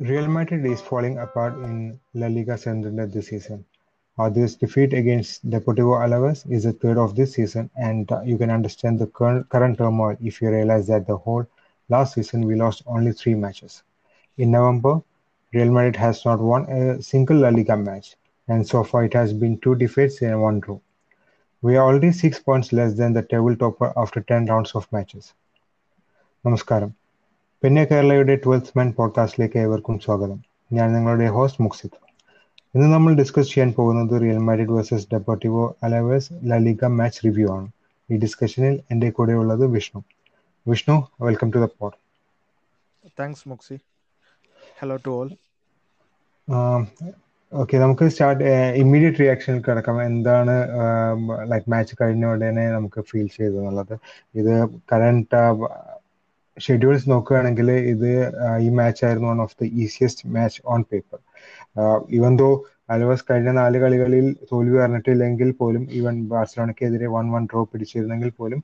Real 0.00 0.28
Madrid 0.28 0.64
is 0.64 0.80
falling 0.80 1.18
apart 1.18 1.52
in 1.56 2.00
La 2.14 2.26
Liga 2.28 2.56
Santander 2.56 3.06
this 3.06 3.26
season. 3.26 3.66
Uh, 4.18 4.30
this 4.30 4.54
defeat 4.54 4.94
against 4.94 5.48
Deportivo 5.50 6.00
Alaves 6.00 6.50
is 6.50 6.64
the 6.64 6.72
third 6.72 6.96
of 6.96 7.14
this 7.14 7.34
season, 7.34 7.68
and 7.76 8.10
uh, 8.10 8.22
you 8.22 8.38
can 8.38 8.48
understand 8.48 8.98
the 8.98 9.08
current, 9.08 9.46
current 9.50 9.76
turmoil 9.76 10.16
if 10.22 10.40
you 10.40 10.48
realize 10.48 10.86
that 10.86 11.06
the 11.06 11.18
whole 11.18 11.46
last 11.90 12.14
season 12.14 12.46
we 12.46 12.54
lost 12.54 12.82
only 12.86 13.12
three 13.12 13.34
matches. 13.34 13.82
In 14.38 14.52
November, 14.52 15.02
Real 15.52 15.70
Madrid 15.70 15.96
has 15.96 16.24
not 16.24 16.40
won 16.40 16.64
a 16.70 17.02
single 17.02 17.36
La 17.36 17.50
Liga 17.50 17.76
match, 17.76 18.16
and 18.48 18.66
so 18.66 18.82
far 18.82 19.04
it 19.04 19.12
has 19.12 19.34
been 19.34 19.58
two 19.58 19.74
defeats 19.74 20.22
in 20.22 20.40
one 20.40 20.62
row. 20.66 20.80
We 21.60 21.76
are 21.76 21.86
already 21.86 22.12
six 22.12 22.38
points 22.38 22.72
less 22.72 22.94
than 22.94 23.12
the 23.12 23.22
table 23.22 23.54
topper 23.54 23.92
after 23.98 24.22
10 24.22 24.46
rounds 24.46 24.74
of 24.74 24.90
matches. 24.92 25.34
Namaskaram. 26.42 26.94
പിന്നെ 27.62 27.84
കേരളയുടെ 27.84 28.36
twelfth 28.36 28.78
മാൻ 28.78 28.92
പോഡ്കാസ്റ്റിലേക്ക് 28.98 29.58
ഏവർക്കും 29.58 29.98
സ്വാഗതം. 29.98 30.38
ഞാൻ 30.72 30.92
നിങ്ങളുടെ 30.92 31.26
host 31.26 31.62
Muksith. 31.62 31.96
ഇന്ന് 32.74 32.86
നമ്മൾ 32.92 33.14
discuss 33.14 33.48
ചെയ്യാൻ 33.48 33.72
പോകുന്നത് 33.72 34.22
Real 34.22 34.38
Madrid 34.38 34.70
versus 34.70 35.06
Deportivo 35.12 35.76
Alaves 35.82 36.32
La Liga 36.44 36.84
match 36.84 37.24
review 37.24 37.48
ആണ്. 37.56 37.68
ഈ 38.10 38.16
ഡിസ്കഷനിൽ 38.16 38.80
എന്റെ 38.90 39.10
കൂടെ 39.10 39.32
ഉള്ളത് 39.32 39.66
Vishnu. 39.66 40.02
Vishnu 40.68 41.08
welcome 41.20 41.50
to 41.50 41.58
the 41.58 41.68
pod 41.80 41.98
thanks 43.20 43.48
മുക്സി. 43.48 43.78
Hello 44.80 44.96
to 44.96 45.10
all 45.10 45.30
okay 47.52 47.76
നമുക്ക് 47.76 48.08
സ്റ്റാർട്ട് 48.08 48.44
ഇമ്മീഡിയറ്റ് 48.82 49.18
റിയാക്ഷനിൽ 49.18 49.62
കിടക്കാം. 49.62 50.02
എന്താണ് 50.02 50.56
ലൈക്ക് 51.52 51.70
മാച്ച് 51.70 51.96
കഴിഞ്ഞ 52.00 52.26
ഉടനെ 52.26 52.70
നമുക്ക് 52.70 53.00
ഫീൽ 53.00 53.26
ചെയ്തെന്നുള്ളത് 53.26 53.96
ഇത് 54.34 54.68
കറണ്ട് 54.92 55.40
ഷെഡ്യൂൾസ് 56.60 57.10
നോക്കുകയാണെങ്കിൽ 57.10 57.70
ഇത് 57.94 58.10
ഈ 58.60 58.68
മാച്ച് 58.70 59.02
ആയിരുന്നു 59.06 59.28
one 59.28 59.40
of 59.42 59.56
the 59.62 59.68
easiest 59.84 60.28
match 60.28 60.60
on 60.66 60.82
paper 60.92 61.20
even 62.10 62.34
though 62.36 62.50
Alaves 62.90 63.24
കഴിഞ്ഞ 63.30 63.50
നാല് 63.50 63.78
കളികളിൽ 63.78 64.24
തോൽവി 64.52 64.76
പറഞ്ഞിട്ടില്ലെങ്കിൽ 64.78 65.50
പോലും 65.52 65.82
ഈവൻ 65.92 66.28
ബാഴ്സലോണയ്ക്കെതിരെ 66.28 67.08
വൺ 67.08 67.26
വൺ 67.30 67.44
ഡ്രോ 67.44 67.62
പിടിച്ചിരുന്നെങ്കിൽ 67.64 68.30
പോലും 68.30 68.60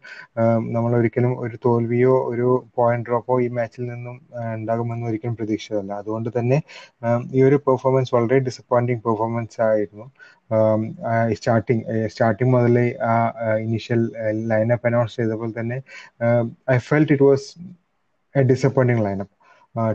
നമ്മൾ 0.72 0.92
ഒരിക്കലും 0.96 1.32
ഒരു 1.40 1.56
തോൽവിയോ 1.64 2.14
ഒരു 2.30 2.48
പോയിന്റ് 2.76 3.06
ഡ്രോപ്പോ 3.08 3.40
ഈ 3.40 3.48
മാച്ചിൽ 3.58 3.84
നിന്നും 3.92 4.16
ഉണ്ടാകുമെന്ന് 4.54 5.06
ഒരിക്കലും 5.06 5.36
പ്രതീക്ഷിച്ചതല്ല. 5.36 5.92
അതുകൊണ്ട് 5.92 6.30
തന്നെ 6.38 6.58
ഈ 7.34 7.42
ഒരു 7.42 7.56
പെർഫോമൻസ് 7.66 8.14
വളരെ 8.14 8.38
ഡിസപ്പോയിന്റിങ് 8.48 9.02
പെർഫോമൻസ് 9.06 9.60
ആയിരുന്നു. 9.68 10.06
സ്റ്റാർട്ടിങ് 11.34 11.82
സ്റ്റാർട്ടിങ് 12.08 12.52
മുതലേ 12.52 12.86
ആ 13.10 13.14
ഇനീഷ്യൽ 13.64 14.02
ലൈനപ്പ് 14.52 14.86
അനൗൺസ് 14.86 15.16
ചെയ്തപ്പോൾ 15.16 15.50
തന്നെ 15.60 15.78
I 16.70 16.78
felt 16.90 17.12
it 17.12 17.26
was 17.30 17.48
disappointing 18.50 19.04
lineup 19.06 19.32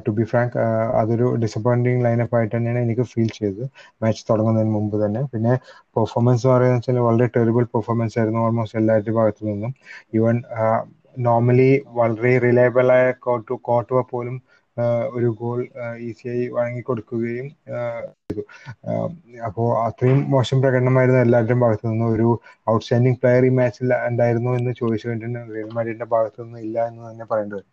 to 0.05 0.11
be 0.11 0.23
frank 0.23 0.55
അതൊരു 0.99 1.27
ഡിസപ്പോയിന്റിങ് 1.43 2.01
ലൈനപ്പ് 2.05 2.35
ആയിട്ട് 2.37 2.55
തന്നെയാണ് 2.55 2.79
എനിക്ക് 2.85 3.03
ഫീൽ 3.11 3.29
ചെയ്തത്. 3.37 3.63
മാച്ച് 4.01 4.23
തുടങ്ങുന്നതിന് 4.29 4.73
മുമ്പ് 4.77 4.97
തന്നെ. 5.03 5.21
പിന്നെ 5.33 5.53
പെർഫോമൻസ് 5.97 6.43
എന്ന് 6.45 6.55
പറയുന്നത് 6.55 6.79
വെച്ചാൽ 6.79 6.99
വളരെ 7.07 7.27
ടെറിബിൾ 7.37 7.65
പെർഫോമൻസ് 7.75 8.17
ആയിരുന്നു 8.19 8.41
ഓൾമോസ്റ്റ് 8.45 8.79
എല്ലാവരുടെ 8.81 9.13
ഭാഗത്തു 9.19 9.43
നിന്നും. 9.49 9.73
ഈവൻ 10.17 10.37
നോർമലി 11.27 11.69
വളരെ 11.99 12.33
റിലയബിൾ 12.45 12.87
ആയ 12.97 13.05
കോട്ടു 13.25 13.53
കോട്ടുവ 13.69 14.01
പോലും 14.11 14.35
ഒരു 15.15 15.29
ഗോൾ 15.39 15.59
ഈസിയായി 16.07 16.43
വഴങ്ങി 16.55 16.81
കൊടുക്കുകയും 16.89 17.47
ചെയ്തു. 18.29 18.43
അപ്പോൾ 19.47 19.67
അത്രയും 19.85 20.19
മോശം 20.33 20.57
പ്രകടനമായിരുന്നു 20.63 21.19
എല്ലാവരുടെയും 21.25 21.61
ഭാഗത്തു 21.65 21.85
നിന്ന്. 21.91 22.07
ഒരു 22.15 22.27
ഔട്ട്സ്റ്റാൻഡിംഗ് 22.73 23.19
പ്ലെയർ 23.21 23.45
ഈ 23.49 23.51
മാച്ചിൽ 23.59 23.91
ഉണ്ടായിരുന്നു 24.09 24.51
എന്ന് 24.59 24.73
ചോദിച്ചു 24.81 25.07
കഴിഞ്ഞിട്ടുണ്ടെങ്കിൽ 25.07 25.55
റിയൽ 25.57 25.69
മാഡ്രിഡിന്റെ 25.77 26.07
ഭാഗത്തു 26.15 26.39
നിന്ന് 26.43 26.59
ഇല്ല 26.67 26.85
എന്ന് 26.91 27.01
തന്നെ 27.09 27.25
പറയേണ്ടി 27.31 27.55
വരും. 27.57 27.69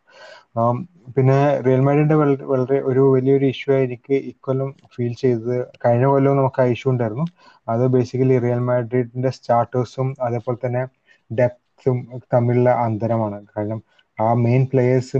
പിന്നെ 1.16 1.38
റിയൽ 1.66 1.82
മാഡ്രിഡിന്റെ 1.86 2.16
വളരെ 2.52 2.78
ഒരു 2.90 3.02
വലിയൊരു 3.14 3.46
ഇഷ്യൂ 3.54 3.72
എനിക്ക് 3.86 4.16
ഇക്കൊല്ലം 4.32 4.70
ഫീൽ 4.94 5.12
ചെയ്തത് 5.22 5.56
കഴിഞ്ഞ 5.84 6.06
കൊല്ലം 6.14 6.36
നമുക്ക് 6.40 6.60
ആ 6.62 6.66
ഇഷ്യൂ 6.74 6.88
ഉണ്ടായിരുന്നു. 6.94 7.26
അത് 7.72 7.84
ബേസിക്കലി 7.94 8.36
റിയൽ 8.46 8.62
മാഡ്രിഡിന്റെ 8.70 9.30
സ്റ്റാർട്ടേഴ്സും 9.38 10.10
അതേപോലെ 10.26 10.58
തന്നെ 10.66 10.82
ഡെപ്തും 11.30 11.98
തമ്മിലുള്ള 12.34 12.70
അന്തരമാണ്. 12.86 13.38
കാരണം 13.54 13.80
ആ 14.18 14.28
മെയിൻ 14.42 14.62
പ്ലേയേഴ്സ് 14.70 15.18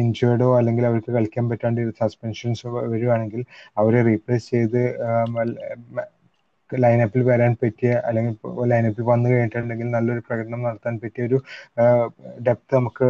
ഇഞ്ചേർഡോ 0.00 0.48
അല്ലെങ്കിൽ 0.58 0.84
അവർക്ക് 0.86 1.10
കളിക്കാൻ 1.12 1.44
പറ്റാണ്ട് 1.48 1.80
സസ്പെൻഷൻസ് 2.00 2.64
വരുവാണെങ്കിൽ 2.94 3.42
അവരെ 3.76 4.00
റീപ്ലേസ് 4.08 4.48
ചെയ്ത് 4.50 4.82
ലൈനപ്പിൽ 6.70 7.22
വരാൻ 7.24 7.52
പറ്റിയ 7.62 7.90
അല്ലെങ്കിൽ 8.08 8.34
ലൈനപ്പിൽ 8.70 9.04
വന്നു 9.08 9.26
കഴിഞ്ഞിട്ടുണ്ടെങ്കിൽ 9.30 9.88
നല്ലൊരു 9.94 10.22
പ്രകടനം 10.26 10.62
നടത്താൻ 10.62 10.94
പറ്റിയ 11.02 11.24
ഒരു 11.28 11.38
ഡെപ്ത് 12.46 12.74
നമുക്ക് 12.76 13.08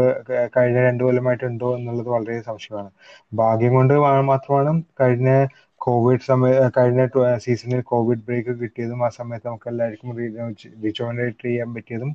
കഴിഞ്ഞ 0.57 0.79
രണ്ടു 0.81 1.03
കൊല്ലമായിട്ട് 1.05 1.45
ഉണ്ടോ 1.51 1.69
എന്നുള്ളത് 1.77 2.09
വളരെ 2.09 2.37
സംശയമാണ്. 2.43 2.91
ഭാഗ്യം 3.33 3.75
കൊണ്ട് 3.75 3.95
മാത്രമാണ് 4.31 4.73
കഴിഞ്ഞ 5.01 5.31
കോവിഡ് 5.81 6.25
സമയ 6.27 6.51
കഴിഞ്ഞ 6.77 7.03
സീസണിൽ 7.45 7.81
കോവിഡ് 7.91 8.25
ബ്രേക്ക് 8.27 8.53
കിട്ടിയതും 8.61 9.01
ആ 9.07 9.19
സമയത്ത് 9.19 9.47
നമുക്ക് 9.49 9.69
എല്ലാവർക്കും 9.73 10.11
റീജോണറേറ്റ് 10.83 11.45
ചെയ്യാൻ 11.45 11.71
പറ്റിയതും 11.77 12.11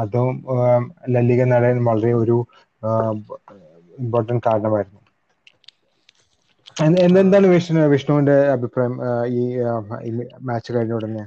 അതും 0.00 0.36
ലല്ലിക 1.14 1.42
നേടാൻ 1.52 1.78
വളരെ 1.88 2.12
ഒരു 2.22 2.36
ഇമ്പോർട്ടന്റ് 3.98 4.44
കാരണമായിരുന്നു. 4.46 5.00
എന്തെന്താണ് 7.04 7.46
വിഷ്ണു 7.52 7.82
വിഷ്ണുവിന്റെ 7.92 8.36
അഭിപ്രായം 8.54 8.94
ഈ 9.38 9.42
മാച്ച് 10.48 10.70
കഴിഞ്ഞ 10.74 10.98
ഉടനെ? 10.98 11.24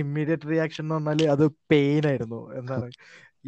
ഇമ്മീഡിയറ്റ് 0.00 0.48
റിയാക്ഷൻ 0.50 0.82
എന്ന് 0.84 1.08
പറഞ്ഞാൽ 1.08 1.30
അത് 1.34 1.44
പെയിൻ 1.70 2.04
ആയിരുന്നു. 2.10 2.40
എന്താണ് 2.60 2.86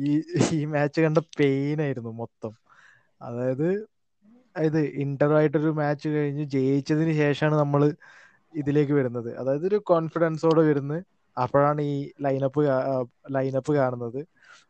ഈ 0.07 0.13
ഈ 0.57 0.61
മാച്ച് 0.75 1.01
കണ്ട 1.05 1.19
പെയിൻ 1.39 1.79
ആയിരുന്നു 1.87 2.13
മൊത്തം. 2.23 2.53
അതായത് 3.21 3.69
അതായത് 4.57 4.81
ഇന്റർ 5.05 5.33
ആയിട്ടൊരു 5.39 5.71
മാച്ച് 5.81 6.09
കഴിഞ്ഞ് 6.15 6.45
ജയിച്ചതിന് 6.55 7.13
ശേഷമാണ് 7.23 7.57
നമ്മൾ 7.63 7.83
ഇതിലേക്ക് 8.55 8.95
വരുന്നത്. 8.99 9.31
അതായത് 9.41 9.67
ഒരു 9.71 9.79
കോൺഫിഡൻസോടെ 9.91 10.63
വരുന്നത് 10.71 11.01
അപ്പോഴാണ് 11.37 11.81
ഈ 11.93 11.95
ലൈനപ്പ് 12.25 12.63
ലൈനപ്പ് 13.37 13.73
കാണുന്നത്. 13.79 14.21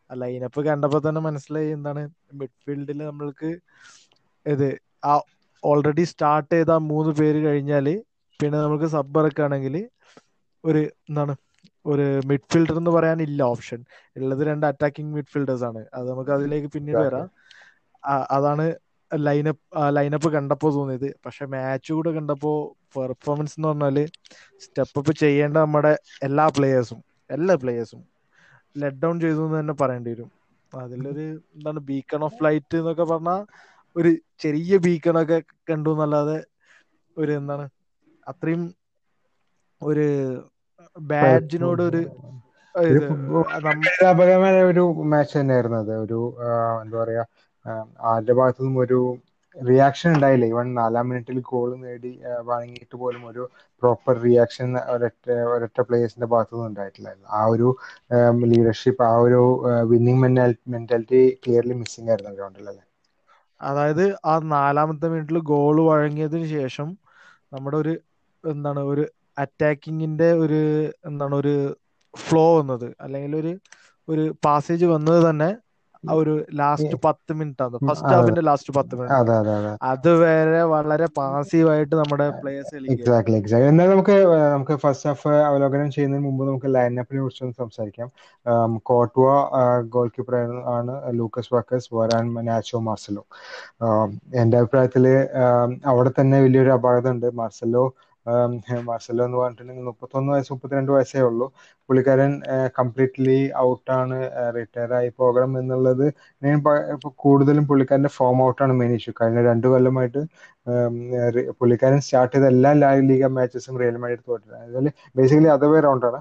ആ 0.09 0.15
ലൈനപ്പ് 0.15 0.59
കണ്ടപ്പോൾ 0.67 1.01
തന്നെ 1.05 1.21
മനസ്സിലായി 1.27 1.69
എന്താണ് 1.77 2.01
മിഡ്ഫീൽഡിൽ 2.41 2.99
നമ്മൾക്ക് 3.03 3.49
ഇത് 4.45 4.67
ആ 5.05 5.13
ഓൾറെഡി 5.63 6.03
സ്റ്റാർട്ട് 6.11 6.51
ചെയ്ത 6.53 6.71
മൂന്ന് 6.91 7.11
പേര് 7.19 7.39
കഴിഞ്ഞാൽ 7.47 7.87
പിന്നെ 8.39 8.57
നമുക്ക് 8.57 8.87
സബ് 8.95 9.19
ഇറക്കുകയാണെങ്കിൽ 9.21 9.75
ഒരു 10.63 10.79
എന്താണ് 11.09 11.33
ഒരു 11.85 12.05
മിഡ്ഫീൽഡർ 12.29 12.75
എന്ന് 12.81 12.91
പറയാനില്ല 12.95 13.41
ഓപ്ഷൻ 13.53 13.79
ഉള്ളത് 14.15 14.41
രണ്ട് 14.49 14.65
അറ്റാക്കിംഗ് 14.69 15.13
മിഡ്ഫീൽഡേഴ്സ് 15.17 15.65
ആണ്. 15.69 15.81
അത് 15.95 16.05
നമുക്ക് 16.11 16.31
അതിലേക്ക് 16.37 16.69
പിന്നീട് 16.75 17.01
വരാം. 17.05 17.27
അതാണ് 18.37 18.65
ലൈനപ്പ് 19.11 19.63
ലൈനപ്പ് 19.97 20.29
കണ്ടപ്പോൾ 20.35 20.71
തോന്നിയത്. 20.77 21.07
പക്ഷെ 21.25 21.43
മാച്ച് 21.53 21.91
കൂടെ 21.97 22.11
കണ്ടപ്പോൾ 22.17 22.57
പെർഫോമൻസ് 22.95 23.55
എന്ന് 23.57 23.69
പറഞ്ഞാൽ 23.69 23.97
സ്റ്റെപ്പ് 24.63 24.97
അപ്പ് 25.01 25.13
ചെയ്യേണ്ട 25.23 25.55
നമ്മുടെ 25.65 25.93
എല്ലാ 26.27 26.45
പ്ലേയേഴ്സും 26.57 26.99
എല്ലാ 27.29 27.55
പ്ലേയേഴ്സും 27.63 28.01
ലെറ്റ് 28.75 29.01
ഡൗൺ 29.03 29.15
ചെയ്തു 29.23 29.41
എന്ന് 29.47 29.57
തന്നെ 29.59 29.75
പറയേണ്ടി 29.81 30.11
വരും. 30.13 30.29
അതിലൊരു 30.71 31.25
എന്താണ് 31.55 31.79
ബീക്കൺ 31.89 32.21
ഓഫ് 32.27 32.41
ലൈറ്റ് 32.45 32.77
എന്നൊക്കെ 32.81 33.05
പറഞ്ഞാൽ 33.11 33.41
ഒരു 33.95 34.11
ചെറിയ 34.43 34.77
ബീക്കണൊക്കെ 34.85 35.37
കണ്ടു 35.69 35.91
എന്നല്ലാതെ 35.95 36.37
ഒരു 37.17 37.31
എന്താണ് 37.39 37.65
അത്രയും 38.27 38.63
ഒരു 39.81 40.05
ബാഡ്ജിനോട് 41.11 41.81
ഒരു 41.87 42.01
ഒരു 42.75 42.99
മാച്ച് 45.11 45.35
തന്നെയായിരുന്നു 45.37 45.77
അത്. 45.83 45.93
ഒരു 46.05 46.19
എന്താ 46.83 46.97
പറയാ 47.01 47.23
ആരുടെ 48.09 48.33
ഭാഗത്തു 48.39 48.61
നിന്നും 48.61 48.81
ഒരു 48.85 48.99
റിയാക്ഷൻ 49.55 50.09
ഉണ്ടായില്ല. 50.15 50.45
ഇവൺ 50.53 50.67
നാലാം 50.75 51.05
മിനിറ്റിൽ 51.09 51.37
ഗോൾ 51.47 51.69
നേടി 51.81 52.11
വാങ്ങിയിട്ട് 52.49 52.95
പോലും 53.01 53.23
ഒരു 53.31 53.43
പ്രോപ്പർ 53.81 54.15
റിയാക്ഷൻ 54.23 54.67
ഒരൊറ്റ 54.93 55.25
ഒരൊറ്റ 55.55 55.79
പ്ലേയേഴ്സിന്റെ 55.87 56.27
ഭാഗത്തു 56.33 56.53
നിന്നും 56.55 56.69
ഉണ്ടായിട്ടില്ല. 56.69 57.09
ആ 57.31 57.41
ഒരു 57.53 57.69
ലീഡർഷിപ്പ് 58.51 59.03
ആ 59.03 59.15
ഒരു 59.25 59.41
വിന്നിങ് 59.91 60.21
മെന്റാലിറ്റി 60.67 61.09
ക്ലിയർലി 61.37 61.77
മിസ്സിംഗ് 61.81 62.11
ആയിരുന്നു 62.11 62.33
ഗ്രൗണ്ടിൽ 62.37 62.65
അല്ലേ? 62.65 62.83
അതായത് 63.61 64.03
ആ 64.25 64.33
നാലാമത്തെ 64.51 65.07
മിനിറ്റിൽ 65.11 65.37
ഗോൾ 65.49 65.77
വഴങ്ങിയതിന് 65.87 66.47
ശേഷം 66.55 66.89
നമ്മുടെ 67.53 67.77
ഒരു 67.77 67.93
എന്താണ് 68.43 68.81
ഒരു 68.91 69.03
അറ്റാക്കിങ്ങിന്റെ 69.37 70.29
ഒരു 70.43 70.59
എന്താണ് 71.09 71.35
ഒരു 71.41 71.55
ഫ്ലോ 72.13 72.45
വന്നത്. 72.57 72.87
അല്ലെങ്കിൽ 73.03 73.33
ഒരു 73.35 73.51
ഒരു 74.07 74.23
പാസേജ് 74.45 74.85
വന്നത് 74.93 75.19
തന്നെ 75.29 75.49
ആ 76.07 76.15
ഒരു 76.17 76.33
ലാസ്റ്റ് 76.59 76.97
പത്ത് 77.05 77.33
മിനിറ്റ് 77.33 77.63
ആണ് 77.63 77.79
ഫസ്റ്റ് 77.87 78.11
ഹാഫിന്റെ 78.11 78.43
ലാസ്റ്റ് 78.47 78.73
പത്ത് 78.77 78.95
മിനിറ്റ് 78.95 79.15
അതുവരെ 79.87 80.61
വളരെ 80.73 81.07
പാസീവ് 81.17 81.69
ആയിട്ട് 81.73 81.95
നമ്മുടെ 82.01 82.27
പ്ലേയേഴ്സ് 82.39 82.73
എന്നാൽ 83.69 83.87
നമുക്ക് 83.91 84.15
നമുക്ക് 84.53 84.75
ഫസ്റ്റ് 84.83 85.07
ഹാഫ് 85.09 85.33
അവലോകനം 85.47 85.89
ചെയ്യുന്നതിന് 85.91 86.25
മുമ്പ് 86.27 86.43
നമുക്ക് 86.47 86.69
ലൈനപ്പിനെ 86.75 87.21
കുറിച്ചൊന്ന് 87.21 87.55
സംസാരിക്കാം. 87.59 88.09
കോട്ടുവ 88.87 89.27
ഗോൾ 89.93 90.07
കീപ്പർ 90.09 90.35
ആണ് 90.75 90.93
ലൂക്കസ് 91.19 91.53
വാക്കസ് 91.53 91.89
വരാൻ 91.97 92.25
നാച്ചോ 92.47 92.79
മാർസലോ 92.87 93.23
എന്റെ 94.41 94.57
അഭിപ്രായത്തിൽ 94.61 95.05
അവിടെ 95.91 96.11
തന്നെ 96.19 96.37
വലിയൊരു 96.41 96.73
അപാകത 96.77 97.07
ഉണ്ട് 97.15 97.27
മാർസലോ 97.39 97.83
മാർസലോ 98.87 99.23
എന്ന് 99.27 99.37
പറഞ്ഞിട്ടുണ്ടെങ്കിൽ 99.37 99.85
മുപ്പത്തൊന്ന് 99.89 100.29
വയസ്സ് 100.33 100.51
മുപ്പത്തിരണ്ട് 100.53 100.91
വയസ്സേ 100.95 101.21
ഉള്ളൂ. 101.29 101.45
പുള്ളിക്കാരൻ 101.89 102.31
കംപ്ലീറ്റ്ലി 102.79 103.37
ഔട്ടാണ് 103.65 104.17
റിട്ടയർ 104.57 104.91
ആയി 104.99 105.09
പോകണം 105.19 105.51
എന്നുള്ളത്. 105.59 106.05
കൂടുതലും 107.23 107.65
പുള്ളിക്കാരന്റെ 107.69 108.11
ഫോം 108.17 108.39
ഔട്ടാണ് 108.47 108.73
മെയിൻ 108.79 108.93
ഇഷ്യൂ 108.97 109.13
കഴിഞ്ഞ 109.21 109.41
രണ്ടു 109.49 109.67
കൊല്ലമായിട്ട് 109.73 110.23
പുള്ളിക്കാരൻ 111.59 111.99
സ്റ്റാർട്ട് 112.07 112.33
ചെയ്ത 112.35 112.47
എല്ലാ 112.53 112.71
ലാ 112.81 112.89
ലീഗ 113.09 113.25
മാച്ചസും 113.37 113.77
റിയൽ 113.81 113.97
മാഡ്രിഡ് 114.03 114.25
തോറ്റിട്ടുണ്ട്. 114.29 114.57
അതായത് 114.63 114.89
ബേസിക്കലി 115.17 115.51
അതവേ 115.57 115.79
റൗണ്ടാണ് 115.87 116.19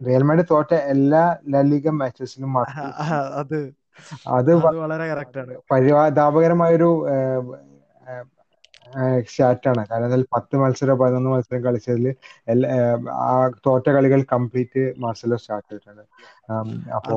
റിയൽ 0.00 0.22
മാഡ്രിഡ് 0.28 0.50
തോറ്റ 0.52 0.72
എല്ലാ 0.94 1.22
ലാ 1.52 1.60
ലീഗ 1.70 1.88
മാച്ചസിലും 2.00 2.52
അത് 3.40 3.58
അത് 4.36 4.50
വളരെ 4.76 5.06
പരിതാപകരമായൊരു 5.70 6.90
സ്റ്റാറ്റാണ് 9.28 9.82
കാരണം 9.90 10.08
അതിൽ 10.10 10.22
പത്ത് 10.34 10.56
മത്സരം 10.62 10.96
പതിനൊന്ന് 11.02 11.30
മത്സരം 11.30 11.60
കളിച്ചതിൽ 11.66 12.06
എല്ലാ 12.52 12.70
ആ 13.26 13.32
തോറ്റ 13.66 13.88
കളികൾ 13.96 14.20
കംപ്ലീറ്റ് 14.34 14.82
മാർസലോ 15.04 15.38
സ്റ്റാർട്ട് 15.44 15.68
ചെയ്തിട്ടുണ്ട്. 15.70 16.04
അപ്പോ 16.98 17.16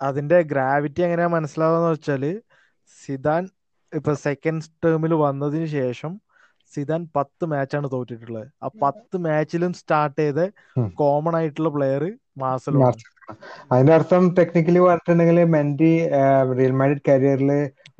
അതിന്റെ 0.00 0.38
ഗ്രാവിറ്റി 0.52 1.00
എങ്ങനെയാ 1.06 1.28
മനസ്സിലാവുക 1.36 1.86
വെച്ചാൽ 1.92 2.24
സിദാൻ 2.96 3.42
ഇപ്പൊ 3.92 4.12
സെക്കൻഡ് 4.26 4.70
ടേമിൽ 4.84 5.12
വന്നതിന് 5.24 5.68
ശേഷം 5.78 6.12
സിദാൻ 6.72 7.02
പത്ത് 7.16 7.44
മാച്ചാണ് 7.52 7.88
തോറ്റിട്ടുള്ളത്. 7.94 8.48
ആ 8.64 8.68
പത്ത് 8.82 9.16
മാച്ചിലും 9.26 9.72
സ്റ്റാർട്ട് 9.80 10.20
ചെയ്ത 10.20 10.40
കോമൺ 11.00 11.34
ആയിട്ടുള്ള 11.38 11.70
പ്ലെയർ 11.76 12.04
അതിന്റെ 13.72 13.92
അർത്ഥം 13.96 14.22
ടെക്നിക്കലി 14.38 14.80
പറഞ്ഞിട്ടുണ്ടെങ്കിൽ 14.82 15.38
മെന്റി 15.54 15.90
റിയൽ 16.52 16.74
മാഡ്രിഡ് 16.78 17.06
കരിയറിൽ 17.08 17.50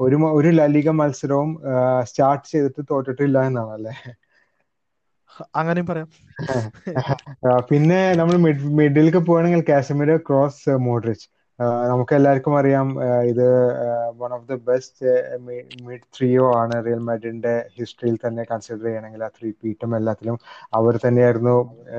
ഒരു 0.01 0.17
ഒരു 0.33 0.51
ലലിക 0.59 0.91
മത്സരവും 0.99 1.51
സ്റ്റാർട്ട് 2.11 2.47
ചെയ്തിട്ട് 2.53 2.83
തോറ്റിട്ടില്ല 2.91 3.39
എന്നാണ് 3.49 3.73
അല്ലേ 3.77 3.95
അങ്ങനെയും 5.59 5.89
പറയാം. 5.91 6.09
പിന്നെ 7.71 7.99
നമ്മൾ 8.21 8.37
മിഡിലേക്ക് 8.79 9.21
പോവുകയാണെങ്കിൽ 9.21 9.63
കാശ്മീർ 9.69 10.11
ക്രോസ് 10.29 10.75
മോഡ്രിച്ച് 10.87 11.27
നമുക്ക് 11.59 12.15
എല്ലാവർക്കും 12.15 12.55
അറിയാം 12.59 12.89
ഇത് 13.23 13.47
one 14.19 14.31
of 14.35 14.45
the 14.49 14.57
best 14.67 15.07
mid 15.81 16.05
ത്രീയോ 16.19 16.45
ആണ് 16.57 16.75
റിയൽ 16.85 16.99
മാഡ്രിഡിന്റെ 16.99 17.55
ഹിസ്റ്ററിയിൽ 17.77 18.17
തന്നെ 18.27 18.43
കൺസിഡർ 18.45 18.85
ചെയ്യണമെങ്കിൽ 18.85 19.23
ആ 19.25 19.31
ത്രീ 19.39 19.49
പീറ്റും 19.63 19.97
എല്ലാത്തിലും 19.97 20.37
അവർ 20.75 20.97
തന്നെയായിരുന്നു 21.07 21.57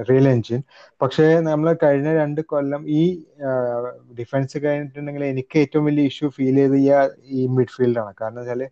റിയൽ 0.09 0.27
എഞ്ചിൻ 0.27 0.61
പക്ഷേ 1.01 1.25
നമ്മൾ 1.39 1.69
കഴിഞ്ഞ 1.83 2.13
രണ്ട് 2.13 2.41
കൊല്ലം 2.41 2.83
ഈ 2.91 3.03
ഡിഫൻസ് 4.19 4.57
കഴിഞ്ഞിട്ടുണ്ടെങ്കിൽ 4.63 5.25
എനിക്ക് 5.25 5.59
ഏറ്റവും 5.59 5.85
വലിയ 5.85 6.05
ഇഷ്യൂ 6.05 6.29
ഫീൽ 6.29 6.55
ചെയ്ത് 6.55 6.77
ഈ 7.31 7.47
മിഡ്ഫീൽഡാണ് 7.47 8.13
കാരണം 8.21 8.41
വെച്ചാൽ 8.41 8.63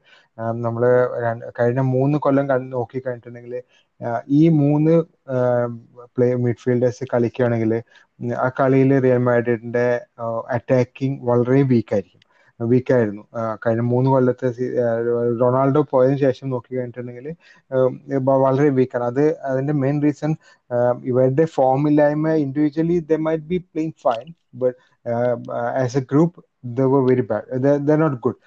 നമ്മൾ 0.61 0.83
കഴിഞ്ഞ 1.59 1.81
മൂന്ന് 1.89 2.17
കൊല്ലം 2.17 2.47
നോക്കി 2.69 2.97
കഴിഞ്ഞിട്ടുണ്ടെങ്കിൽ 2.99 3.55
ഈ 4.31 4.43
മൂന്ന് 4.55 4.95
പ്ലേ 6.17 6.27
മിഡ്ഫീൽഡേഴ്സ് 6.35 7.05
കളിക്കുകയാണെങ്കിൽ 7.13 7.71
ആ 8.39 8.47
കളിയിൽ 8.59 8.91
റിയൽ 9.03 9.21
മാഡ്രിഡിന്റെ 9.25 9.87
അറ്റാക്കിംഗ് 10.49 11.19
വളരെ 11.29 11.61
വീക്ക് 11.71 11.93
ആയിരിക്കും. 11.93 12.13
വീക്കായിരിക്കും 12.59 13.23
വീക്കായിരുന്നു 13.23 13.23
കഴിഞ്ഞ 13.63 13.81
മൂന്ന് 13.89 14.09
കൊല്ലത്തെ 14.09 14.47
റൊണാൾഡോ 15.41 15.81
പോയതിനു 15.91 16.17
ശേഷം 16.23 16.47
നോക്കി 16.49 16.71
കഴിഞ്ഞിട്ടുണ്ടെങ്കിൽ 16.71 17.27
വളരെ 18.39 18.69
വീക്കാണ് 18.77 19.05
അത് 19.05 19.21
അതിന്റെ 19.49 19.73
മെയിൻ 19.83 19.97
റീസൺ 20.03 20.31
ഇവരുടെ 21.05 21.45
ഫോമില്ലായ്മ 21.55 22.33
individually 22.45 22.97
they 23.09 23.19
might 23.27 23.47
be 23.51 23.59
playing 23.67 23.95
fine 24.05 24.27
but 24.55 24.77
as 25.83 25.97
a 25.97 26.03
group 26.11 26.39
they 26.71 26.87
were 26.93 27.03
very 27.09 27.25
bad 27.27 27.59
they 27.85 27.97
not 28.01 28.17
good 28.23 28.39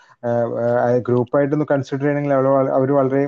ഗ്രൂപ്പായിട്ടൊന്ന് 1.06 1.66
consider 1.70 2.02
ചെയ്യണമെങ്കിൽ 2.02 2.34
അവർ 2.78 2.90
വളരെ 2.92 3.22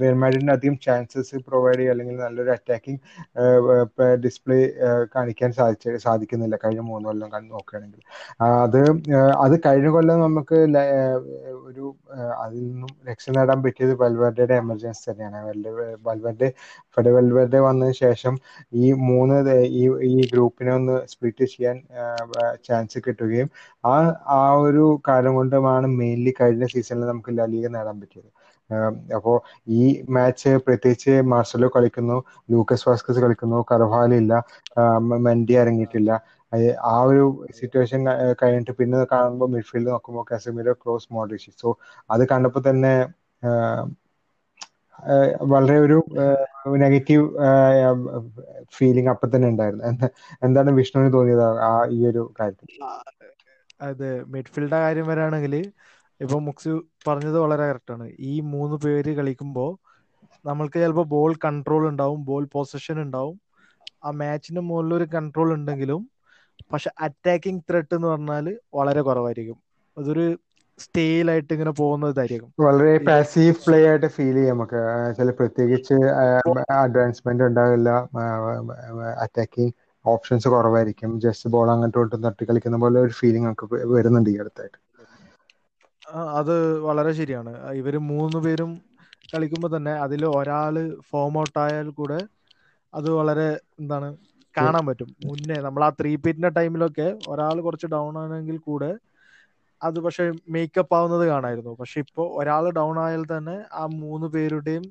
റിയൽ 0.00 0.16
മാഡ്രിഡിന് 0.22 0.52
അധികം 0.56 0.76
ചാൻസസ് 0.86 1.38
പ്രൊവൈഡ് 1.48 1.78
ചെയ്യുക 1.78 1.94
അല്ലെങ്കിൽ 1.94 2.16
നല്ലൊരു 2.24 2.52
അറ്റാക്കിംഗ് 2.56 3.00
ഡിസ്പ്ലേ 4.24 4.58
കാണിക്കാൻ 5.14 5.50
സാധിച്ച 5.58 5.96
സാധിക്കുന്നില്ല 6.06 6.56
കഴിഞ്ഞ 6.64 6.82
മൂന്ന് 6.90 7.08
കൊല്ലം 7.10 7.30
നോക്കുകയാണെങ്കിൽ. 7.54 8.00
അത് 8.64 8.80
അത് 9.44 9.56
കഴിഞ്ഞ 9.66 9.88
കൊല്ലം 9.96 10.18
നമുക്ക് 10.26 10.58
ഒരു 11.68 11.84
അതിൽ 12.44 12.60
നിന്നും 12.68 12.92
രക്ഷ 13.08 13.30
നേടാൻ 13.36 13.58
പറ്റിയത് 13.64 13.94
വൽവെർഡയുടെ 14.02 14.54
എമർജൻസി 14.62 15.04
തന്നെയാണ്. 15.10 15.38
വൽവെർഡെ 16.08 16.48
ഫെഡ് 16.96 17.10
വെൽവെർഡെ 17.16 17.60
വന്നതിന് 17.68 17.96
ശേഷം 18.04 18.34
ഈ 18.84 18.86
മൂന്ന് 19.08 19.36
ഈ 19.80 19.82
ഈ 20.10 20.14
ഗ്രൂപ്പിനെ 20.32 20.72
ഒന്ന് 20.78 20.96
സ്പ്ലിറ്റ് 21.12 21.46
ചെയ്യാൻ 21.54 21.76
ചാൻസ് 22.68 22.98
കിട്ടുകയും 23.06 23.48
ആ 23.84 23.94
ആ 24.38 24.42
ഒരു 24.66 24.84
കാര്യം 25.08 25.34
കൊണ്ടുമാണ് 25.40 25.86
മെയിൻലി 26.00 26.32
കഴിഞ്ഞ 26.40 26.64
സീസണിൽ 26.74 27.06
നമുക്ക് 27.12 27.32
ലലീഗ 27.38 27.66
നേടാൻ 27.76 27.96
പറ്റിയത്. 28.02 28.30
അപ്പോൾ 29.16 29.36
ഈ 29.74 29.82
മാച്ച് 30.08 30.50
പ്രത്യേകിച്ച് 30.66 31.12
മാർസലോ 31.32 31.68
കളിക്കുന്നു 31.76 32.16
ലൂക്കസ് 32.50 32.86
വാസ്കസ് 32.88 33.20
കളിക്കുന്നു 33.20 33.58
കർവാലില്ല 33.70 34.32
മെൻഡി 35.26 35.54
ഇറങ്ങിയിട്ടില്ല 35.58 36.10
ആ 36.88 36.96
ഒരു 37.08 37.24
സിറ്റുവേഷൻ 37.58 38.00
കഴിഞ്ഞിട്ട് 38.40 38.72
പിന്നെ 38.78 38.98
കാണുമ്പോൾ 39.12 39.48
മിഡ്ഫീൽഡ് 39.54 39.90
നോക്കുമ്പോൾ 39.90 40.24
കാസമിരോ 40.30 40.74
ക്രോസ് 40.78 41.08
മോഡ്രിച്ച്. 41.10 41.50
സോ 41.54 41.68
അത് 42.10 42.24
കണ്ടപ്പോൾ 42.32 42.62
തന്നെ 42.68 42.94
വളരെ 45.50 45.76
ഒരു 45.78 45.98
നെഗറ്റീവ് 46.82 47.24
ഫീലിംഗ് 48.76 49.10
അപ്പൊ 49.12 49.26
തന്നെ 49.28 49.48
ഉണ്ടായിരുന്നു. 49.52 49.84
എന്താണ് 50.46 50.70
വിഷ്ണുവിന് 50.80 51.12
തോന്നിയത് 51.16 51.44
ആ 51.68 51.74
ഈ 51.90 52.00
ഒരു 52.10 52.22
കാര്യത്തിൽ? 52.38 52.68
അതെ. 53.80 54.10
മിഡ്ഫീൽഡ് 54.34 54.76
കാര്യം 54.76 55.06
വരാണെങ്കിൽ 55.10 55.54
ഇപ്പൊ 56.20 56.36
മുക്സു 56.46 56.72
പറഞ്ഞത് 57.08 57.38
വളരെ 57.44 57.64
കറക്റ്റാണ് 57.70 58.06
ഈ 58.30 58.34
മൂന്ന് 58.52 58.76
പേര് 58.84 59.10
കളിക്കുമ്പോൾ 59.18 59.70
നമ്മൾക്ക് 60.44 60.78
ചിലപ്പോൾ 60.82 61.06
ബോൾ 61.14 61.32
കൺട്രോൾ 61.44 61.82
ഉണ്ടാവും 61.90 62.20
ബോൾ 62.28 62.44
പൊസിഷൻ 62.54 62.96
ഉണ്ടാവും. 63.04 63.36
ആ 64.04 64.10
മാച്ചിന് 64.20 64.60
മുകളിൽ 64.68 64.92
ഒരു 64.98 65.06
കൺട്രോൾ 65.14 65.48
ഉണ്ടെങ്കിലും 65.56 66.02
പക്ഷെ 66.72 66.90
അറ്റാക്കിംഗ് 67.06 67.64
ത്രെട്ട് 67.68 67.92
എന്ന് 67.96 68.08
പറഞ്ഞാൽ 68.12 68.46
വളരെ 68.78 69.02
കുറവായിരിക്കും. 69.08 69.58
അതൊരു 69.96 70.26
സ്റ്റേയിലായിട്ട് 70.78 71.52
ഇങ്ങനെ 71.56 71.72
പോകുന്നതായിരിക്കും 71.82 72.50
വളരെ 72.64 72.92
പാസീവ് 73.06 73.54
പ്ലേ 73.64 73.78
ആയിട്ട് 73.88 74.08
ഫീൽ 74.16 74.36
ചെയ്യാം 74.38 74.56
നമുക്ക്. 74.56 74.80
ചില 75.18 75.30
പ്രത്യേകിച്ച് 75.38 75.96
അഡ്വാൻസ്മെന്റ് 76.82 77.44
ഉണ്ടാവില്ല. 77.48 77.88
അറ്റാക്കിംഗ് 79.24 79.74
ഓപ്ഷൻസ് 80.04 80.48
കുറവായിരിക്കും. 80.54 81.12
ജസ്റ്റ് 81.24 81.50
ബോൾ 81.54 81.70
അങ്ങോട്ടും 81.74 82.22
തട്ടി 82.26 82.44
കളിക്കുന്ന 82.50 82.78
പോലെ 82.84 82.98
ഒരു 83.06 83.14
ഫീലിംഗ് 83.20 83.46
നമുക്ക് 83.48 83.66
വരുന്നുണ്ട് 83.96 84.30
ഈ 84.34 84.38
അടുത്തായിട്ട്. 84.42 84.78
അത് 86.38 86.54
വളരെ 86.86 87.12
ശരിയാണ്. 87.18 87.52
ഇവർ 87.80 87.94
മൂന്ന് 88.10 88.38
പേരും 88.44 88.70
കളിക്കുമ്പോൾ 89.32 89.70
തന്നെ 89.74 89.92
അതിൽ 90.04 90.22
ഒരാൾ 90.30 90.74
ഫോം 91.08 91.34
ഔട്ട് 91.40 91.58
ആയാൽ 91.64 91.88
കൂടെ 91.98 92.18
അത് 92.94 93.08
വളരെ 93.18 93.48
എന്താണ് 93.80 94.08
കാണാൻ 94.54 94.84
പറ്റും. 94.88 95.10
മുന്നേ 95.24 95.56
നമ്മൾ 95.66 95.82
ആ 95.84 95.96
ത്രീ 95.98 96.12
പീറ്റിന്റെ 96.16 96.50
ടൈമിലൊക്കെ 96.58 97.08
ഒരാൾ 97.32 97.56
കുറച്ച് 97.66 97.88
ഡൗൺ 97.94 98.14
ആണെങ്കിൽ 98.22 98.56
കൂടെ 98.68 98.90
അത് 99.80 99.98
പക്ഷെ 100.04 100.24
മേക്കപ്പ് 100.54 100.94
ആവുന്നത് 100.98 101.24
കാണായിരുന്നു. 101.30 101.72
പക്ഷെ 101.80 101.98
ഇപ്പോൾ 102.04 102.26
ഒരാൾ 102.38 102.64
ഡൗൺ 102.78 102.96
ആയാൽ 103.04 103.22
തന്നെ 103.32 103.56
ആ 103.74 103.84
മൂന്ന് 104.00 104.26
പേരുടെയും 104.34 104.84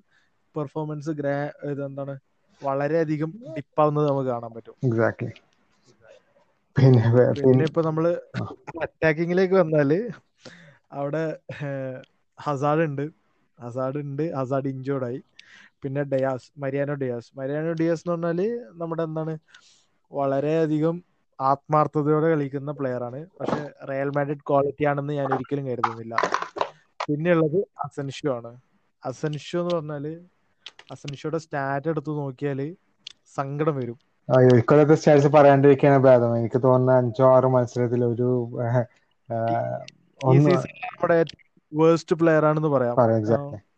പെർഫോമൻസ് 0.55 1.11
ഗ്രാ 1.19 1.35
ഇതെന്താണ് 1.71 2.13
വളരെയധികം 2.61 3.31
ഡിപ്പാവുന്നത് 3.55 4.07
നമുക്ക് 4.09 4.29
കാണാൻ 4.29 4.51
പറ്റും. 4.55 4.77
എക്സാക്ട്ലി 4.87 5.31
പിന്നെ 7.37 7.63
ഇപ്പൊ 7.69 7.81
നമ്മൾ 7.87 8.05
അറ്റാക്കിങ്ങിലേക്ക് 8.83 9.55
വന്നാൽ 9.61 9.91
അവിടെ 10.91 11.23
ഹസാഡ് 12.39 12.79
ഉണ്ട്. 12.79 13.05
ഹസാഡ് 13.59 13.97
ഉണ്ട്. 13.97 14.35
ഹസാഡ് 14.35 14.67
ഇഞ്ചോർഡായി 14.67 15.19
പിന്നെ 15.83 16.03
Diaz 16.03 16.49
Mariano 16.59 16.93
Diaz. 16.93 17.29
Mariano 17.39 17.71
Diaz 17.81 18.03
എന്ന് 18.03 18.27
പറഞ്ഞാൽ 18.27 18.39
നമ്മുടെ 18.81 19.03
എന്താണ് 19.03 19.33
വളരെയധികം 20.11 20.95
ആത്മാർത്ഥതയോടെ 21.39 22.27
കളിക്കുന്ന 22.29 22.71
പ്ലെയർ 22.71 23.03
ആണ്. 23.03 23.19
പക്ഷെ 23.39 23.61
റയൽ 23.89 24.09
മാഡ്രിഡ് 24.17 24.45
ക്വാളിറ്റി 24.49 24.85
ആണെന്ന് 24.91 25.13
ഞാൻ 25.13 25.27
ഒരിക്കലും 25.35 25.67
കരുതുന്നില്ല. 25.67 26.15
പിന്നെയുള്ളത് 27.07 27.59
അസൻഷ്യോ 27.85 28.31
ആണ്. 28.37 28.51
അസൻഷ്യോ 29.03 29.61
എന്ന് 29.61 29.75
പറഞ്ഞാൽ 29.75 30.05
അസൻഷ്യോയുടെ 30.91 31.37
സ്റ്റാറ്റ് 31.37 31.89
എടുത്ത് 31.89 32.11
നോക്കിയാൽ 32.19 32.59
സങ്കടം 33.35 33.75
വരും. 33.75 33.97
ഇക്കൊല്ലത്തെ 34.59 34.95
സ്റ്റാറ്റ്സ് 34.95 35.27
പറയാണ്ടിരിക്കാണ് 35.27 35.99
ഭേദം. 36.05 36.37
എനിക്ക് 36.39 36.63
തോന്നുന്ന 36.63 36.97
അഞ്ചോ 37.01 37.25
ആറോ 37.35 37.49
മത്സരത്തിൽ 37.49 38.01
ഒരു 38.05 38.29
നമ്മുടെ 40.21 41.19
വേഴ്സ്റ്റ് 41.71 42.15
പ്ലെയർ 42.15 42.45
ആണെന്ന് 42.45 42.67
പറയാം. 42.67 42.95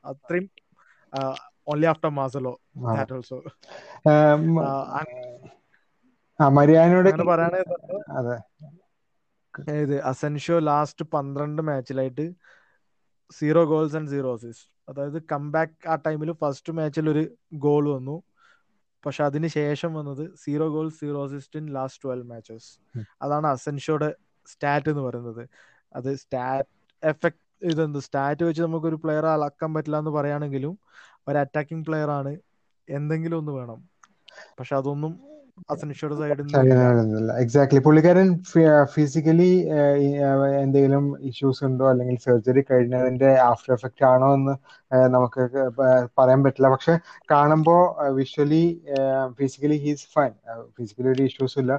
അത്രയും 0.06 0.48
only 1.68 1.86
after 1.86 2.10
Marcelo 2.10 2.54
that 2.96 3.14
also 3.14 3.38
മരിയാനോട് 6.40 7.10
അതെ. 8.20 8.38
ഇത് 9.74 9.96
അസൻഷ്യോ 10.02 10.60
ലാസ്റ്റ് 10.60 11.06
പന്ത്രണ്ട് 11.06 11.62
മാച്ചിലായിട്ട് 11.62 12.26
zero 13.32 13.66
goals 13.66 13.96
and 13.96 14.10
zero 14.10 14.34
assist 14.34 14.68
അതായത് 14.90 15.24
കംബാക്ക് 15.32 15.88
ആ 15.90 15.96
ടൈമിൽ 15.96 16.32
ഫസ്റ്റ് 16.32 16.74
മാച്ചിൽ 16.74 17.10
ഒരു 17.10 17.24
ഗോൾ 17.54 17.96
വന്നു. 17.96 18.16
പക്ഷെ 19.06 19.24
അതിന് 19.24 19.48
ശേഷം 19.48 19.94
വന്നത് 19.94 20.36
zero 20.36 20.70
goal 20.70 20.90
zero 20.90 21.26
assist 21.26 21.60
in 21.60 21.66
last 21.74 22.02
twelve 22.04 22.28
matches 22.30 22.70
അതാണ് 23.22 23.48
അസൻഷോയുടെ 23.48 24.10
സ്റ്റാറ്റ് 24.48 24.90
എന്ന് 24.90 25.02
പറയുന്നത്. 25.02 25.44
അത് 25.96 26.10
സ്റ്റാറ്റ് 26.24 26.70
എഫക്ട് 27.04 27.42
ഇതെന്ത്? 27.72 28.00
സ്റ്റാറ്റ് 28.08 28.44
വെച്ച് 28.48 28.62
നമുക്കൊരു 28.62 28.98
പ്ലെയർ 29.04 29.26
അളക്കാൻ 29.36 29.70
പറ്റില്ല 29.76 29.98
എന്ന് 30.04 30.12
പറയുകയാണെങ്കിലും 30.18 30.74
ഒരു 31.28 31.38
അറ്റാക്കിംഗ് 31.44 31.86
പ്ലെയർ 31.88 32.12
ആണ്. 32.20 32.32
എന്തെങ്കിലും 32.88 33.40
ഒന്ന് 33.42 33.54
വേണം. 33.60 33.80
പക്ഷെ 34.60 34.74
അതൊന്നും 34.82 35.14
അസനിഷയുടെ 35.74 36.16
സൈഡിൽ 36.20 36.52
എക്സാക്ട്ലി 37.42 37.80
പുള്ളിക്കാരൻ 37.86 38.28
ഫിസിക്കലി 38.94 39.50
എന്തെങ്കിലും 40.64 41.06
ഇഷ്യൂസ് 41.30 41.62
ഉണ്ടോ? 41.68 41.86
അല്ലെങ്കിൽ 41.92 42.18
സർജറി 42.26 42.62
കഴിഞ്ഞതിന്റെ 42.70 43.32
ആഫ്റ്റർ 43.50 43.72
എഫക്റ്റ് 43.74 44.06
ആണോ 44.12 44.30
എന്ന് 44.38 44.54
നമുക്ക് 45.16 45.42
പറയാൻ 46.20 46.44
പറ്റില്ല. 46.46 46.70
പക്ഷെ 46.76 46.94
കാണുമ്പോൾ 47.34 47.82
visually 48.20 48.64
physically 49.40 49.78
he's 49.86 50.08
fine 50.16 50.32
physically 50.78 51.12
ഒരു 51.16 51.26
ഇഷ്യൂസ് 51.30 51.60
ഇല്ല. 51.64 51.74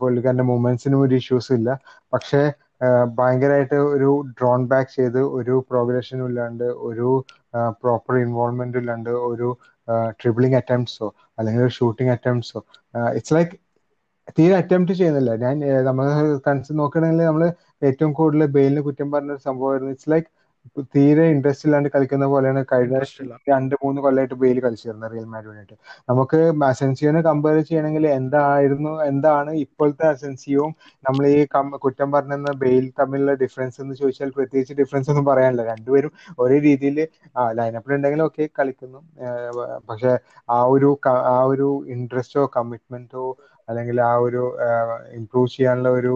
പുള്ളിക്കാരന്റെ 0.00 0.46
മൂവ്മെന്റ്സിനും 0.52 1.02
ഒരു 1.06 1.16
ഇഷ്യൂസ് 1.22 1.52
ഇല്ല. 1.58 1.70
പക്ഷെ 2.14 2.42
ഭയങ്കരമായിട്ട് 3.18 3.78
ഒരു 3.94 4.10
ഡ്രോൺ 4.38 4.60
ബാക്ക് 4.72 4.90
ചെയ്ത് 4.96 5.20
ഒരു 5.38 5.54
പ്രോഗ്രഷനും 5.70 6.26
ഇല്ലാണ്ട് 6.30 6.66
ഒരു 6.88 7.08
പ്രോപ്പർ 7.82 8.16
ഇൻവോൾവ്മെന്റും 8.24 8.80
ഇല്ലാണ്ട് 8.82 9.10
ഒരു 9.30 9.48
ട്രിബിളിംഗ് 10.20 10.58
അറ്റംപ്റ്റ്സോ 10.60 11.08
അല്ലെങ്കിൽ 11.38 11.62
ഒരു 11.66 11.74
ഷൂട്ടിംഗ് 11.78 12.12
അറ്റംപ്റ്റ്സോ 12.16 12.60
ഇറ്റ്സ് 13.18 13.34
ലൈക്ക് 13.36 13.54
തീരെ 14.38 14.54
അറ്റംപ്റ്റ് 14.60 14.94
ചെയ്യുന്നില്ല. 15.00 15.30
ഞാൻ 15.44 15.54
നമ്മൾ 15.88 16.06
നോക്കുകയാണെങ്കിൽ 16.80 17.24
നമ്മൾ 17.30 17.44
ഏറ്റവും 17.88 18.12
കൂടുതൽ 18.18 18.50
ബെയിലിന് 18.56 18.82
കുറ്റം 18.88 19.08
പറഞ്ഞ 19.14 19.30
ഒരു 19.36 19.42
സംഭവമായിരുന്നു. 19.48 19.92
ഇറ്റ്സ് 19.94 20.10
ലൈക്ക് 20.14 20.28
തീരെ 20.88 21.24
ഇൻട്രസ്റ്റ് 21.30 21.66
ഇല്ലാണ്ട് 21.68 21.88
കളിക്കുന്ന 21.88 22.26
പോലെയാണ് 22.26 22.60
കഴിഞ്ഞ 22.72 22.98
രണ്ട് 23.48 23.74
മൂന്ന് 23.82 24.00
കൊല്ലമായിട്ട് 24.00 24.36
ബെയിൽ 24.42 24.58
കളിച്ചിരുന്നത് 24.60 25.10
റിയൽ 25.12 25.26
മാഡ്രിഡിനായിട്ട് 25.26 25.76
നമുക്ക് 26.10 26.40
അസെൻസിയോനെ 26.68 27.20
കമ്പയർ 27.22 27.58
ചെയ്യണമെങ്കിൽ 27.60 28.06
എന്തായിരുന്നു 28.18 28.92
എന്താണ് 29.08 29.52
ഇപ്പോഴത്തെ 29.64 30.06
അസെൻസിയോവും 30.08 30.72
നമ്മൾ 31.04 31.24
ഈ 31.30 31.38
കുറ്റം 31.84 32.08
പറഞ്ഞ 32.12 32.34
ബെയിൽ 32.62 32.86
തമ്മിലുള്ള 33.00 33.34
ഡിഫറൻസ് 33.42 33.78
എന്ന് 33.82 33.94
ചോദിച്ചാൽ 33.94 34.30
പ്രത്യേകിച്ച് 34.36 34.74
ഡിഫറൻസ് 34.80 35.10
ഒന്നും 35.12 35.26
പറയാനില്ല. 35.26 35.64
രണ്ടുപേരും 35.72 36.12
ഒരേ 36.38 36.58
രീതിയിൽ 36.66 36.98
ലൈനപ്പിൽ 37.58 37.94
ഉണ്ടെങ്കിലും 37.96 38.26
ഒക്കെ 38.28 38.46
കളിക്കുന്നു. 38.58 39.00
പക്ഷെ 39.88 40.12
ആ 40.48 40.58
ഒരു 40.74 40.90
ആ 41.28 41.38
ഒരു 41.52 41.68
ഇൻട്രസ്റ്റോ 41.94 42.44
കമ്മിറ്റ്മെന്റോ 42.56 43.26
അല്ലെങ്കിൽ 43.68 43.96
ആ 44.08 44.12
ഒരു 44.26 44.42
ഇംപ്രൂവ് 45.18 45.48
ചെയ്യാനുള്ള 45.54 45.90
ഒരു 45.98 46.12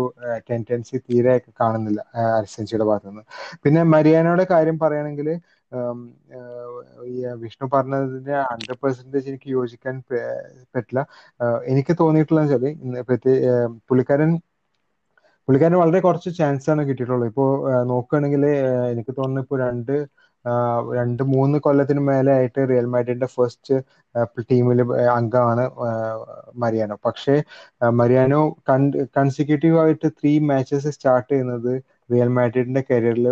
ടെൻഡൻസി 0.49 0.97
തീരെ 1.07 1.35
കാണുന്നില്ല 1.61 2.01
അസെൻസിയുടെ 2.39 2.87
ഭാഗത്തു 2.91 3.11
നിന്ന് 3.11 3.25
പിന്നെ 3.65 3.83
മരിയാനയുടെ 3.95 4.47
കാര്യം 4.53 4.79
പറയുകയാണെങ്കിൽ 4.83 5.29
വിഷ്ണു 7.43 7.67
പറഞ്ഞതിന്റെ 7.75 8.35
ഹൺഡ്രഡ് 8.51 8.81
പെർസെന്റേജ് 8.83 9.29
എനിക്ക് 9.33 9.49
യോജിക്കാൻ 9.57 9.95
പറ്റില്ല. 10.75 11.01
എനിക്ക് 11.73 11.95
തോന്നിയിട്ടുള്ള 12.01 12.43
വെച്ചാൽ 12.45 12.65
പ്രത്യേക 13.11 13.45
പുള്ളിക്കാരൻ 13.89 14.33
പുള്ളിക്കാരന് 15.49 15.79
വളരെ 15.83 16.01
കുറച്ച് 16.05 16.31
ചാൻസ് 16.39 16.69
ആണ് 16.73 16.83
കിട്ടിയിട്ടുള്ളത്. 16.89 17.31
ഇപ്പോൾ 17.33 17.49
നോക്കുകയാണെങ്കിൽ 17.93 18.45
എനിക്ക് 18.93 19.13
തോന്നുന്നു 19.19 19.43
ഇപ്പോൾ 19.45 19.59
രണ്ട് 19.67 19.95
രണ്ട് 20.97 21.23
മൂന്ന് 21.33 21.59
കൊല്ലത്തിന് 21.61 22.03
മേലെ 22.09 22.31
ആയിട്ട് 22.33 22.61
റിയൽ 22.71 22.87
മാഡ്രിഡിന്റെ 22.87 23.29
ഫസ്റ്റ് 23.35 23.77
ടീമിൽ 24.51 24.81
അംഗമാണ് 25.17 25.65
മരിയാനോ. 26.63 26.97
പക്ഷേ 27.07 27.35
മരിയാനോ 28.01 28.41
കൺസിക്യൂട്ടീവ് 29.17 29.79
ആയിട്ട് 29.83 30.09
ത്രീ 30.19 30.33
മാച്ചസ് 30.51 30.93
സ്റ്റാർട്ട് 30.97 31.31
ചെയ്യുന്നത് 31.33 31.73
റിയൽ 32.13 32.31
മാഡ്രിഡിന്റെ 32.37 32.83
കരിയറിൽ 32.91 33.27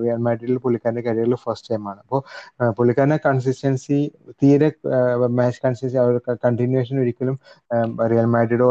റിയൽ 0.00 0.20
മാഡ്രിഡിൽ 0.26 0.58
പുള്ളിക്കാരന്റെ 0.64 1.04
കരിയറിൽ 1.08 1.36
ഫസ്റ്റ് 1.44 1.70
ടൈമാണ് 1.70 2.00
അപ്പോൾ 2.04 2.20
പുള്ളിക്കാരന്റെ 2.78 3.18
കൺസിസ്റ്റൻസി 3.26 3.98
തീരെ 4.42 4.68
മാച്ച് 5.38 5.60
കൺസിസ്റ്റൻസി 5.64 5.98
കണ്ടിന്യൂഷൻ 6.44 6.96
ഒരിക്കലും 7.04 7.36
റിയൽ 8.12 8.28
മാഡ്രിഡോ 8.34 8.68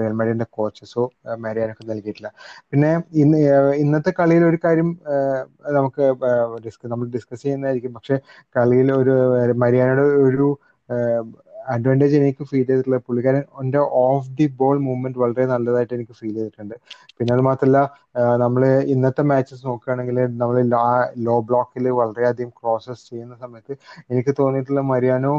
റിയൽ 0.00 0.14
മാഡ്രിഡിന്റെ 0.20 0.48
കോച്ചസോ 0.58 1.04
മാരിയാനൊക്കെ 1.44 1.84
നൽകിയിട്ടില്ല. 1.92 2.30
പിന്നെ 2.72 2.90
ഇന്ന് 3.22 3.38
ഇന്നത്തെ 3.84 4.12
കളിയിൽ 4.20 4.44
ഒരു 4.50 4.58
കാര്യം 4.64 4.90
നമുക്ക് 5.78 6.04
ഡിസ്ക 6.66 6.86
നമ്മൾ 6.92 7.06
ഡിസ്കസ് 7.16 7.42
ചെയ്യുന്നതായിരിക്കും. 7.42 7.94
പക്ഷെ 7.98 8.16
കളിയിൽ 8.56 8.90
ഒരു 9.00 9.14
മരിയാനയുടെ 9.64 10.06
ഒരു 10.28 10.48
അഡ്വാന്റേജ് 11.64 12.16
എനിക്ക് 12.20 12.44
ഫീൽ 12.50 12.62
ചെയ്തിട്ടുള്ള 12.62 12.98
പുള്ളിക്കാരൻ 13.06 13.42
എന്റെ 13.62 13.80
ഓഫ് 14.02 14.30
ദി 14.38 14.46
ബോൾ 14.60 14.76
മൂവ്മെന്റ് 14.86 15.20
വളരെ 15.22 15.44
നല്ലതായിട്ട് 15.52 15.94
എനിക്ക് 15.94 16.14
ഫീൽ 16.20 16.34
ചെയ്തിട്ടുണ്ട്. 16.38 16.76
പിന്നെ 17.18 17.32
അത് 17.36 17.42
മാത്രമല്ല 17.48 17.78
നമ്മൾ 18.42 18.62
ഇന്നത്തെ 18.94 19.24
മാച്ചസ് 19.30 19.64
നോക്കുകയാണെങ്കിൽ 19.68 20.18
നമ്മൾ 20.40 20.56
ലോ 21.26 21.36
ബ്ലോക്കിൽ 21.48 21.86
വളരെയധികം 22.00 22.52
ക്രോസസ് 22.60 23.04
ചെയ്യുന്ന 23.10 23.36
സമയത്ത് 23.44 23.74
എനിക്ക് 24.10 24.34
തോന്നിയിട്ടുള്ള 24.40 24.84
മരിയാനോ 24.92 25.34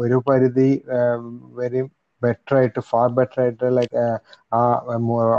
ഒരു 0.00 0.16
പരിധി 0.28 0.68
വെരി 1.58 1.82
ബെറ്റർ 2.22 2.54
ആയിട്ട് 2.58 2.80
ഫാർ 2.90 3.08
ബെറ്റർ 3.18 3.38
ആയിട്ട് 3.42 3.66
ലൈക്ക് 3.78 4.02
ആ 4.54 4.60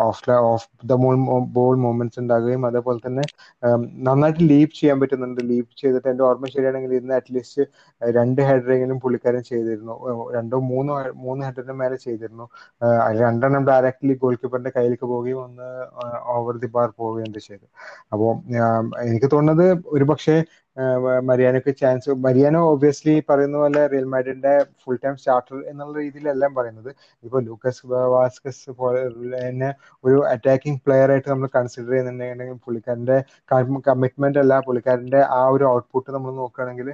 ഓഫ് 0.08 0.32
ഓഫ് 0.52 0.68
ദ 0.90 0.96
മോൾ 1.04 1.16
ബോൾ 1.58 1.76
മൂവ്മെന്റ്സ് 1.86 2.20
ഉണ്ടാകുകയും 2.24 2.64
അതേപോലെ 2.70 3.00
തന്നെ 3.08 3.24
നന്നായിട്ട് 4.08 4.44
ലീപ് 4.52 4.74
ചെയ്യാൻ 4.80 4.98
പറ്റുന്നുണ്ട്. 5.02 5.42
ലീപ് 5.52 5.72
ചെയ്തിട്ട് 5.82 6.08
എന്റെ 6.14 6.24
ഓർമ്മ 6.30 6.48
ശരിയാണെങ്കിൽ 6.56 6.94
ഇന്ന് 7.00 7.16
അറ്റ്ലീസ്റ്റ് 7.20 7.64
രണ്ട് 8.02 8.42
ഹെഡറെങ്കിലും 8.50 8.98
പുള്ളിക്കാരൻ 9.04 9.44
ചെയ്തിരുന്നു. 9.52 9.96
രണ്ടോ 10.38 10.60
മൂന്നോ 10.72 10.96
മൂന്ന് 11.26 11.42
ഹെഡറിന് 11.48 11.76
മേലെ 11.82 11.98
ചെയ്തിരുന്നു. 12.06 12.46
രണ്ടെണ്ണം 13.22 13.66
ഡയറക്റ്റ്ലി 13.72 14.16
ഗോൾ 14.24 14.36
കീപ്പറിന്റെ 14.42 14.74
കയ്യിലേക്ക് 14.78 15.08
പോവുകയും 15.14 15.40
ഒന്ന് 15.46 15.70
ഓവർ 16.36 16.56
ദി 16.64 16.70
ബാർ 16.76 16.90
പോവുകയും 17.02 17.32
ചെയ്തു. 17.50 17.66
അപ്പോൾ 18.14 18.32
എനിക്ക് 19.10 19.30
തോന്നുന്നത് 19.36 19.66
ഒരു 19.96 20.08
പക്ഷേ 20.12 20.36
മരിയാനോക്ക് 21.28 21.72
ചാൻസ് 21.78 22.12
മരിയാനോ 22.26 22.60
ഓബിയസ്ലി 22.70 23.14
പറയുന്ന 23.30 23.58
പോലെ 23.58 23.82
റിയൽ 23.92 24.06
മാഡ്രിഡിന്റെ 24.12 24.52
ഫുൾ 24.82 24.98
ടൈം 25.02 25.16
സ്റ്റാർട്ടർ 25.18 25.58
എന്നുള്ള 25.72 25.94
രീതിയിലെല്ലാം 26.00 26.52
പറയുന്നത്. 26.56 26.92
ഇപ്പൊ 27.24 27.40
ലൂക്കസ് 27.48 27.82
വാസ്കസ് 28.14 28.72
പോലെ 28.80 29.02
തന്നെ 29.36 29.70
ഒരു 30.04 30.18
അറ്റാക്കിംഗ് 30.34 30.82
പ്ലെയർ 30.86 31.12
ആയിട്ട് 31.12 31.30
നമ്മൾ 31.30 31.50
കൺസിഡർ 31.58 31.92
ചെയ്യുന്നുണ്ടെങ്കിൽ 31.92 32.60
പുള്ളിക്കാരന്റെ 32.66 33.18
കമ്മിറ്റ്മെന്റ് 33.90 34.42
അല്ല 34.44 34.54
പുള്ളിക്കാരന്റെ 34.68 35.22
ആ 35.34 35.42
ഒരു 35.56 35.66
ഔട്ട്പുട്ട് 35.72 36.10
നമ്മൾ 36.16 36.32
നോക്കുകയാണെങ്കിൽ 36.36 36.90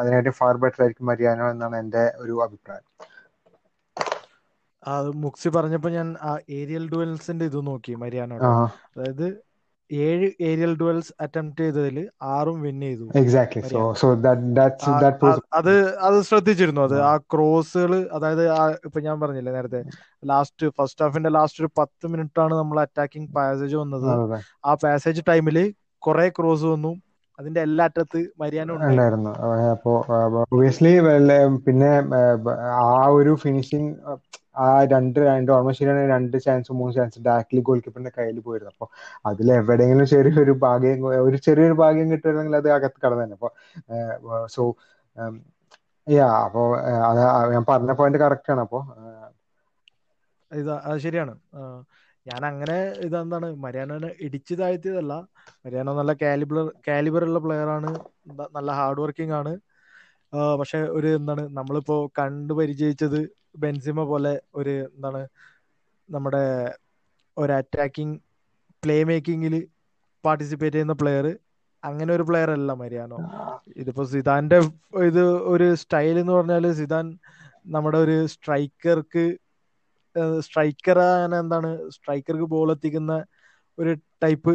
അതിനായിട്ട് 0.00 0.32
ഫാർ 0.40 0.56
ബെറ്റർ 0.62 0.82
ആയിരിക്കും 0.84 1.10
മരിയാനോ 1.12 1.46
എന്നാണ് 1.54 1.76
എന്റെ 1.82 2.04
ഒരു 2.22 2.36
അഭിപ്രായം. 2.46 2.86
മുക്സി 5.24 5.48
പറഞ്ഞപ്പോ 5.54 5.90
ഞാൻ 5.92 6.08
ഏരിയൽ 6.58 6.84
ഡുവൽസിന്റെ 6.92 7.44
ഇത് 7.50 7.58
നോക്കി 7.68 7.92
മരിയാനോ 8.02 8.38
അതായത് 8.92 9.26
ഏഴ് 10.06 10.28
ഏരിയൽ 10.48 10.72
ഡുവൽസ് 10.80 11.12
അറ്റംപ്റ്റ് 11.24 11.62
ചെയ്തതിൽ 11.62 11.96
ആറും 12.34 12.58
വിൻ 12.64 12.78
ചെയ്തു. 12.80 13.06
എക്സാക്ട്ലി 13.22 13.62
സോ 13.70 13.80
സോ 14.00 14.08
അത് 15.58 15.72
അത് 16.06 16.18
ശ്രദ്ധിച്ചിരുന്നു. 16.28 16.82
അത് 16.88 16.96
ആ 17.10 17.14
ക്രോസുകൾ 17.32 17.92
അതായത് 18.16 18.44
ഇപ്പൊ 18.86 19.00
ഞാൻ 19.06 19.16
പറഞ്ഞില്ലേ 19.22 19.52
നേരത്തെ 19.58 19.80
ലാസ്റ്റ് 20.30 20.66
ഫസ്റ്റ് 20.78 21.04
ഹാഫിന്റെ 21.04 21.30
ലാസ്റ്റ് 21.36 21.62
ഒരു 21.62 21.70
പത്ത് 21.78 22.06
മിനിറ്റ് 22.12 22.40
ആണ് 22.44 22.54
നമ്മൾ 22.54 22.78
അറ്റാക്കിംഗ് 22.84 23.30
പാസേജ് 23.36 23.76
വന്നത്. 23.82 24.12
ആ 24.64 24.74
പാസേജ് 24.84 25.22
ടൈമിൽ 25.30 25.58
കുറെ 26.02 26.26
ക്രോസ് 26.38 26.66
വന്നു. 26.74 26.92
അതിന്റെ 27.38 27.60
എല്ലാ 27.66 27.84
അറ്റത്ത് 27.88 28.20
മര്യാദ 28.40 28.70
ഉണ്ടായിരുന്നു. 28.78 29.12
അപ്പോ 29.74 29.92
ഒബിയസ്ലി 30.52 30.92
പിന്നെ 31.66 31.90
ആ 32.82 32.88
ഒരു 33.18 33.32
ഫിനിഷിങ് 33.44 33.90
ആ 34.56 34.84
രണ്ട് 34.92 35.18
രണ്ട് 35.28 35.50
ഓർമ്മ 35.52 35.72
ശരിയാണ് 35.72 36.02
രണ്ട് 36.10 36.36
ചാൻസ് 36.44 36.72
മൂന്ന് 36.72 36.94
ചാൻസ് 36.96 37.20
ഡയറക്ട്ലി 37.20 37.60
ഗോൾ 37.62 37.78
കീപ്പറിന്റെ 37.78 38.12
കയ്യിൽ 38.16 38.38
പോയിരുന്നു. 38.40 38.72
അപ്പോൾ 38.74 38.88
അതിൽ 39.30 39.48
എവിടെയെങ്കിലും 39.58 40.06
ചെറിയൊരു 40.12 40.54
ഭാഗ്യം 40.64 40.90
ഒരു 41.22 41.38
ചെറിയൊരു 41.46 41.76
ഭാഗ്യം 41.82 42.08
കിട്ടുകയാണെങ്കിൽ 42.12 42.56
അത് 42.56 42.68
അകത്ത് 42.76 43.00
കടന്നു 43.04 43.36
അപ്പൊ 43.38 43.50
സോ 44.56 44.64
യാ 46.06 46.28
അപ്പോ 46.44 46.62
ഞാൻ 47.52 47.64
പറഞ്ഞ 47.68 47.92
പോയിന്റ് 47.98 48.20
കറക്റ്റ് 48.22 48.52
ആണ് 48.54 48.62
അപ്പോ. 48.62 48.78
അത് 50.86 50.98
ശരിയാണ്. 51.04 51.34
ഞാൻ 52.26 52.42
അങ്ങനെ 52.46 52.76
ഇതെന്താണ് 53.06 53.46
മരിയാനോനെ 53.64 54.10
ഇടിച്ചു 54.20 54.54
താഴ്ത്തിയതല്ല 54.54 55.12
മരിയാനോ 55.64 55.92
നല്ല 56.00 56.12
കാലിബർ 56.22 56.58
കാലിബർ 56.88 57.22
ഉള്ള 57.24 57.38
പ്ലെയർ 57.46 57.70
ആണ്. 57.76 57.90
നല്ല 58.56 58.70
ഹാർഡ് 58.72 59.02
വർക്കിംഗ് 59.04 59.36
ആണ്. 59.40 59.52
പക്ഷെ 60.60 60.78
ഒരു 60.96 61.08
എന്താണ് 61.16 61.42
നമ്മളിപ്പോ 61.56 61.96
കണ്ടു 62.18 62.52
പരിചയിച്ചത് 62.58 63.20
ബെൻസിമ 63.62 64.04
പോലെ 64.04 64.30
ഒരു 64.54 64.74
എന്താണ് 64.88 65.20
നമ്മുടെ 66.08 66.44
ഒരു 67.36 67.52
അറ്റാക്കിംഗ് 67.52 68.16
പ്ലേ 68.82 68.98
മേക്കിങ്ങിൽ 69.04 69.54
പാർട്ടിസിപ്പേറ്റ് 70.24 70.76
ചെയ്യുന്ന 70.76 70.96
പ്ലെയർ 71.00 71.26
അങ്ങനെ 71.82 72.10
ഒരു 72.12 72.24
പ്ലെയർ 72.28 72.50
അല്ല 72.50 72.72
മരിയാനോ. 72.80 73.16
ഇതിപ്പോ 73.76 74.02
സിദാന്റെ 74.10 74.58
ഇത് 75.06 75.22
ഒരു 75.52 75.66
സ്റ്റൈൽ 75.80 76.16
എന്ന് 76.20 76.32
പറഞ്ഞാൽ 76.32 76.66
സിദാൻ 76.80 77.06
നമ്മുടെ 77.68 77.98
ഒരു 77.98 78.16
സ്ട്രൈക്കർക്ക് 78.34 79.24
സ്ട്രൈക്കർ 80.46 80.98
അങ്ങനെ 81.06 81.36
എന്താണ് 81.42 81.68
സ്ട്രൈക്കർക്ക് 81.94 82.46
ബോൾ 82.50 82.68
എത്തിക്കുന്ന 82.74 83.12
ഒരു 83.78 83.92
ടൈപ്പ് 84.22 84.52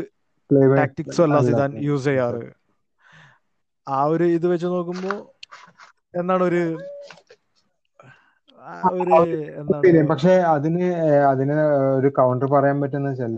ടാക്ടിക്സും 0.80 1.24
അല്ല 1.26 1.38
സിദാൻ 1.48 1.72
യൂസ് 1.88 2.06
ചെയ്യാറ്. 2.08 2.42
ആ 3.88 4.00
ഒരു 4.14 4.26
ഇത് 4.36 4.46
വെച്ച് 4.52 4.68
നോക്കുമ്പോ 4.68 5.14
എന്താണ് 6.14 6.44
ഒരു 6.46 6.62
പക്ഷെ 10.10 10.34
അതിന് 10.54 10.86
അതിന് 11.32 11.56
ഒരു 11.98 12.10
കൗണ്ടർ 12.18 12.48
പറയാൻ 12.54 12.78
പറ്റുന്ന 12.82 13.12
വെച്ചാൽ 13.12 13.36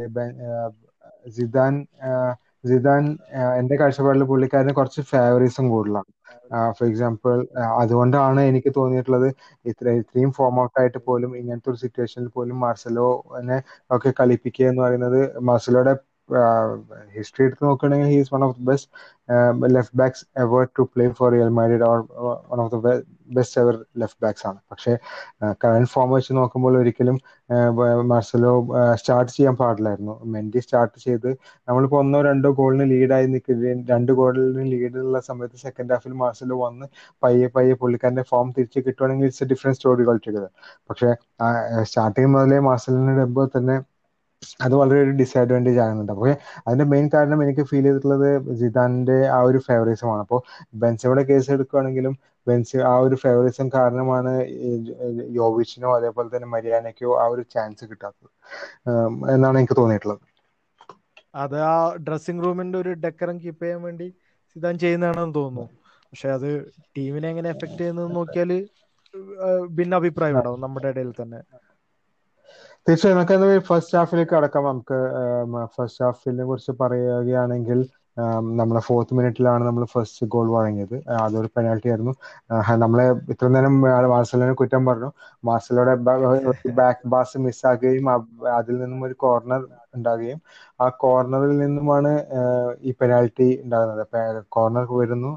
സിദാൻ 1.35 1.73
സിദാൻ 2.63 3.03
എന്റെ 3.59 3.75
കാഴ്ചപ്പാടിൽ 3.79 4.23
പുള്ളിക്കാരന് 4.29 4.73
കുറച്ച് 4.77 5.01
ഫേവറിസം 5.11 5.65
കൂടുതലാണ്. 5.73 6.09
ഫോർ 6.77 6.85
എക്സാമ്പിൾ 6.87 7.35
അതുകൊണ്ടാണ് 7.81 8.41
എനിക്ക് 8.49 8.71
തോന്നിയിട്ടുള്ളത് 8.75 9.27
ഇത്ര 9.65 9.87
ഇത്രയും 10.01 10.31
ഫോം 10.37 10.55
ഔട്ട് 10.63 10.77
ആയിട്ട് 10.81 10.99
പോലും 11.07 11.31
ഇങ്ങനത്തെ 11.39 11.69
ഒരു 11.71 11.79
സിറ്റുവേഷനിൽ 11.83 12.29
പോലും 12.35 12.57
മാർസലോനെ 12.63 13.57
ഒക്കെ 13.91 14.11
കളിപ്പിക്കുക 14.19 14.67
എന്ന് 14.71 14.81
പറയുന്നത് 14.85 15.19
മാർസലോയുടെ 15.49 15.93
ഹിസ്റ്ററി 17.15 17.45
എടുത്ത് 17.47 17.63
നോക്കുകയാണെങ്കിൽ 17.65 18.09
he's 18.13 18.31
one 18.33 18.43
of 18.47 18.55
the 18.59 18.65
best 18.69 18.89
left 19.75 19.97
backs 19.97 20.23
ever 20.43 20.63
to 20.77 20.83
play 20.93 21.05
for 21.19 21.29
Real 21.33 21.51
Madrid 21.59 21.85
or 21.89 21.99
one 22.51 22.59
of 22.63 22.71
the 22.75 22.91
best 23.35 23.57
ever 23.61 23.73
left 24.01 24.21
backs 24.25 24.45
ആണ്. 24.49 24.59
പക്ഷേ 24.71 24.93
കറണ്ട് 25.63 25.89
ഫോം 25.93 26.09
വെച്ച് 26.15 26.31
നോക്കുമ്പോൾ 26.39 26.75
ഒരിക്കലും 26.81 27.17
മാർസലോ 28.11 28.53
സ്റ്റാർട്ട് 29.01 29.31
ചെയ്യാൻ 29.35 29.55
പാടില്ലായിരുന്നു. 29.61 29.97
മെൻഡി 30.35 30.61
സ്റ്റാർട്ട് 30.65 30.97
ചെയ്ത് 31.05 31.29
നമ്മളിപ്പോൾ 31.67 31.99
ഒന്നോ 32.03 32.19
രണ്ടോ 32.29 32.49
ഗോളിന് 32.59 32.85
ലീഡായി 32.93 33.27
നിൽക്കുകയും 33.33 33.79
രണ്ട് 33.91 34.11
ഗോളിന് 34.19 34.65
ലീഡുള്ള 34.73 35.19
സമയത്ത് 35.29 35.59
സെക്കൻഡ് 35.65 35.93
ഹാഫിൽ 35.95 36.15
മാർസലോ 36.23 36.57
വന്ന് 36.65 36.87
പയ്യെ 37.23 37.49
പയ്യെ 37.57 37.75
പുള്ളിക്കാരന്റെ 37.81 38.25
ഫോം 38.31 38.49
തിരിച്ച് 38.57 38.79
കിട്ടുവാണെങ്കിൽ 38.87 39.27
ഇറ്റ്സ് 39.29 39.43
എ 39.45 39.49
ഡിഫറെന്റ് 39.53 39.79
സ്റ്റോറി 39.79 40.05
കളിച്ചത് 40.09 40.41
പക്ഷേ 40.89 41.09
സ്റ്റാർട്ടിങ് 41.89 42.31
മുതലേ 42.33 42.59
മാർസലിന് 42.69 43.13
ഇടുമ്പോൾ 43.15 43.47
തന്നെ 43.55 43.77
അത് 44.65 44.73
വളരെ 44.79 44.99
ഒരു 45.05 45.13
ഡിസഡ്വാന്റേജ് 45.19 45.79
ആകുന്നുണ്ട്. 45.83 46.11
അപ്പോൾ 46.15 46.29
അതിന്റെ 46.65 46.85
മെയിൻ 46.93 47.05
കാരണം 47.15 47.39
എനിക്ക് 47.45 47.63
ഫീൽ 47.69 47.85
ചെയ്തിട്ടുള്ളത് 47.87 48.29
ജിദാന്റെ 48.61 49.17
ആ 49.37 49.39
ഒരു 49.49 49.59
ഫേവറിസമാണ് 49.67 50.21
അപ്പോൾ 50.25 50.39
ബെൻസയുടെ 50.83 51.23
കേസ് 51.29 51.51
എടുക്കുകയാണെങ്കിലും 51.55 52.13
ബെൻസ് 52.47 52.77
ആ 52.91 52.95
ഒരു 53.05 53.15
ഫേവറിസം 53.23 53.67
കാരണമാണ് 53.77 54.31
യോവിച്ചിനോ 55.39 55.89
അതേപോലെ 55.97 56.29
തന്നെ 56.35 56.49
മരിയാനയ്ക്കോ 56.55 57.11
ആ 57.23 57.27
ഒരു 57.33 57.43
ചാൻസ് 57.55 57.83
കിട്ടാത്തത്. 57.91 58.29
എന്നാണ് 59.35 59.57
എനിക്ക് 59.61 59.77
തോന്നിയിട്ടുള്ളത്. 59.81 60.21
അത് 61.41 61.55
ആ 61.71 61.75
ഡ്രസ്സിംഗ് 62.05 62.43
റൂമിന്റെ 62.45 62.77
ഒരു 62.83 62.91
ഡെക്കറം 63.05 63.37
കീപ്പ് 63.43 63.63
ചെയ്യാൻ 63.63 63.81
വേണ്ടി 63.87 64.07
സിദാൻ 64.51 64.75
ചെയ്യുന്നതാണെന്ന് 64.83 65.35
തോന്നുന്നു. 65.39 65.65
പക്ഷെ 66.11 66.29
അത് 66.37 66.49
ടീമിനെ 66.97 67.27
എങ്ങനെ 67.33 67.49
എഫക്ട് 67.55 67.79
ചെയ്യുന്നു 67.81 68.05
നോക്കിയാൽ 68.17 68.51
ഭിന്ന 69.77 69.93
അഭിപ്രായം 70.01 70.37
ഉണ്ടാവും 70.37 70.63
നമ്മുടെ 70.65 70.87
ഇടയിൽ 70.93 71.11
തന്നെ. 71.21 71.39
തീർച്ചയായും 72.87 73.17
നമുക്ക് 73.17 73.37
ഫസ്റ്റ് 73.67 73.97
ഹാഫിലേക്ക് 73.97 74.35
അടക്കാം 74.35 74.63
നമുക്ക് 74.65 74.97
ഫസ്റ്റ് 75.75 76.03
ഹാഫിനെ 76.05 76.43
കുറിച്ച് 76.43 76.73
പറയുകയാണെങ്കിൽ 76.81 77.79
നമ്മളെ 78.57 78.81
ഫോർത്ത് 78.87 79.13
മിനിറ്റിലാണ് 79.13 79.63
നമ്മൾ 79.63 79.83
ഫസ്റ്റ് 79.85 80.25
ഗോൾ 80.25 80.47
വഴങ്ങിയത്. 80.51 80.95
അതൊരു 81.17 81.49
പെനാൽറ്റി 81.55 81.89
ആയിരുന്നു. 81.89 82.13
നമ്മളെ 82.77 83.05
ഇത്ര 83.33 83.47
നേരം 83.47 83.75
മാർസലോനെ 84.13 84.53
കുറ്റം 84.53 84.83
പറഞ്ഞു. 84.85 85.09
മാർസലോടെ 85.43 85.93
ബാക്ക് 86.79 87.07
ബാസ് 87.07 87.37
മിസ്സാക്കുകയും 87.37 88.07
അതിൽ 88.57 88.75
നിന്നും 88.83 89.01
ഒരു 89.05 89.15
കോർണർ 89.17 89.61
ഉണ്ടാകുകയും 89.95 90.39
ആ 90.79 90.87
കോർണറിൽ 91.03 91.53
നിന്നുമാണ് 91.57 92.11
ഈ 92.81 92.93
പെനാൽറ്റി 93.01 93.49
ഉണ്ടാകുന്നത്. 93.63 94.03
കോർണർ 94.49 94.85
വരുന്നു. 94.93 95.31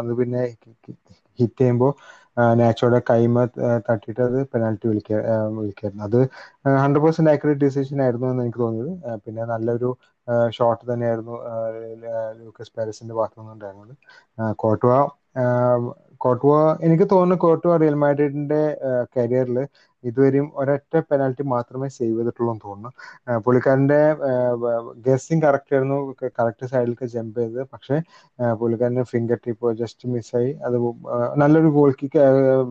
അത് 0.00 0.12
പിന്നെ 0.20 0.42
ഹിറ്റ് 1.38 1.60
ചെയ്യുമ്പോൾ 1.60 1.92
നാച്ചോയുടെ 2.60 3.00
കൈമ 3.10 3.36
തട്ടിയിട്ട് 3.88 4.22
അത് 4.28 4.38
പെനാൽറ്റി 4.52 4.86
വിളിക്ക 4.90 5.12
വിളിക്കായിരുന്നു. 5.58 6.04
അത് 6.08 6.18
ഹൺഡ്രഡ് 6.82 7.02
പെർസെന്റ് 7.04 7.30
ആക്യുറേറ്റ് 7.34 7.62
ഡിസിഷൻ 7.66 8.00
ആയിരുന്നു 8.06 8.28
എന്ന് 8.32 8.42
എനിക്ക് 8.44 8.60
തോന്നിയത്. 8.64 8.92
പിന്നെ 9.26 9.44
നല്ലൊരു 9.52 9.90
ഷോട്ട് 10.56 10.84
തന്നെയായിരുന്നു 10.92 11.36
ലൂക്കസ് 12.40 12.72
പാരിസിന്റെ 12.76 13.14
ഭാഗത്തു 13.18 13.40
നിന്നുണ്ടായിരുന്നത് 13.40 13.94
കോട്ടുവ 14.62 14.92
കോട്ടുവ 16.20 16.54
എനിക്ക് 16.86 17.06
തോന്നുന്നു 17.12 17.36
കോട്ടുവ 17.44 17.72
റിയൽ 17.82 17.96
മാഡ്രിഡിന്റെ 18.02 18.60
കരിയറിൽ 19.16 19.58
ഇതുവരെയും 20.04 20.48
ഒരൊറ്റ 20.60 20.94
പെനാൽറ്റി 21.10 21.44
മാത്രമേ 21.52 21.88
സേവ് 21.96 22.16
ചെയ്തിട്ടുള്ളൂ 22.16 22.50
എന്ന് 22.52 22.64
തോന്നുന്നു. 22.64 22.90
പുള്ളിക്കാരന്റെ 23.44 24.00
ഗസ്സിങ് 25.06 25.42
കറക്റ്റ് 25.46 25.74
ആയിരുന്നു 25.74 25.96
കറക്റ്റ് 26.38 26.66
സൈഡിലേക്ക് 26.72 27.06
ജമ്പ് 27.14 27.40
ചെയ്തത്. 27.40 27.62
പക്ഷേ 27.72 27.96
പുള്ളിക്കാരന്റെ 28.60 29.04
ഫിംഗർ 29.12 29.38
ടിപ്പ് 29.40 29.72
ജസ്റ്റ് 29.82 30.10
മിസ്സായി 30.14 30.50
അത് 30.66 30.76
നല്ലൊരു 31.42 31.70
ഗോൾ 31.76 31.92
കിക്ക് 32.00 32.22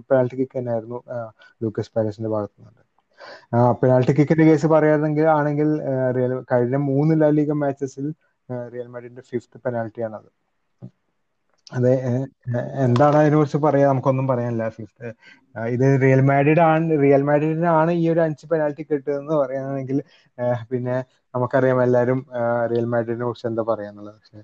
പെനാൽറ്റി 0.10 0.38
കിക്ക് 0.42 0.56
തന്നെയായിരുന്നു 0.58 1.00
ലൂക്കസ് 1.62 1.94
പാരീസിന്റെ 1.96 2.32
ഭാഗത്തു 2.36 2.58
നിന്ന് 2.60 2.84
പെനാൽറ്റി 3.82 4.14
കിക്കിന്റെ 4.16 4.46
കേസ് 4.50 4.68
പറയുകയാണെങ്കിൽ 4.74 5.28
ആണെങ്കിൽ 5.36 5.70
റിയൽ 6.16 6.34
കഴിഞ്ഞ 6.52 6.78
മൂന്ന് 6.90 7.14
ലാലിക 7.22 7.52
മാച്ചസിൽ 7.62 8.08
റിയൽ 8.70 8.88
മാഡ്രിഡിന്റെ 8.94 9.24
ഫിഫ്ത്ത് 9.30 9.58
പെനാൽറ്റിയാണ് 9.66 10.18
അത് 11.67 11.88
എന്താണ് 12.86 13.15
അതിനെ 13.19 13.36
കുറിച്ച് 13.38 13.60
പറയാ? 13.65 13.86
നമുക്കൊന്നും 13.91 14.25
പറയാനില്ല 14.31 14.65
ഫിഫ്ത്. 14.69 15.07
ഇത് 15.75 15.86
റിയൽ 16.03 16.22
മാഡ്രിഡ് 16.29 16.62
ആണ് 16.69 16.98
റിയൽ 17.03 17.22
മാഡ്രിഡിനാണ് 17.29 17.91
ഈ 18.01 18.03
ഒരു 18.13 18.22
അഞ്ച് 18.25 18.45
പെനാൽറ്റി 18.51 18.84
കിട്ടുന്നതെന്ന് 18.84 19.36
പറയുകയാണെങ്കിൽ 19.41 20.00
പിന്നെ 20.72 20.95
നമുക്കറിയാം 21.34 21.79
എല്ലാവരും 21.84 22.19
റിയൽ 22.72 22.86
മാഡ്രിഡിനെ 22.93 23.25
കുറിച്ച് 23.29 23.48
എന്താ 23.51 23.63
പറയാന്നുള്ളത് 23.72 24.17
പക്ഷെ 24.19 24.41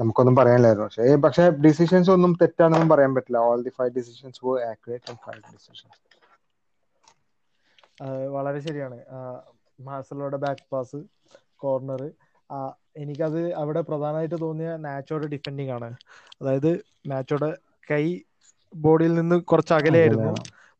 നമുക്കൊന്നും 0.00 0.36
പറയാനില്ലായിരുന്നു. 0.40 0.86
പക്ഷേ 0.88 1.16
പക്ഷെ 1.26 1.44
ഡിസിഷൻസ് 1.66 2.10
ഒന്നും 2.16 2.32
തെറ്റാണെന്നും 2.42 2.90
പറയാൻ 2.94 3.14
പറ്റില്ല. 3.16 3.40
All 3.50 3.62
the 3.68 3.72
five 3.78 3.92
decisions 3.98 4.40
decisions 5.52 5.98
വളരെ 8.34 8.60
ശരിയാണ്. 8.66 8.98
മാർസലോയുടെ 9.78 10.38
ബാക്ക് 10.44 10.66
പാസ് 10.72 10.98
കോർണർ 11.62 12.02
എനിക്കത് 12.96 13.54
അവിടെ 13.54 13.80
പ്രധാനമായിട്ട് 13.80 14.40
തോന്നിയ 14.40 14.76
നാച്ചോയുടെ 14.76 15.26
ഡിഫെൻഡിങ് 15.26 15.70
ആണ്. 15.70 15.88
അതായത് 16.40 16.70
നാച്ചോയുടെ 17.06 17.50
കൈ 17.90 18.04
ബോഡിയിൽ 18.74 19.14
നിന്ന് 19.14 19.36
കുറച്ച് 19.42 19.74
അകലെയായിരുന്നു. 19.74 20.32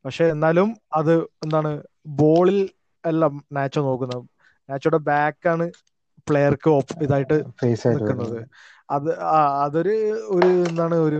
പക്ഷെ 0.05 0.25
എന്നാലും 0.25 0.69
അത് 0.93 1.13
എന്താണ് 1.45 1.71
ബോളിൽ 2.21 2.59
അല്ല 3.03 3.25
നാച്ചോ 3.51 3.81
നോക്കുന്നത്. 3.81 4.23
നാച്ചോയുടെ 4.69 4.97
ബാക്കാണ് 5.09 5.65
പ്ലെയർക്ക് 6.27 6.71
ഇതായിട്ട് 7.01 7.37
നിൽക്കുന്നത്. 7.87 8.37
അത് 8.89 9.09
അതൊരു 9.65 9.95
ഒരു 10.35 10.49
എന്താണ് 10.69 10.95
ഒരു 11.07 11.19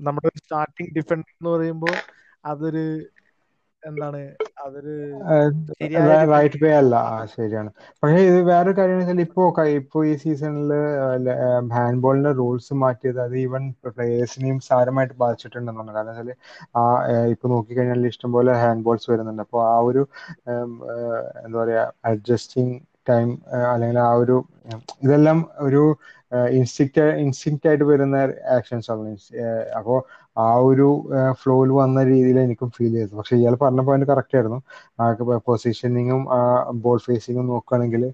നമ്മുടെ 0.00 0.30
സ്റ്റാർട്ടിങ് 0.38 0.92
ഡിഫൻഡ് 0.96 1.26
എന്ന് 1.32 1.50
പറയുമ്പോൾ 1.50 1.94
അതൊരു 2.44 2.84
എന്താണ് 3.82 4.18
അതൊരു 4.64 4.94
റൈറ്റ് 6.32 6.58
വേ 6.62 6.70
അല്ല. 6.80 6.94
ശരിയാണ്. 7.34 7.70
പക്ഷേ 8.00 8.18
ഇത് 8.30 8.38
വേറൊരു 8.48 8.74
കാര്യം 8.78 8.98
വെച്ചാൽ 9.00 9.20
ഇപ്പോ 9.26 9.44
ഇപ്പോ 9.78 9.98
ഈ 10.10 10.12
സീസണിൽ 10.22 10.72
ഹാൻഡ് 11.76 12.02
ബോളിന്റെ 12.04 12.32
റൂൾസ് 12.40 12.74
മാറ്റിയത് 12.82 13.20
അത് 13.26 13.36
ഈവൻ 13.44 13.64
പ്ലേയേഴ്സിനെയും 13.86 14.58
സാരമായിട്ട് 14.68 15.16
ബാധിച്ചിട്ടുണ്ടെന്നാണ്. 15.22 15.94
കാരണം 15.96 16.12
വെച്ചാൽ 16.12 16.36
ആ 16.76 16.82
ഇപ്പൊ 17.34 17.48
നോക്കിക്കഴിഞ്ഞാൽ 17.54 18.06
ഇഷ്ടംപോലെ 18.12 18.54
ഹാൻഡ് 18.62 18.86
ബോൾസ് 18.88 19.10
വരുന്നുണ്ട്. 19.12 19.44
അപ്പോൾ 19.46 19.62
ആ 19.72 19.76
ഒരു 19.90 20.04
എന്താ 21.44 21.56
പറയാ 21.62 21.84
അഡ്ജസ്റ്റിംഗ് 22.12 22.76
ടൈം 23.10 23.28
അല്ലെങ്കിൽ 23.72 23.98
ആ 24.08 24.12
ഒരു 24.22 24.36
ഇതെല്ലാം 25.04 25.38
ഒരു 25.66 25.82
ഇൻസ്റ്റിക്റ്റ് 26.56 27.04
ഇൻസ്റ്റിക്റ്റ് 27.22 27.68
ആയിട്ട് 27.68 27.86
വരുന്ന 27.92 28.16
ആക്ഷൻസ് 28.56 28.88
ആണ്. 28.92 29.12
അപ്പോൾ 29.78 29.98
ആ 30.36 30.48
ഒരു 30.68 30.88
ഫ്ലോയിൽ 31.40 31.70
വന്ന 31.80 31.98
രീതിയിൽ 32.10 32.38
എനിക്കും 32.44 32.68
ഫീൽ 32.76 32.92
ചെയ്തു. 32.98 33.12
പക്ഷെ 33.18 33.34
ഇയാൾ 33.40 33.54
പറഞ്ഞ 33.62 33.80
പോയിന്റ് 33.88 34.06
കറക്റ്റ് 34.12 34.36
ആയിരുന്നു. 34.38 34.60
പൊസിഷനിങ്ങും 35.48 36.22
ബോൾ 36.84 36.98
ഫേസിങ്ങും 37.06 37.46
നോക്കുകയാണെങ്കിൽ 37.52 38.04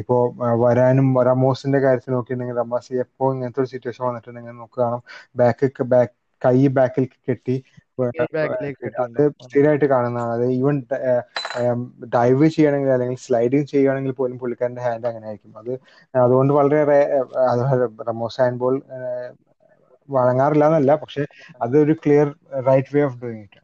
ഇപ്പോ 0.00 0.16
വരാനും 0.64 1.08
റമോസിന്റെ 1.30 1.78
കാര്യത്തിൽ 1.86 2.14
നോക്കിയിട്ടുണ്ടെങ്കിൽ 2.16 2.60
റമോസ് 2.62 3.00
എപ്പോ 3.04 3.26
ഇങ്ങനത്തെ 3.34 3.60
ഒരു 3.62 3.70
സിറ്റുവേഷൻ 3.74 4.04
വന്നിട്ടുണ്ടെങ്കിൽ 4.08 4.52
നമുക്ക് 4.52 4.78
കാണാം. 4.82 5.02
ബാക്ക് 5.36 5.84
ബാക്ക് 5.94 6.14
കൈ 6.42 6.58
ബാക്കിൽ 6.78 7.04
കെട്ടി 7.28 7.56
അത് 9.04 9.22
സ്ഥിരമായിട്ട് 9.46 9.86
കാണുന്നതാണ്. 9.92 10.32
അത് 10.36 10.44
ഈവൻ 10.58 10.76
ഡൈവ് 12.14 12.46
ചെയ്യണമെങ്കിൽ 12.54 12.92
അല്ലെങ്കിൽ 12.94 13.18
സ്ലൈഡിങ് 13.26 13.68
ചെയ്യുകയാണെങ്കിൽ 13.72 14.12
പോലും 14.20 14.36
പുള്ളിക്കാരന്റെ 14.42 14.82
ഹാൻഡ് 14.86 15.08
അങ്ങനെ 15.10 15.26
ആയിരിക്കും 15.30 15.58
അത് 15.62 15.72
അതുകൊണ്ട് 16.24 16.52
വളരെ 16.58 16.80
റമോസ് 18.10 18.40
ഹാൻഡ് 18.42 18.60
ബോൾ 18.62 18.76
വഴങ്ങാറില്ല 20.08 20.64
എന്നല്ല. 20.70 20.92
പക്ഷെ 21.02 21.22
അതൊരു 21.64 21.94
clear 22.04 22.28
right 22.68 22.94
way 22.94 23.02
of 23.08 23.18
doing 23.22 23.44
it 23.46 23.60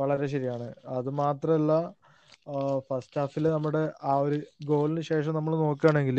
വളരെ 0.00 0.26
ശരിയാണ്. 0.32 0.66
അത് 0.96 1.08
മാത്രമല്ല 1.22 1.72
ഫസ്റ്റ് 2.88 3.18
ഹാഫിൽ 3.20 3.46
നമ്മുടെ 3.54 3.82
ആ 4.10 4.14
ഒരു 4.26 4.36
ഗോളിന് 4.70 5.02
ശേഷം 5.10 5.36
നമ്മൾ 5.38 5.54
നോക്കുകയാണെങ്കിൽ 5.64 6.18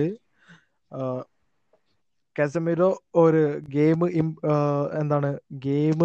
കസമിരോ 2.39 2.89
ഒരു 3.15 3.41
ഗെയിം 3.75 4.01
എന്താണ് 5.01 5.29
ഗെയിം 5.67 6.01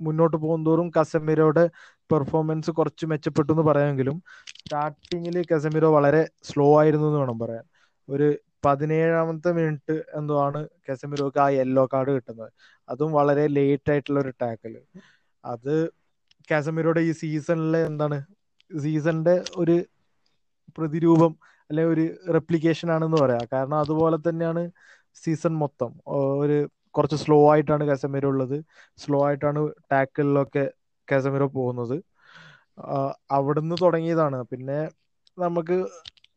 മുന്നോട്ട് 0.00 0.36
പോകുന്തോറും 0.36 0.90
കസമിരോയുടെ 0.96 1.64
പെർഫോമൻസ് 2.12 2.70
കുറച്ച് 2.70 3.04
മെച്ചപ്പെട്ടു 3.06 3.50
എന്ന് 3.52 3.62
പറയാമെങ്കിലും 3.62 4.16
സ്റ്റാർട്ടിങ്ങിൽ 4.50 5.36
കസമിരോ 5.52 5.88
വളരെ 5.96 6.22
സ്ലോ 6.48 6.66
ആയിരുന്നു 6.80 7.06
എന്ന് 7.06 7.18
വേണം 7.18 7.38
പറയാൻ. 7.38 7.64
ഒരു 8.08 8.28
പതിനേഴാമത്തെ 8.64 9.50
മിനിറ്റ് 9.52 9.96
എന്തോ 10.18 10.34
ആണ് 10.46 10.60
കസമിരോക്ക് 10.88 11.38
ആ 11.38 11.48
യെല്ലോ 11.48 11.84
കാർഡ് 11.92 12.10
കിട്ടുന്നത്. 12.16 12.50
അതും 12.88 13.12
വളരെ 13.12 13.46
ലേറ്റ് 13.56 13.90
ആയിട്ടുള്ള 13.92 14.20
ഒരു 14.20 14.32
ടാക്കൽ 14.42 14.74
അത് 15.44 15.74
കാസമിരോയുടെ 16.50 17.00
ഈ 17.00 17.12
സീസണിലെ 17.12 17.80
എന്താണ് 17.90 18.18
സീസണിന്റെ 18.70 19.34
ഒരു 19.56 19.76
പ്രതിരൂപം 20.78 21.32
അല്ലെ 21.70 21.84
ഒരു 21.84 22.04
റെപ്ലിക്കേഷൻ 22.34 22.90
ആണെന്ന് 22.92 23.16
പറയാം. 23.16 23.44
കാരണം 23.52 23.78
അതുപോലെ 23.78 24.16
തന്നെയാണ് 24.28 24.62
സീസൺ 25.22 25.52
മൊത്തം. 25.62 25.90
ഒരു 26.42 26.56
കുറച്ച് 26.96 27.16
സ്ലോ 27.22 27.38
ആയിട്ടാണ് 27.52 27.84
കാസമിരോ 27.88 28.28
ഉള്ളത്. 28.28 28.56
സ്ലോ 29.02 29.18
ആയിട്ടാണ് 29.26 29.60
ടാക്കിളിലൊക്കെ 29.92 30.64
കാസമിരോ 31.08 31.46
പോകുന്നത്. 31.56 31.96
അവിടുന്ന് 33.36 33.76
തുടങ്ങിയതാണ്. 33.82 34.38
പിന്നെ 34.52 34.78
നമുക്ക് 35.38 35.76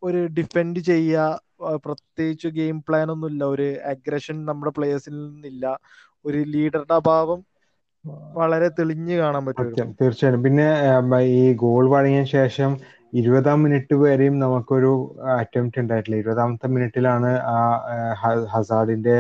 ഒരു 0.04 0.20
ഡിഫെൻഡ് 0.38 0.80
ചെയ്യുക 0.90 1.78
പ്രത്യേകിച്ച് 1.86 2.48
ഗെയിം 2.60 2.78
പ്ലാൻ 2.88 3.08
ഒന്നും 3.12 3.30
ഇല്ല. 3.32 3.44
ഒരു 3.56 3.68
അഗ്രഷൻ 3.94 4.38
നമ്മുടെ 4.50 4.72
പ്ലേയേഴ്സിൽ 4.78 5.16
നിന്നില്ല. 5.24 5.66
ഒരു 6.26 6.40
ലീഡറുടെ 6.54 6.96
അഭാവം 7.00 7.40
വളരെ 8.40 8.68
തെളിഞ്ഞു 8.80 9.16
കാണാൻ 9.22 9.44
പറ്റും 9.46 9.58
തീർച്ചയായിട്ടും. 10.00 10.44
പിന്നെ 10.46 10.68
ഈ 11.38 11.54
ഗോൾ 11.64 11.84
വഴങ്ങിയ 11.94 12.24
ശേഷം 12.36 12.72
ഇരുപതാം 13.14 13.60
മിനിറ്റ് 13.64 13.96
വരെയും 14.02 14.36
നമുക്കൊരു 14.40 14.92
അറ്റംപ്റ്റ് 15.36 15.80
ഉണ്ടായിട്ടില്ല. 15.82 16.18
ഇരുപതാമത്തെ 16.22 16.68
മിനിറ്റിലാണ് 16.76 17.30
ആ 17.50 17.58
ഹസാഡിന്റെ 18.54 19.16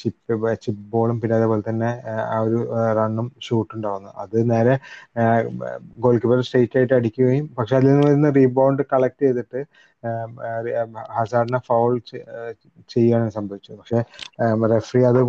ചിപ്പ് 0.00 0.34
ചിപ്പ് 0.64 0.82
ബോളും 0.92 1.16
പിന്നെ 1.20 1.34
അതേപോലെ 1.38 1.62
തന്നെ 1.68 1.90
ആ 2.26 2.38
ഒരു 2.46 2.58
റണ്ണും 2.98 3.26
ഷൂട്ട് 3.46 3.72
ഉണ്ടാവുന്നത് 3.76 4.14
അത് 4.24 4.36
നേരെ 4.52 4.74
ഗോൾ 6.04 6.16
കീപ്പർ 6.22 6.40
സ്ട്രേറ്റ് 6.48 6.78
ആയിട്ട് 6.80 6.94
അടിക്കുകയും 6.98 7.46
പക്ഷെ 7.58 7.74
അതിൽ 7.78 7.90
നിന്ന് 8.04 8.30
റീബൗണ്ട് 8.38 8.82
കളക്ട് 8.92 9.22
ചെയ്തിട്ട് 9.24 9.60
ഹസാഡിനെ 11.16 11.60
ഫൗൾ 11.68 11.92
ചെയ്യാണ് 12.90 13.28
സംഭവിച്ചത്. 13.36 13.76
പക്ഷെ 13.80 14.00
റെഫറി 14.74 15.02
അത് 15.10 15.20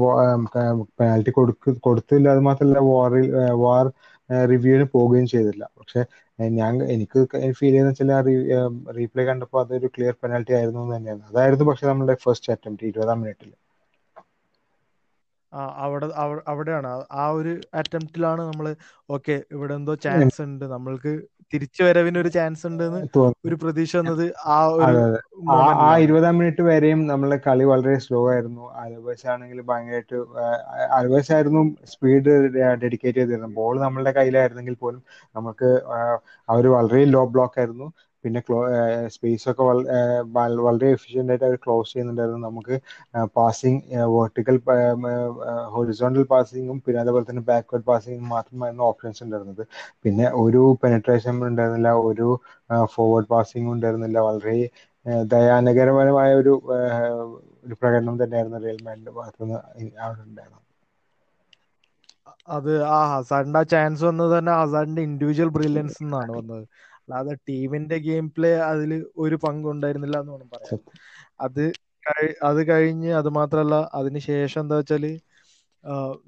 പെനാൽറ്റി 0.97 1.31
കൊടുക്കു 1.37 1.71
കൊടുത്തില്ല. 1.87 2.27
അത് 2.35 2.41
മാത്രമല്ല 2.49 2.81
വാറിൽ 2.91 3.27
വാർ 3.63 3.85
റിവ്യൂവിന് 4.49 4.85
പോവുകയും 4.95 5.27
ചെയ്തില്ല. 5.33 5.63
പക്ഷെ 5.79 6.01
ഞാൻ 6.57 6.73
എനിക്ക് 6.93 7.19
ഫീൽ 7.57 7.69
ചെയ്യുന്ന 7.69 7.91
വെച്ചാൽ 7.91 8.29
റീപ്ലേ 8.97 9.25
കണ്ടപ്പോൾ 9.29 9.59
അതൊരു 9.63 9.89
ക്ലിയർ 9.95 10.15
പെനാൽറ്റി 10.21 10.55
ആയിരുന്നു 10.59 10.81
എന്ന് 10.83 10.95
തന്നെയാണ്. 10.95 11.23
അതായിരുന്നു 11.29 11.67
പക്ഷെ 11.69 11.87
നമ്മുടെ 11.91 12.15
ഫസ്റ്റ് 12.25 12.51
അറ്റംപ്റ്റ് 12.55 12.89
ഇരുപതാം 12.91 13.19
മിനിറ്റിൽ 13.23 13.51
അവിടെ 15.83 16.07
അവിടെയാണ്. 16.51 16.89
ആ 17.13 17.25
ഒരു 17.37 17.51
അറ്റംപ്റ്റിലാണ് 17.79 18.41
നമ്മൾ 18.49 18.65
ഓക്കെ 19.09 19.35
ഇവിടെ 19.55 19.73
എന്തോ 19.79 19.93
ചാൻസ് 20.05 20.39
ഉണ്ട്. 20.45 20.65
നമ്മൾക്ക് 20.75 21.13
തിരിച്ചു 21.53 21.81
വരവിന് 21.83 22.19
ഒരു 22.23 22.29
ചാൻസ് 22.35 22.63
ഉണ്ട് 22.69 22.83
ഒരു 23.47 23.55
പ്രതീക്ഷ 23.61 23.93
വന്നത് 23.99 24.23
ആ 24.55 24.57
ഒരു 24.77 24.97
ആ 25.83 25.89
ഇരുപതാം 26.03 26.35
മിനിറ്റ് 26.39 26.63
വരെയും 26.69 26.99
നമ്മളെ 27.11 27.37
കളി 27.47 27.65
വളരെ 27.71 27.95
സ്ലോ 28.05 28.19
ആയിരുന്നു. 28.33 28.63
അലവേഴ്സ് 28.83 29.27
ആണെങ്കിൽ 29.33 29.59
ഭയങ്കരമായിട്ട് 29.69 30.17
അലവേഴ്സ് 30.97 31.31
ആയിരുന്നു 31.35 31.61
സ്പീഡ് 31.93 32.33
ഡെഡിക്കേറ്റ് 32.83 33.19
ചെയ്തിരുന്നത്. 33.19 33.55
ബോൾ 33.59 33.75
നമ്മളുടെ 33.85 34.13
കയ്യിലായിരുന്നെങ്കിൽ 34.19 34.77
പോലും 34.83 35.01
നമുക്ക് 35.35 35.69
അവർ 36.49 36.67
വളരെ 36.77 37.03
ലോ 37.15 37.23
ബ്ലോക്ക് 37.35 37.59
ആയിരുന്നു. 37.61 37.87
പിന്നെ 38.23 38.39
ക്ലോ 38.41 38.57
സ്പേസ് 39.15 39.45
ഒക്കെ 39.49 39.63
വളരെ 40.59 40.87
എഫിഷ്യന്റ് 40.95 41.31
ആയിട്ട് 41.33 41.45
അവർ 41.45 41.57
ക്ലോസ് 41.65 41.91
ചെയ്യുന്നുണ്ടായിരുന്നു. 41.91 42.41
നമുക്ക് 42.47 42.75
പാസിങ് 43.37 43.81
വെർട്ടിക്കൽ 44.15 44.57
ഹൊറിസോണ്ടൽ 45.75 46.25
പാസിങ്ങും 46.33 46.79
പിന്നെ 46.85 46.99
അതേപോലെ 47.03 47.25
തന്നെ 47.29 47.43
ബാക്ക്വേർഡ് 47.49 47.87
പാസിങ്ങും 47.89 48.27
മാത്രമായിരുന്നു 48.35 48.85
ഓപ്ഷൻസ് 48.89 49.21
ഉണ്ടായിരുന്നത്. 49.25 49.63
പിന്നെ 50.03 50.25
ഒരു 50.43 50.61
പെനട്രേഷൻ 50.83 51.17
ഉണ്ടായിരുന്നില്ല 51.49 51.91
ഒരു 52.09 52.27
ഫോർവേഡ് 52.93 53.29
പാസിങ്ങും 53.29 53.73
ഉണ്ടായിരുന്നില്ല. 53.75 54.19
വളരെ 54.27 54.57
ദയാനകരമായ 55.31 56.09
ഒരു 56.41 56.53
ഒരു 57.65 57.75
പ്രകടനം 57.81 58.15
തന്നെയായിരുന്നു 58.21 58.59
റിയൽ 58.63 58.79
ഭാഗത്തുനിന്ന് 59.11 59.59
അവിടെ 59.99 60.21
ഉണ്ടായിരുന്നത്. 60.23 60.65
അത് 62.55 62.69
ആ 62.91 62.99
ഹസാഡിന്റെ 63.11 63.59
ആ 63.59 63.69
ചാൻസ് 63.71 64.03
വന്നത് 64.07 64.31
തന്നെ 64.33 64.53
ഹസാഡിന്റെ 64.55 65.01
ഇൻഡിവിജ്വൽ 65.07 65.49
ബ്രില്യൻസ് 65.57 65.97
എന്നാണ് 66.03 66.31
വന്നത്. 66.37 66.63
അല്ലാതെ 67.09 67.33
ടീമിന്റെ 67.49 67.97
ഗെയിം 68.07 68.25
പ്ലേ 68.35 68.51
അതിൽ 68.69 68.91
ഒരു 69.23 69.35
പങ്കുണ്ടായിരുന്നില്ല 69.45 70.17
എന്ന് 70.21 70.33
വേണം 70.35 70.49
പറയാം 70.53 70.79
അത് 71.45 71.63
അത് 72.49 72.61
കഴിഞ്ഞ് 72.71 73.11
അത് 73.19 73.29
മാത്രല്ല 73.39 73.75
അതിനുശേഷം 73.99 74.61
എന്താ 74.63 74.77
വെച്ചാൽ 74.79 75.05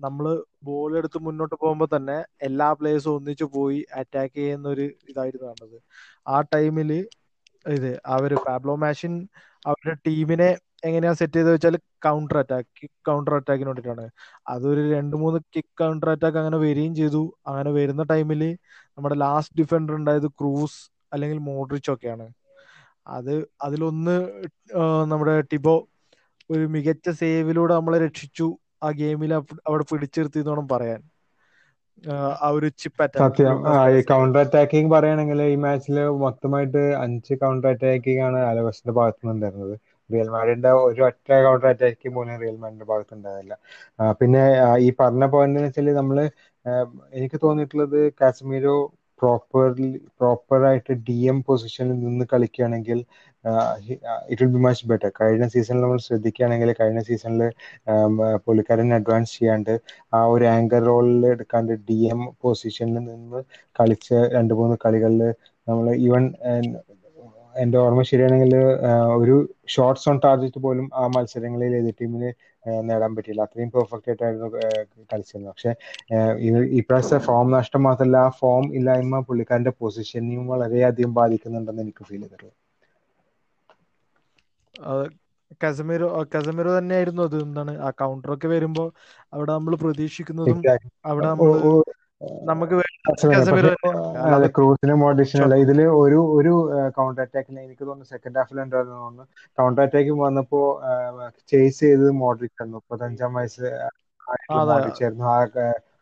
നമ്മൾ 0.06 0.26
ബോൾ 0.68 0.92
എടുത്ത് 1.00 1.20
മുന്നോട്ട് 1.26 1.56
പോകുമ്പോൾ 1.56 1.90
തന്നെ 1.94 2.18
എല്ലാ 2.48 2.68
പ്ലേയേഴ്സും 2.80 3.14
ഒന്നിച്ചു 3.18 3.46
പോയി 3.56 3.80
അറ്റാക്ക് 4.02 4.38
ചെയ്യുന്ന 4.40 4.68
ഒരു 4.76 4.86
ഇതായിരുന്നു 5.10 5.48
കണ്ടത്. 5.52 5.78
ആ 6.28 6.38
ടൈമിൽ 6.54 6.92
ഇത് 7.66 7.92
അവർ 8.16 8.32
പാബ്ലോ 8.48 8.76
മാഷിൻ 8.84 9.14
അവരുടെ 9.66 9.96
ടീമിനെ 10.08 10.50
എങ്ങനെയാ 10.88 11.14
സെറ്റ് 11.20 11.38
ചെയ്ത് 11.38 11.50
വെച്ചാൽ 11.54 11.76
കൗണ്ടർ 12.06 12.38
അറ്റാക്ക് 12.42 12.70
കിക്ക് 12.78 13.00
കൗണ്ടർ 13.10 13.34
അറ്റാക്കിന് 13.38 13.70
വേണ്ടിട്ടാണ്. 13.72 14.06
അതൊരു 14.54 14.84
രണ്ട് 14.96 15.16
മൂന്ന് 15.24 15.40
കിക്ക് 15.56 15.74
കൗണ്ടർ 15.82 16.10
അറ്റാക്ക് 16.14 16.40
അങ്ങനെ 16.42 16.60
വരികയും 16.66 16.94
ചെയ്തു. 17.02 17.22
അങ്ങനെ 17.50 17.72
വരുന്ന 17.78 18.04
ടൈമിൽ 18.14 18.42
നമ്മുടെ 18.98 19.16
ലാസ്റ്റ് 19.24 19.58
ഡിഫൻഡർ 19.60 19.94
ഉണ്ടായത് 20.00 20.28
ക്രൂസ് 20.40 20.80
അല്ലെങ്കിൽ 21.14 21.40
മോഡ്രിച്ച് 21.50 21.92
ഒക്കെയാണ്. 21.94 22.28
അത് 23.10 23.34
അതിലൊന്ന് 23.66 24.16
നമ്മുടെ 25.12 25.36
ടിബോ 25.52 25.76
ഒരു 26.50 26.66
മികച്ച 26.76 27.10
സേവിലൂടെ 27.22 27.74
നമ്മളെ 27.74 28.00
രക്ഷിച്ചു. 28.06 28.48
ആ 28.84 28.90
ഗെയിമിൽ 29.02 29.32
അവിടെ 29.68 29.84
പിടിച്ചിരുത്തി 29.92 30.40
എന്നോണം 30.44 30.68
പറയാൻ. 30.74 31.02
ആ 32.44 32.50
ഒരു 32.58 32.68
ചിപ്പ് 32.82 32.98
സത്യം. 33.18 33.56
ഈ 33.96 34.02
കൗണ്ടർ 34.10 34.40
അറ്റാക്കിംഗ് 34.42 34.92
പറയുകയാണെങ്കിൽ 34.94 35.40
ഈ 35.46 35.58
മാച്ചിൽ 35.64 35.96
മൊത്തമായിട്ട് 36.24 36.84
അഞ്ച് 37.04 37.34
കൗണ്ടർ 37.42 37.70
അറ്റാക്കിംഗ് 37.72 38.24
ആണ് 38.28 38.40
അലവസിന്റെ 38.52 38.94
ഭാഗത്തു 39.00 39.22
നിന്നുണ്ടായിരുന്നത് 39.22 39.76
റിയൽ 40.10 40.30
മാഡിന്റെ 40.34 40.72
ഒരു 40.86 41.02
ഒറ്റ 41.10 41.30
കൗണ്ടർ 41.46 41.68
അറ്റാക്കിംഗ് 41.70 42.16
പോലും 42.16 42.40
റിയൽ 42.44 42.58
മാഡിന്റെ 42.64 42.88
ഭാഗത്ത് 42.92 43.14
ഉണ്ടാവില്ല 43.18 43.54
പിന്നെ 44.20 44.44
ഈ 44.86 44.90
പറഞ്ഞ 45.02 45.26
പോയിന്റ് 45.34 45.64
വെച്ചാൽ 45.66 45.90
നമ്മൾ 46.02 46.18
എനിക്ക് 47.14 47.38
തോന്നിയിട്ടുള്ളത് 47.44 48.00
കാശ്മീരോ 48.20 48.76
പ്രോപ്പർലി 49.20 49.90
പ്രോപ്പർ 50.20 50.60
ആയിട്ട് 50.66 50.94
ഡി 51.08 51.18
എം 51.24 51.40
പൊസിഷനിൽ 51.42 51.98
നിന്ന് 52.00 52.26
കളിക്കുകയാണെങ്കിൽ 52.32 53.00
it 54.30 54.40
will 54.42 54.52
be 54.54 54.60
much 54.60 54.88
better 54.88 55.12
കഴിഞ്ഞ 55.20 55.46
സീസണിൽ 55.48 55.82
നമ്മൾ 55.82 56.00
ശ്രദ്ധിക്കുകയാണെങ്കിൽ 56.00 56.72
കഴിഞ്ഞ 56.74 57.02
സീസണിൽ 57.02 57.44
പുള്ളിക്കാരൻ 58.46 58.90
അഡ്വാൻസ് 58.94 59.34
ചെയ്യാണ്ട് 59.38 59.74
ആ 60.14 60.22
ഒരു 60.26 60.48
ആങ്കർ 60.48 60.84
റോളിൽ 60.84 61.26
എടുക്കാണ്ട് 61.26 61.74
ഡി 61.90 62.00
എം 62.12 62.22
പൊസിഷനിൽ 62.44 63.00
നിന്ന് 63.06 63.42
കളിച്ച 63.80 64.10
രണ്ട് 64.34 64.54
മൂന്ന് 64.54 64.78
കളികളിൽ 64.86 65.24
നമ്മൾ 65.68 65.88
ഈവൻ 66.00 66.26
എന്റെ 67.56 67.78
ഓർമ്മ 67.78 68.02
ശരിയാണെങ്കിൽ 68.08 68.54
ഒരു 69.18 69.36
ഷോർട്ട്സ് 69.68 70.08
ഓൺ 70.10 70.18
ടാർഗറ്റ് 70.24 70.60
പോലും 70.60 70.86
ആ 70.94 71.06
മത്സരങ്ങളിൽ 71.08 71.74
എതിർ 71.76 71.96
ടീമിന് 71.96 72.30
നേടാൻ 72.84 73.12
പറ്റിയില്ല. 73.16 73.46
അത്രയും 73.48 73.70
പെർഫെക്റ്റ് 73.72 74.10
ആയിട്ടായിരുന്നു 74.10 74.48
കളിച്ചിരുന്നത്. 75.12 75.54
പക്ഷെ 75.54 75.72
ഇപ്രാവശ്യത്തെ 76.80 77.20
ഫോം 77.28 77.48
നഷ്ടം 77.58 77.84
മാത്രമല്ല 77.88 78.18
ആ 78.20 78.32
ഫോം 78.40 78.66
ഇല്ലായ്മ 78.78 79.20
പുള്ളിക്കാരന്റെ 79.28 79.74
പൊസിഷനെയും 79.80 80.44
വളരെയധികം 80.48 81.14
ബാധിക്കുന്നുണ്ടെന്ന് 81.14 81.84
എനിക്ക് 81.86 82.06
ഫീൽ 82.06 82.22
ചെയ്തിട്ടുള്ളത്. 82.22 82.56
കസമിറോ 85.62 86.06
കസമിറോ 86.34 86.72
തന്നെയായിരുന്നു 86.78 87.24
അത്. 87.28 87.38
എന്താണ് 87.46 87.74
ആ 87.80 87.92
കൗണ്ടർ 88.00 88.32
ഒക്കെ 88.36 88.48
വരുമ്പോ 88.54 88.84
അവിടെ 89.34 89.52
നമ്മൾ 89.54 89.74
പ്രതീക്ഷിക്കുന്നതും 89.84 90.62
അവിടെ 91.10 91.28
നമ്മൾ 91.32 91.54
നമുക്ക് 92.50 92.78
ക്രൂസിന് 94.56 94.94
മോഡിഷനല്ല 95.04 95.56
ഇതിൽ 95.64 95.80
ഒരു 96.02 96.20
ഒരു 96.38 96.54
കൗണ്ടർ 96.98 97.22
അറ്റാക്കിന് 97.26 97.62
എനിക്ക് 97.68 97.84
തോന്നുന്നു 97.88 98.12
സെക്കൻഡ് 98.14 98.40
ഹാഫിൽ 98.40 98.60
ഉണ്ടായിരുന്നു 98.64 98.98
തോന്നുന്നു. 99.02 99.26
കൗണ്ടർ 99.58 99.84
അറ്റാക്ക് 99.86 100.14
വന്നപ്പോ 100.26 100.60
ചേസ് 101.52 101.80
ചെയ്തത് 101.84 102.12
മോഡ്രിക് 102.24 102.54
ആയിരുന്നു. 102.54 102.80
മുപ്പത്തഞ്ചാം 102.80 103.34
വയസ്സ് 103.40 103.66
ആയിരുന്നു. 104.28 105.26
ആ 105.34 105.38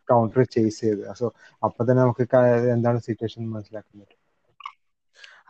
കൗണ്ടർ 0.08 0.42
ചേസ് 0.54 0.80
ചെയ്ത്. 0.84 1.02
സോ 1.20 1.26
അപ്പൊ 1.62 1.80
തന്നെ 1.88 2.00
നമുക്ക് 2.04 2.24
എന്താണ് 2.76 2.98
സിറ്റുവേഷൻ 3.08 3.42
മനസ്സിലാക്കാൻ 3.54 3.94
പറ്റും. 4.00 4.18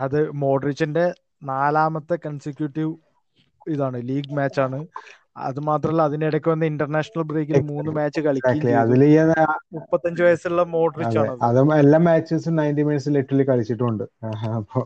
അത് 0.05 0.19
മോഡ്രിച്ചിന്റെ 0.43 1.05
നാലാമത്തെ 1.51 2.17
കൺസിക്യൂട്ടീവ് 2.25 2.93
ഇതാണ്. 3.67 3.99
ലീഗ് 4.11 4.37
മാച്ച് 4.39 4.61
ആണ്. 4.67 4.79
അത് 5.37 5.59
മാത്രല്ല 5.69 6.03
അതിനിടയ്ക്ക് 6.09 6.49
വന്ന 6.53 6.65
ഇന്റർനാഷണൽ 6.73 7.23
ബ്രേക്കിൽ 7.31 7.59
മൂന്ന് 7.71 7.91
മാച്ച് 7.99 8.21
കളിക്കും 8.27 8.45
മുപ്പത്തഞ്ച് 9.75 10.23
വയസ്സുള്ള 10.25 10.63
മോഡ്രിച്ച് 10.75 11.19
ആണ് 11.21 11.33
അതും 11.47 11.69
എല്ലാ 11.77 11.99
മാച്ചസും 12.07 12.57
നയന്റി 12.59 12.83
മിനിറ്റ്സ് 12.87 13.13
ലിറ്ററലി 13.17 13.45
കളിച്ചിട്ടുണ്ട്. 13.51 14.05
അപ്പോ 14.59 14.81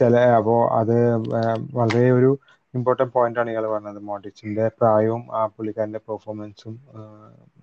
ചില 0.00 0.14
അപ്പോ 0.38 0.56
അത് 0.80 0.96
വളരെ 1.78 2.04
ഒരു 2.18 2.30
ഇമ്പോർട്ടന്റ് 2.74 3.14
പോയിന്റ് 3.16 3.40
ആണ് 3.40 3.50
ഇയാൾ 3.52 3.64
പറഞ്ഞത്. 3.72 3.98
മോഡ്രിച്ചിന്റെ 4.10 4.66
പ്രായവും 4.78 5.22
ആ 5.32 5.42
പുള്ളിക്കാരന്റെ 5.54 6.00
പെർഫോമൻസും 6.06 6.74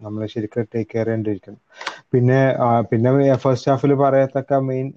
നമ്മൾ 0.03 0.21
ശരിക്കും 0.33 0.67
ടേക്ക് 0.73 0.89
കെയർ 0.91 1.07
ചെയ്യേണ്ടിയിരിക്കുന്നു. 1.07 1.59
പിന്നെ 2.13 2.39
പിന്നെ 2.91 3.09
ഫസ്റ്റ് 3.43 3.69
ഹാഫിൽ 3.71 3.93
പറയത്തക്ക 4.03 4.59
മെയിൻ 4.69 4.87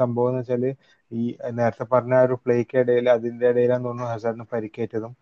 സംഭവം 0.00 0.28
എന്ന് 0.30 0.42
വെച്ചാൽ 0.42 0.64
ഈ 1.12 1.22
നേരത്തെ 1.58 1.84
പറഞ്ഞ 1.94 2.12
ആ 2.20 2.26
ഒരു 2.26 2.36
പ്ലേക്ക് 2.44 2.76
ഇടയിൽ 2.82 3.06
അതിന്റെ 3.14 3.46
ഇടയിലാന്ന് 3.52 3.88
തോന്നുന്നു 3.88 4.10
ഹസാറിന് 4.12 4.46
പരിക്കേറ്റതും 4.52 5.12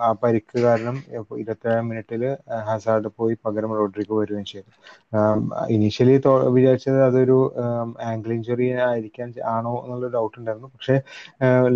ആ 0.00 0.08
പരിക്ക് 0.22 0.56
കാരണം 0.64 0.96
ഇരുപത്തേഴാം 1.34 1.84
മിനിറ്റിൽ 1.88 2.22
ഹസാർഡ് 2.68 3.08
പോയി 3.18 3.34
പകരം 3.44 3.70
റോഡ്രിഗോ 3.78 4.16
വരികയും 4.20 4.46
ചെയ്തു. 4.52 4.70
ഇനീഷ്യലി 5.74 6.16
വിചാരിച്ചത് 6.56 6.98
അതൊരു 7.08 7.38
ആംഗിൾ 8.08 8.32
ഇഞ്ചുറി 8.36 8.66
ആയിരിക്കാൻ 8.88 9.28
ആണോ 9.54 9.74
എന്നുള്ള 9.84 10.08
ഡൗട്ട് 10.16 10.36
ഉണ്ടായിരുന്നു. 10.40 10.70
പക്ഷേ 10.74 10.96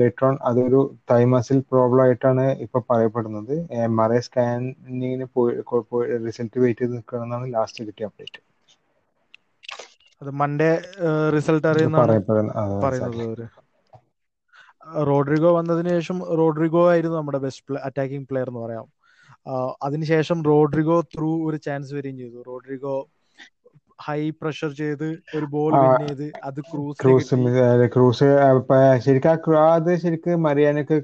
ലേറ്റർ 0.00 0.24
ഓൺ 0.24 0.36
അതൊരു 0.50 0.80
തൈമസിൽ 1.12 1.58
പ്രോബ്ലം 1.70 2.02
ആയിട്ടാണ് 2.06 2.46
ഇപ്പൊ 2.64 2.80
പറയപ്പെടുന്നത്. 2.90 3.54
എം 3.80 4.00
ആർ 4.04 4.12
ഐ 4.12 4.22
സ്കാനിങ്ങിന് 4.26 5.28
പോയി 5.34 5.54
റിസൾട്ട് 6.26 6.56
വെയിറ്റ് 6.64 6.82
ചെയ്ത് 6.82 6.96
നിൽക്കണമെന്നാണ് 6.96 7.46
ലാസ്റ്റ് 7.54 7.86
കിട്ടിയ 7.88 8.08
അപ്ഡേറ്റ് 8.10 8.40
അത് 10.22 10.30
മൺഡേ 10.40 10.68
റിസൾട്ട് 11.34 11.68
അറിയുന്ന 11.72 11.98
പറയുന്നത് 12.82 13.22
റോഡ്രിഗോ 15.08 15.50
വന്നതിന് 15.56 15.90
ശേഷം 15.96 16.18
റോഡ്രിഗോ 16.40 16.82
ആയിരുന്നു 16.92 17.16
നമ്മുടെ 17.18 17.40
ബെസ്റ്റ് 17.44 17.80
അറ്റാക്കിംഗ് 17.88 18.28
പ്ലെയർ 18.30 18.48
എന്ന് 18.52 18.62
പറയാം. 18.64 18.86
അതിനുശേഷം 19.86 20.38
റോഡ്രിഗോ 20.50 20.96
ത്രൂ 21.14 21.30
ഒരു 21.48 21.58
ചാൻസ് 21.66 21.92
വരികയും 21.96 22.18
ചെയ്തു. 22.22 22.38
റോഡ്രിഗോ 22.50 22.96
ഹൈ 23.98 24.20
പ്രഷർ 24.40 24.70
ചെയ്ത് 24.80 25.06
ഒരു 25.36 25.46
ബോൾ 25.52 25.72
ചെയ്ത് 25.98 26.26
അത് 26.48 26.58
ക്രൂസ് 27.00 27.10
ക്രൂസ് 27.92 28.26
ശരിക്കും 29.04 29.30
അത് 29.66 29.90
ശരിക്കും 30.02 30.42
മറിയാനക്ക് 30.46 30.96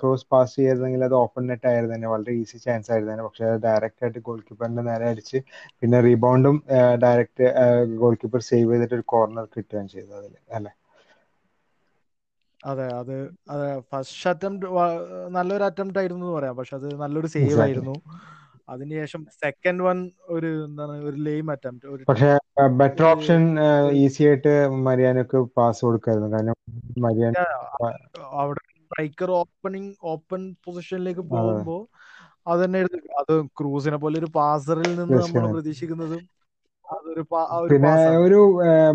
ക്രൂസ് 0.00 0.26
പാസ് 0.32 0.54
ചെയ്തിരുന്നെങ്കിൽ 0.56 1.02
അത് 1.08 1.16
ഓപ്പൺ 1.22 1.44
നെറ്റ് 1.50 1.68
ആയിരുന്നു 1.70 1.94
തന്നെ. 1.94 2.08
വളരെ 2.14 2.32
ഈസി 2.42 2.58
ചാൻസ് 2.66 2.90
ആയിരുന്നു 2.92 3.12
തന്നെ. 3.12 3.26
പക്ഷെ 3.28 3.44
അത് 3.50 3.58
ഡയറക്റ്റ് 3.66 4.04
ആയിട്ട് 4.04 4.20
ഗോൾ 4.28 4.38
കീപ്പറിന്റെ 4.48 4.84
നേരെ 4.90 5.06
അടിച്ച് 5.12 5.40
പിന്നെ 5.80 6.00
റീബൗണ്ടും 6.08 6.58
ഡയറക്റ്റ് 7.04 7.46
ഗോൾ 8.02 8.16
കീപ്പർ 8.22 8.42
സേവ് 8.50 8.72
ചെയ്തിട്ട് 8.72 8.96
ഒരു 8.98 9.06
കോർണർ 9.14 9.46
കിട്ടുകയും 9.54 9.88
ചെയ്തു 9.94 10.12
അതിൽ 10.20 10.34
അല്ലെ? 10.58 10.72
അതെ 12.60 12.86
അത് 13.00 13.14
അതെ 13.52 13.68
ഫസ്റ്റ് 13.90 14.28
അറ്റംപ്റ്റ് 14.30 14.68
നല്ലൊരു 15.36 15.64
അറ്റംപ്റ്റ് 15.68 16.00
ആയിരുന്നു 16.00 16.24
എന്ന് 16.24 16.36
പറയാം. 16.38 16.56
പക്ഷെ 16.60 16.74
അത് 16.78 16.88
നല്ലൊരു 17.02 17.28
സേവ് 17.34 17.60
ആയിരുന്നു. 17.64 17.94
അതിനുശേഷം 18.68 19.20
സെക്കൻഡ് 19.42 19.82
വൺ 19.86 19.98
ഒരു 20.28 20.48
എന്താണ് 20.64 20.94
ഒരു 21.08 21.18
ലെയിം 21.26 21.46
അറ്റംപ്റ്റ് 21.54 21.86
ഒരു 21.94 22.02
പക്ഷെ 22.10 22.30
ബെറ്റർ 22.80 23.04
ഓപ്ഷൻ 23.10 23.42
ഈസി 24.02 24.22
ആയിട്ട് 24.28 24.52
മരിയാനക്ക് 24.88 25.38
പാസ് 25.58 25.80
കൊടുക്കായിരുന്നു. 25.86 26.30
കാരണം 26.34 26.56
മരിയാൻ 27.06 27.34
അവിടെ 28.40 28.62
സ്ട്രൈക്കർ 28.80 29.30
ഓപ്പണിംഗ് 29.38 29.94
ഓപ്പൺ 30.12 30.42
പൊസിഷനിലേക്ക് 30.64 31.24
പോകുമ്പോ 31.32 31.76
അത് 32.46 32.58
തന്നെയായിരുന്നു 32.64 33.14
അത് 33.22 33.32
ക്രൂസിനെ 33.58 33.98
പോലെ 34.04 34.18
ഒരു 34.18 34.28
പാസറിൽ 34.36 34.90
നിന്ന് 35.00 35.16
നമ്മൾ. 35.24 35.46
പ്രതീക്ഷിക്കുന്നതും 35.54 36.22
പിന്നെ 37.70 37.90
ഒരു 38.24 38.38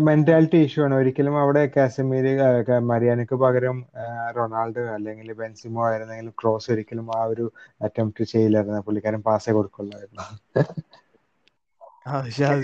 മെന്റാലിറ്റി 0.06 0.58
ഇഷ്യൂ 0.66 0.80
ആണ്. 0.84 0.94
ഒരിക്കലും 1.00 1.34
അവിടെ 1.40 1.62
കാസമീര് 1.74 2.32
മരിയാനക്ക് 2.90 3.36
പകരം 3.44 3.76
റൊണാൾഡോ 4.36 4.84
അല്ലെങ്കിൽ 4.94 5.30
ബെൻസിമോ 5.40 5.82
ആയിരുന്നെങ്കിൽ 5.86 6.30
ക്രോസ് 6.40 6.70
ഒരിക്കലും 6.74 7.08
ആ 7.14 7.22
ഒരു 7.32 7.46
അറ്റംപ്റ്റ് 7.80 8.26
ചെയ്യില്ലായിരുന്നു. 8.32 8.80
പുള്ളിക്കാരൻ 8.88 9.22
പാസേ 9.24 9.52
കൊടുക്കുള്ളായിരുന്നു. 9.52 10.26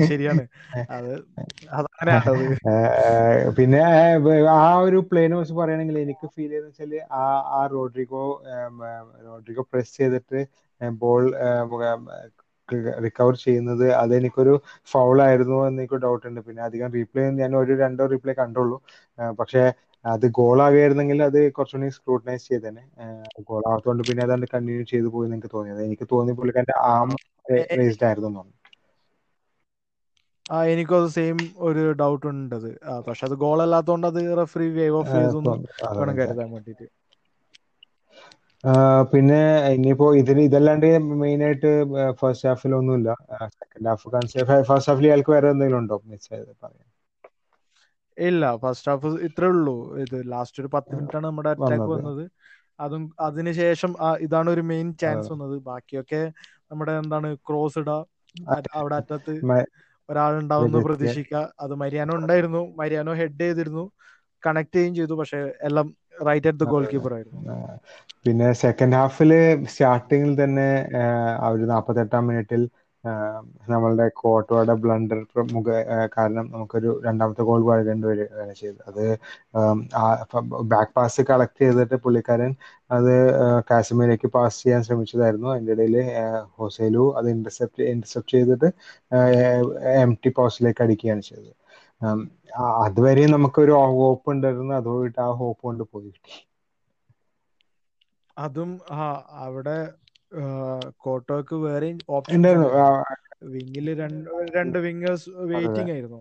ശരിയാണ്. 0.00 0.42
പിന്നെ 3.56 3.80
ആ 4.54 4.66
ഒരു 4.80 4.98
പ്ലേനെ 5.08 5.34
കുറിച്ച് 5.36 5.54
പറയുകയാണെങ്കിൽ 5.54 5.96
എനിക്ക് 6.00 6.26
ഫീൽ 6.34 6.50
ചെയ്തെന്ന് 6.50 6.70
വെച്ചാൽ 6.72 6.92
ആ 7.16 7.24
ആ 7.52 7.60
റോഡ്രിഗോ 7.72 8.24
റോഡ്രിഗോ 9.26 9.62
പ്രസ് 9.70 9.94
ചെയ്തിട്ട് 9.98 10.40
ബോൾ 11.00 11.24
റിക്കവർ 13.04 13.34
ചെയ്യുന്നത്. 13.44 13.86
അതെനിക്കൊരു 14.02 14.54
ഫൗൾ 14.92 15.16
ആയിരുന്നു 15.22 15.58
എന്ന് 15.68 15.82
എനിക്ക് 15.82 15.98
ഡൗട്ട് 16.04 16.26
ഉണ്ട്. 16.30 16.40
പിന്നെ 16.46 16.62
അധികം 16.62 16.90
റീപ്ലേ 16.96 17.24
ഞാൻ 17.40 17.52
ഒരു 17.56 17.74
രണ്ടോ 17.82 18.06
റീപ്ലേ 18.12 18.34
കണ്ടുള്ളൂ. 18.40 18.78
പക്ഷേ 19.40 19.62
അത് 20.04 20.26
ഗോളാകുമായിരുന്നെങ്കിൽ 20.38 21.18
അത് 21.24 21.38
കുറച്ചുകൂടി 21.52 21.88
സ്ക്രൂട്ടനൈസ് 21.96 22.46
ചെയ്തേനെ. 22.48 22.84
ഗോൾ 23.48 23.62
ആവാത്തതുകൊണ്ട് 23.68 24.02
പിന്നെ 24.08 24.22
അതാണ്ട് 24.26 24.46
കണ്ടിന്യൂ 24.54 24.84
ചെയ്തു 24.92 25.08
പോയി 25.14 25.26
എന്ന് 25.26 25.36
എനിക്ക് 25.36 25.50
തോന്നിയത്. 25.54 25.82
എനിക്ക് 25.88 26.06
തോന്നി 26.12 26.34
പുള്ളിക്കാരന്റെ 26.38 26.76
ആം 26.90 27.10
റേസ്ഡ് 27.74 28.06
ആയിരുന്നു 28.08 28.30
എന്ന് 28.30 28.40
തോന്നുന്നു. 28.40 28.56
ആ 30.46 30.58
എനിക്കും 30.70 30.96
അത് 30.96 31.08
സെയിം 31.10 31.36
ഒരു 31.68 31.82
ഡൗട്ട് 32.00 32.26
ഉണ്ട് 32.30 32.54
അത് 32.58 32.68
പക്ഷെ 33.06 33.24
അത് 33.28 33.34
ഗോൾ 33.42 33.58
അല്ലാത്തതുകൊണ്ട് 33.64 34.06
അത് 34.06 34.20
റെഫറി 34.40 34.68
വേവ് 34.78 34.96
ഓഫ് 35.00 35.12
ചെയ്തു 35.14 35.38
എന്ന് 35.38 35.52
അതെ, 35.52 35.64
വേണം. 35.98 36.14
കരുതാൻ 36.18 36.48
വേണ്ടിട്ട്. 36.54 36.86
ആ, 36.86 36.99
പിന്നെ 39.12 39.66
ഇനിയിപ്പോ 39.68 40.14
ഇതിന് 40.14 40.40
ഇതല്ലാണ്ട് 40.40 40.98
മെയിൻ 40.98 41.44
ആയിട്ട് 41.44 41.84
ഫസ്റ്റ് 42.12 42.48
ഹാഫിൽ 42.48 42.74
ഒന്നുമില്ല. 42.74 43.16
സെക്കൻഡ് 43.46 43.88
ഹാഫ് 43.88 44.08
ഫസ്റ്റ് 44.66 44.92
ഹാഫിൽ 44.92 45.06
ഇയാൾക്ക് 45.06 45.30
വേറെ 45.30 45.50
എന്തെങ്കിലും 45.50 45.78
ഉണ്ടോ? 45.78 46.02
പറയാൻ. 46.62 46.90
ഇല്ല 48.18 48.56
ഫസ്റ്റ് 48.56 48.90
ഹാഫ് 48.90 49.06
ഇത്രേ 49.06 49.46
ഉള്ളൂ. 49.46 49.96
ഇത് 49.96 50.32
ലാസ്റ്റ് 50.32 50.62
ഒരു 50.62 50.70
പത്ത് 50.74 50.94
മിനിറ്റ് 50.94 51.16
ആണ് 51.16 51.26
നമ്മുടെ 51.26 51.50
അറ്റാക്ക് 51.50 51.90
വന്നത്. 51.90 52.30
അതും 52.80 53.12
അതിനുശേഷം 53.20 53.94
ഇതാണ് 54.20 54.50
ഒരു 54.50 54.60
മെയിൻ 54.60 54.94
ചാൻസ് 54.94 55.32
വന്നത്. 55.32 55.58
ബാക്കിയൊക്കെ 55.58 56.32
നമ്മുടെ 56.70 56.92
എന്താണ് 56.92 57.36
ക്രോസ് 57.36 57.78
ഇടാ. 57.78 58.04
അവിടെ 58.74 58.96
അറ്റത്ത് 58.96 59.44
വിജയ്- 60.58 60.84
പ്രതീക്ഷിക്കുക. 60.84 61.52
അത് 61.60 61.74
മരിയാനോ 61.74 62.14
ഉണ്ടായിരുന്നു. 62.14 62.74
മരിയാനോ 62.76 63.12
ഹെഡ് 63.14 63.40
ചെയ്തിരുന്നു. 63.40 63.90
കണക്ട് 64.46 64.74
ചെയ്യുകയും 64.74 64.94
ചെയ്തു. 64.94 65.12
പക്ഷെ 65.12 65.38
എല്ലാം 65.62 65.94
right 66.28 66.48
at 66.50 66.60
the 66.62 66.66
goal 66.72 66.84
keeper 66.92 67.12
ആയിരുന്നു. 67.16 67.40
പിന്നെ 68.24 68.48
സെക്കൻഡ് 68.62 68.96
ഹാഫിൽ 69.00 69.32
സ്റ്റാർട്ടിങ്ങിൽ 69.72 70.32
തന്നെ 70.42 70.68
ഒരു 71.50 71.66
നാൽപ്പത്തെട്ടാം 71.72 72.24
മിനിറ്റിൽ 72.30 72.62
നമ്മളുടെ 73.72 74.06
കോട്ടോയുടെ 74.20 74.74
ബ്ലണ്ടർ 74.82 75.18
മുഖ 75.54 75.68
കാരണം 76.16 76.46
നമുക്കൊരു 76.54 76.90
രണ്ടാമത്തെ 77.06 77.42
ഗോൾ 77.50 77.62
വഴങ്ങേണ്ടി 77.68 78.06
വരികയാണ് 78.10 78.54
ചെയ്തത് 78.60 78.88
അത് 78.90 79.04
ബാക്ക് 80.72 80.92
പാസ് 80.98 81.22
കളക്ട് 81.30 81.60
ചെയ്തിട്ട് 81.62 81.98
പുള്ളിക്കാരൻ 82.04 82.52
അത് 82.96 83.12
കാശ്മീരിലേക്ക് 83.70 84.30
പാസ് 84.36 84.58
ചെയ്യാൻ 84.64 84.82
ശ്രമിച്ചതായിരുന്നു. 84.88 85.48
അതിന്റെ 85.54 85.72
ഇടയിൽ 85.76 85.96
ഹൊസൈലു 86.60 87.04
അത് 87.20 87.28
ഇന്റർസെപ്റ്റ് 87.36 87.88
ഇന്റർസെപ്റ്റ് 87.94 88.34
ചെയ്തിട്ട് 88.36 88.68
എം 90.04 90.12
ടി 90.24 90.32
പോസ്റ്റിലേക്ക് 90.38 90.82
അടിക്കുകയാണ് 90.86 91.24
ചെയ്തത്. 91.30 91.50
അതുവരെയും 92.80 93.30
നമുക്കൊരു 93.30 93.72
ഹോപ്പ് 93.92 94.30
ഉണ്ടായിരുന്നു 94.30 94.74
അതോട്ട് 94.76 95.18
ആ 95.20 95.30
ഹോപ്പ് 95.38 95.62
കൊണ്ട് 95.62 95.84
പോയി. 95.86 96.10
കിട്ടി 96.10 96.36
അതും 98.36 98.70
ആ 98.96 99.04
അവിടെ 99.44 99.78
കോട്ടോക്ക് 100.98 101.56
വേറെ 101.64 101.88
ഓപ്ഷൻ 102.16 102.42
വിങ്ങിൽ 103.52 103.86
രണ്ട് 104.00 104.28
രണ്ട് 104.56 104.78
വിങ്ങേഴ്സ് 104.86 105.30
വെയിറ്റിംഗ് 105.50 105.92
ആയിരുന്നു. 105.92 106.20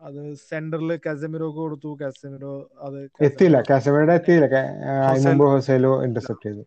അത് 0.00 0.20
സെന്ററിൽ 0.48 0.90
കസമിറോക്ക് 1.06 1.58
കൊടുത്തു. 1.58 1.90
കസമിറോ 2.02 2.52
അത് 2.80 3.00
എത്തിയില്ല. 3.26 3.56
കാസമേടെ 3.68 4.14
എത്തിയില്ല. 4.18 4.46
ഹൊസൈലു 5.52 5.92
ഇന്റർസെപ്റ്റ് 6.06 6.48
ചെയ്തു. 6.48 6.64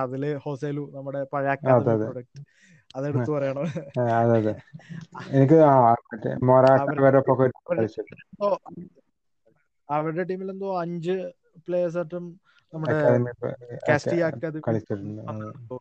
അതിൽ 0.00 0.22
ഹൊസൈലു 0.44 0.82
നമ്മുടെ 0.94 1.20
പഴയ 1.32 1.54
അതെ, 1.72 1.92
അതെ. 1.96 2.04
പ്രൊഡക്റ്റ് 2.04 2.40
അതെടുത്ത് 2.94 3.30
പറയണോ. 3.32 3.64
അതെ 4.14 4.34
അതെ. 4.38 4.54
എനിക്ക് 5.34 5.58
അവരുടെ 9.88 10.22
ടീമിൽ 10.28 10.48
എന്തോ 10.52 10.68
അഞ്ച് 10.82 11.14
പ്ലേയേഴ്സ് 11.66 11.98
ആയിട്ടും 12.00 12.24
നമ്മുടെ 12.72 12.98
കളിച്ചിട്ടുണ്ട്. 14.66 15.22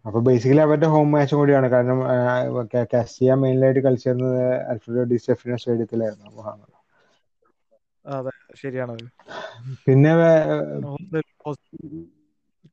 അപ്പൊ 0.06 0.20
ബേസിക്കലി 0.28 0.62
അവരുടെ 0.66 0.88
ഹോം 0.88 1.08
മാച്ചും 1.14 1.40
കൂടിയാണ്. 1.40 1.68
കാരണം 1.74 2.00
കാസ്റ്റിയ 2.94 3.34
മെയിനായിട്ട് 3.42 3.82
കളിച്ചിരുന്നത് 3.88 4.40
അൽഫ്രഡോ 4.72 5.04
ഡി 5.12 5.18
സ്റ്റെഫിനോ 5.22 5.58
സ്റ്റേഡിയത്തിലായിരുന്നു 5.58 6.32
അതെ 8.06 8.32
ശരിയാണ്. 8.56 8.96
പിന്നെ 9.86 10.12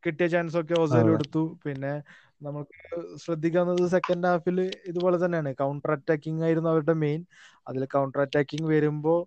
കിട്ടിയ 0.05 0.27
ചാൻസ് 0.29 0.57
ഒക്കെ 0.61 0.75
ഹോസൈലും 0.77 1.13
എടുത്തു. 1.15 1.43
പിന്നെ 1.65 1.93
നമുക്ക് 2.41 2.79
ശ്രദ്ധിക്കാവുന്നത് 3.23 3.85
സെക്കൻഡ് 3.95 4.29
ഹാഫിൽ 4.31 4.59
ഇതുപോലെ 4.91 5.17
തന്നെയാണ്. 5.25 5.51
കൗണ്ടർ 5.63 5.91
അറ്റാക്കിംഗ് 5.97 6.45
ആയിരുന്നു 6.47 6.71
അവരുടെ 6.73 6.95
മെയിൻ 7.05 7.21
അതിൽ 7.69 7.85
കൗണ്ടർ 7.95 8.21
അറ്റാക്കിംഗ് 8.25 8.69
വരുമ്പോൾ 8.75 9.21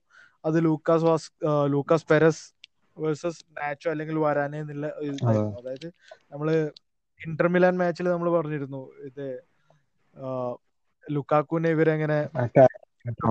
അത് 0.46 0.58
Lucas 0.68 1.06
was 1.10 1.30
Lucas 1.74 2.08
Perez 2.12 2.44
versus 2.98 3.42
Nacho 3.58 3.90
അല്ലെങ്കിൽ 3.92 4.18
വരാനെ 4.26 4.58
എന്നുള്ള 4.64 4.88
അതായത് 5.60 5.88
നമ്മൾ 6.32 6.48
ഇന്റർമിലാൻ 7.22 7.76
മാച്ചിൽ 7.82 8.08
നമ്മൾ 8.14 8.30
പറഞ്ഞിരുന്നു. 8.38 8.82
ഇത് 9.08 9.26
ലുക്കാക്കുവിനെ 11.06 11.70
ഇവരെങ്ങനെ 11.76 12.18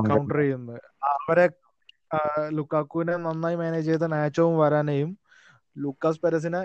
കൗണ്ടർ 0.09 0.39
ചെയ്യുന്നത്. 0.43 0.81
അവരെ 1.15 1.47
ലുക്കാക്കുവിനെ 2.59 3.15
നന്നായി 3.27 3.57
മാനേജ് 3.63 3.89
ചെയ്ത 3.91 4.05
നാച്ചോവും 4.17 4.57
വരാനെയും 4.63 5.11
ലൂക്കാസ് 5.77 6.23
പെരസിനെ 6.25 6.61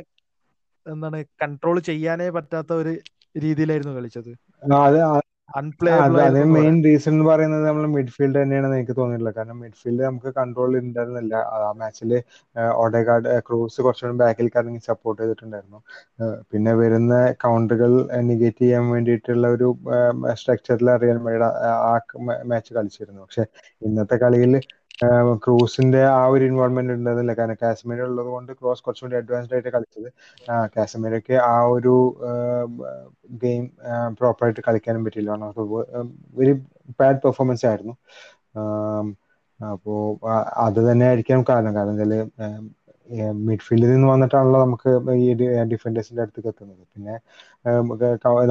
എന്താണ് 0.86 1.20
കൺട്രോൾ 1.44 1.78
ചെയ്യാനേ 1.82 2.30
പറ്റാത്ത 2.30 2.74
ഒരു 2.74 2.94
രീതിയിലായിരുന്നു 3.36 3.94
കളിച്ചത് 3.94 4.34
അതെ 4.76 6.42
മെയിൻ 6.52 6.76
റീസൺ 6.84 7.12
എന്ന് 7.12 7.26
പറയുന്നത് 7.26 7.64
നമ്മൾ 7.68 7.86
മിഡ്ഫീൽഡ് 7.88 8.38
തന്നെയാണെന്ന് 8.38 8.78
എനിക്ക് 8.78 8.96
തോന്നിയിട്ടുള്ളത് 8.98 9.36
കാരണം 9.36 9.58
മിഡ്ഫീൽഡ് 9.60 10.04
നമുക്ക് 10.04 10.32
കൺട്രോൾ 10.38 10.72
ഉണ്ടായിരുന്നില്ല 10.80 11.36
ആ 11.56 11.72
മാച്ചിൽ 11.78 12.12
ഓഡേഗാർഡ് 12.76 13.34
ക്രൂസ് 13.40 13.82
കുറച്ചുകൂടി 13.82 14.18
ബാക്കിൽ 14.18 14.48
കറങ്ങി 14.50 14.82
സപ്പോർട്ട് 14.88 15.20
ചെയ്തിട്ടുണ്ടായിരുന്നു 15.22 15.80
പിന്നെ 16.52 16.74
വരുന്ന 16.74 17.14
കൗണ്ടറുകൾ 17.44 17.94
നെഗേറ്റ് 18.24 18.60
ചെയ്യാൻ 18.60 18.86
വേണ്ടിയിട്ടുള്ള 18.90 19.48
ഒരു 19.48 19.70
സ്ട്രക്ചറിൽ 20.34 20.90
അറിയാൻ 20.92 21.20
വേണ്ടി 21.24 21.46
ആ 21.84 21.94
മാച്ച് 22.46 22.74
കളിച്ചിരുന്നു 22.74 23.22
പക്ഷെ 23.22 23.46
ഇന്നത്തെ 23.82 24.18
കളിയിൽ 24.18 24.56
ക്രൂസിന്റെ 25.44 26.02
ആ 26.12 26.22
ഒരു 26.28 26.44
ഇൻവോൾവ്മെന്റ് 26.46 26.94
ഉണ്ടായിരുന്നില്ല 26.94 27.34
കാരണം 27.40 27.58
കാശ്മീർ 27.62 28.00
ഉള്ളത് 28.04 28.28
കൊണ്ട് 28.28 28.52
ക്രോസ് 28.54 28.84
കുറച്ചുകൂടി 28.84 29.16
അഡ്വാൻസ്ഡ് 29.16 29.56
ആയിട്ട് 29.56 29.70
കളിച്ചത്. 29.70 30.10
കാശ്മീരൊക്കെ 30.76 31.36
ആ 31.48 31.56
ഒരു 31.76 31.96
ഗെയിം 33.44 33.64
പ്രോപ്പറായിട്ട് 34.20 34.62
കളിക്കാനും 34.68 35.04
പറ്റിയില്ല. 35.06 35.32
വെരി 36.36 36.54
ബാഡ് 37.00 37.20
പെർഫോമൻസ് 37.26 37.66
ആയിരുന്നു. 37.66 37.96
അപ്പോ 39.60 39.94
അത് 40.66 40.80
തന്നെ 40.90 41.06
ആയിരിക്കാം 41.10 41.42
കാരണം. 41.50 41.74
കാരണം 41.76 41.96
വെച്ചാൽ 41.96 42.14
മിഡ്ഫീൽഡിൽ 43.48 43.92
നിന്ന് 43.94 44.08
വന്നിട്ടാണല്ലോ 44.08 44.60
നമുക്ക് 44.66 44.92
ഈ 45.22 45.28
ഡിഫൻഡേഴ്സിന്റെ 45.72 46.22
അടുത്തേക്ക് 46.24 46.50
എത്തുന്നത്. 46.54 46.84
പിന്നെ 46.94 47.16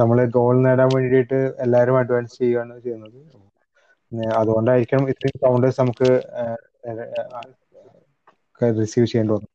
നമ്മൾ 0.01 0.19
ഗോൾ 0.37 0.55
നേടാൻ 0.65 0.89
വേണ്ടിയിട്ട് 0.95 1.39
എല്ലാവരും 1.65 1.97
അഡ്വാൻസ് 2.01 2.37
ചെയ്യുകയാണ് 2.39 2.75
ചെയ്യുന്നത്. 2.81 3.17
അതുകൊണ്ടായിരിക്കണം 4.39 5.09
ഇത്രയും 5.13 5.39
കൗണ്ടേഴ്സ് 5.43 5.81
നമുക്ക് 5.81 6.09
റിസീവ് 8.77 9.07
ചെയ്യേണ്ടി 9.07 9.33
വന്നത് 9.33 9.51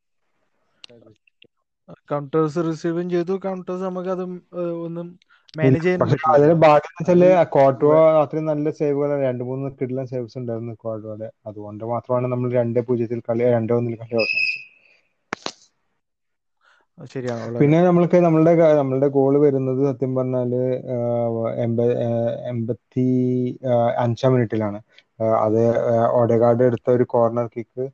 കൗണ്ടേഴ്സ് 2.09 2.61
റിസീവും 2.67 3.07
ചെയ്തു. 3.13 3.33
കൗണ്ടേഴ്സ് 3.45 3.85
നമുക്ക് 3.85 4.11
അതും 4.15 4.31
ഒന്നും 4.85 5.07
മാനേജ് 5.53 5.85
ചെയ്യാൻ 5.85 6.03
അതിന് 6.31 6.53
ബാക്കി 6.63 6.89
വെച്ചാൽ 6.91 7.23
ക്വാർട്ടോ 7.53 7.89
അത്രയും 8.21 8.49
നല്ല 8.49 8.69
സേവുകൾ 8.79 9.11
രണ്ട് 9.23 9.43
മൂന്ന് 9.49 9.69
കിട്ടുന്ന 9.73 10.03
സേവ്സ് 10.11 10.37
ഉണ്ടായിരുന്നു 10.41 10.73
ക്വാർട്ടോടെ 10.83 11.29
അതുകൊണ്ട് 11.49 11.83
മാത്രമാണ് 11.93 12.27
നമ്മൾ 12.33 12.49
രണ്ട് 12.59 12.79
പൂജ്യത്തിൽ 12.87 13.21
കളി 13.27 13.45
രണ്ട് 13.57 13.73
ഒന്നിൽ 13.77 13.95
കളി 14.01 14.15
അവസാനിച്ചത്. 14.19 14.58
പിന്നെ 17.59 17.77
നമ്മൾക്ക് 17.81 18.17
നമ്മളുടെ 18.25 18.51
നമ്മളുടെ 18.79 19.07
ഗോൾ 19.15 19.33
വരുന്നത് 19.43 19.81
സത്യം 19.87 20.11
പറഞ്ഞാൽ 20.15 20.51
എൺപത്തി 22.49 23.05
അഞ്ചാം 24.03 24.33
മിനിറ്റിലാണ് 24.33 24.79
അത് 25.39 25.61
ഓഡഗാർഡ് 26.19 26.63
എടുത്ത 26.69 26.89
ഒരു 26.91 27.05
കോർണർ 27.13 27.47
കിക്ക് 27.55 27.85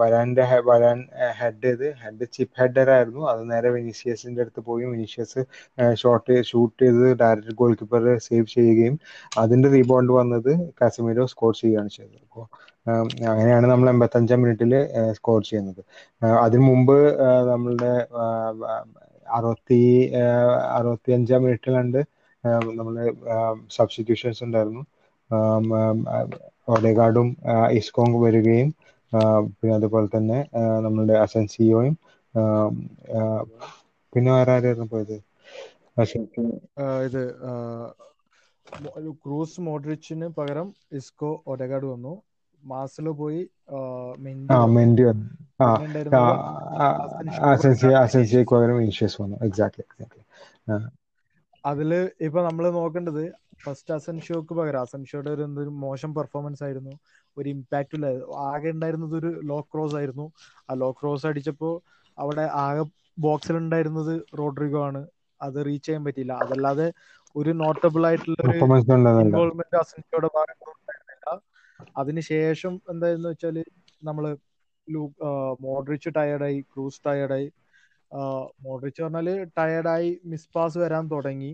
വരാന്റെ 0.00 0.44
വരാൻ 0.68 0.98
ഹെഡ് 1.40 1.62
ചെയ്ത് 1.64 1.86
ഹെഡ് 2.02 2.26
ചിപ്പ് 2.36 2.56
ഹെഡർ 2.60 2.88
ആയിരുന്നു. 2.96 3.22
അത് 3.32 3.42
നേരെ 3.52 3.68
വിനീഷ്യസിന്റെ 3.76 4.42
അടുത്ത് 4.44 4.62
പോയി. 4.68 4.84
വിനീഷ്യസ് 4.94 5.40
ഷോട്ട് 6.02 6.36
ഷൂട്ട് 6.50 6.80
ചെയ്ത് 6.84 7.06
ഡയറക്റ്റ് 7.22 7.56
ഗോൾ 7.60 7.72
കീപ്പർ 7.80 8.04
സേവ് 8.26 8.46
ചെയ്യുകയും 8.56 8.96
അതിന്റെ 9.42 9.70
റീബൗണ്ട് 9.76 10.12
വന്നത് 10.20 10.52
കാസമീരോ 10.80 11.26
സ്കോർ 11.34 11.52
ചെയ്യുകയാണ് 11.60 11.90
ചെയ്തത്. 11.96 12.18
അപ്പോൾ 12.26 12.44
അങ്ങനെയാണ് 13.32 13.66
നമ്മൾ 13.72 13.88
എൺപത്തഞ്ചാം 13.90 14.40
മിനിറ്റിൽ 14.42 14.72
സ്കോർ 15.18 15.40
ചെയ്യുന്നത്. 15.50 15.82
അതിനു 16.44 16.64
മുമ്പ് 16.70 16.96
നമ്മളുടെ 17.52 17.92
അറുപത്തി 19.26 19.80
അറുപത്തി 20.78 21.10
അഞ്ചാം 21.16 21.42
മിനിറ്റിൽ 21.44 21.74
നമ്മൾ 22.78 22.94
സബ്സ്റ്റിറ്റ്യൂഷൻസ് 23.76 24.42
ഉണ്ടായിരുന്നു. 24.46 24.82
ഒഡേഗാർഡും 26.74 27.28
ഇസ്കോങ് 27.78 28.18
വരികയും 28.24 28.68
പിന്നെ 29.52 29.74
അതുപോലെ 29.74 30.08
തന്നെ 30.12 30.38
നമ്മളുടെ 30.84 31.16
അസൻസിയോയും 31.24 31.94
പിന്നെ 34.12 34.30
വേറെ 34.32 34.52
ആരായിരുന്നു 34.52 34.88
പോയത്? 34.92 35.16
ഇത് 37.06 37.22
ക്രൂസ് 39.20 39.60
മോഡ്രിച്ചിന് 39.60 40.26
പകരം 40.36 40.68
ഇസ്കോ 40.92 41.30
ഒഡഗാഡ് 41.46 41.86
വന്നു. 41.86 42.14
മാസിൽ 42.62 43.06
പോയി 43.20 43.40
മെന്റി 44.18 44.58
വന്നു. 44.60 44.80
അതിൽ 51.64 51.90
ഇപ്പൊ 52.26 52.40
നമ്മൾ 52.46 52.64
നോക്കേണ്ടത് 52.76 53.22
ഫസ്റ്റ് 53.62 53.94
അസൻഷോക്ക് 53.96 54.52
പകരം 54.54 54.80
അസൻഷോയുടെ 54.82 55.30
ഒരു 55.30 55.42
എന്തൊരു 55.42 55.72
മോശം 55.82 56.10
പെർഫോമൻസ് 56.14 56.62
ആയിരുന്നു. 56.66 56.94
ഒരു 57.36 57.48
ഇമ്പാക്റ്റ് 57.54 57.96
ഇല്ല 57.98 58.06
ആകെ 58.50 58.70
ഉണ്ടായിരുന്നത് 58.74 59.14
ഒരു 59.20 59.30
ലോ 59.50 59.58
ക്രോസ് 59.70 59.96
ആയിരുന്നു. 60.00 60.26
ആ 60.68 60.74
ലോ 60.82 60.90
ക്രോസ് 61.00 61.26
അടിച്ചപ്പോ 61.30 61.70
അവിടെ 62.18 62.44
ആകെ 62.64 62.84
ബോക്സിൽ 63.26 63.56
ഉണ്ടായിരുന്നത് 63.62 64.14
റോഡ്രിഗോ 64.40 64.80
ആണ്. 64.88 65.02
അത് 65.40 65.58
റീച്ച് 65.68 65.86
ചെയ്യാൻ 65.86 66.02
പറ്റിയില്ല. 66.06 66.34
അതല്ലാതെ 66.44 66.86
ഒരു 67.34 67.50
നോട്ടബിൾ 67.62 68.02
ആയിട്ടുള്ള 68.08 68.40
ഇൻവോൾവ്മെന്റ് 69.24 69.78
അതിനുശേഷം 72.00 72.74
എന്തായിരുന്നു 72.92 73.28
വെച്ചാൽ 73.32 73.56
നമ്മൾ 74.02 74.24
മോഡ്രിച്ച് 75.66 76.10
ടയർഡായി 76.18 76.60
ക്രൂസ് 76.72 77.00
ടയർഡായി 77.06 77.48
മോഡ്രിച്ച് 78.66 79.00
പറഞ്ഞാൽ 79.02 79.28
ടയർഡായി 79.58 80.10
മിസ് 80.30 80.48
പാസ് 80.56 80.78
വരാൻ 80.82 81.04
തുടങ്ങി. 81.12 81.52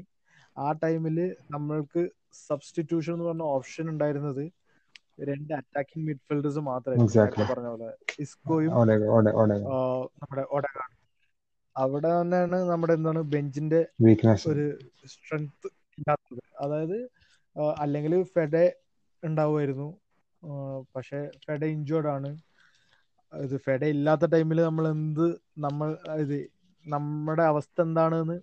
ആ 0.57 0.69
ടൈമിൽ 0.83 1.19
നമ്മൾക്ക് 1.55 2.03
സബ്സ്റ്റിറ്റ്യൂഷൻ 2.49 3.13
എന്ന് 3.15 3.27
പറഞ്ഞ 3.29 3.45
ഓപ്ഷൻ 3.57 3.87
ഉണ്ടായിരുന്നത് 3.93 4.45
രണ്ട് 5.19 5.53
അറ്റാക്കിംഗ് 5.59 6.07
മിഡ്ഫീൽഡേഴ്സ് 6.09 6.63
മാത്രമേ 6.69 6.99
പറഞ്ഞ 7.51 7.69
പോലെ 7.75 7.89
ഇസ്കോയും 8.25 8.75
നമ്മുടെ 10.17 10.45
അവിടെ 11.77 12.09
തന്നെയാണ് 12.13 12.59
നമ്മുടെ 12.71 12.95
എന്താണ് 12.99 13.21
ബെഞ്ചിന്റെ 13.35 13.81
ഒരു 14.45 14.65
സ്ട്രെങ്ത് 15.13 15.69
ഇല്ലാത്തത്. 15.99 16.43
അതായത് 16.65 16.99
അല്ലെങ്കിൽ 17.83 18.13
ഫെഡെ 18.35 18.65
ഉണ്ടാവുമായിരുന്നു. 19.23 19.89
പക്ഷെ 20.95 21.21
ഫെഡ 21.45 21.63
ഇഞ്ചേർഡ് 21.77 22.11
ആണ്. 22.17 22.31
ഇത് 23.33 23.57
ഫെഡ 23.65 23.83
ഇല്ലാത്ത 23.95 24.27
ടൈമിൽ 24.35 24.59
നമ്മൾ 24.63 24.85
എന്ത് 24.95 25.27
നമ്മൾ 25.65 25.89
ഇത് 26.25 26.37
നമ്മുടെ 26.85 27.45
അവസ്ഥ 27.51 27.79
എന്താണെന്ന് 27.87 28.37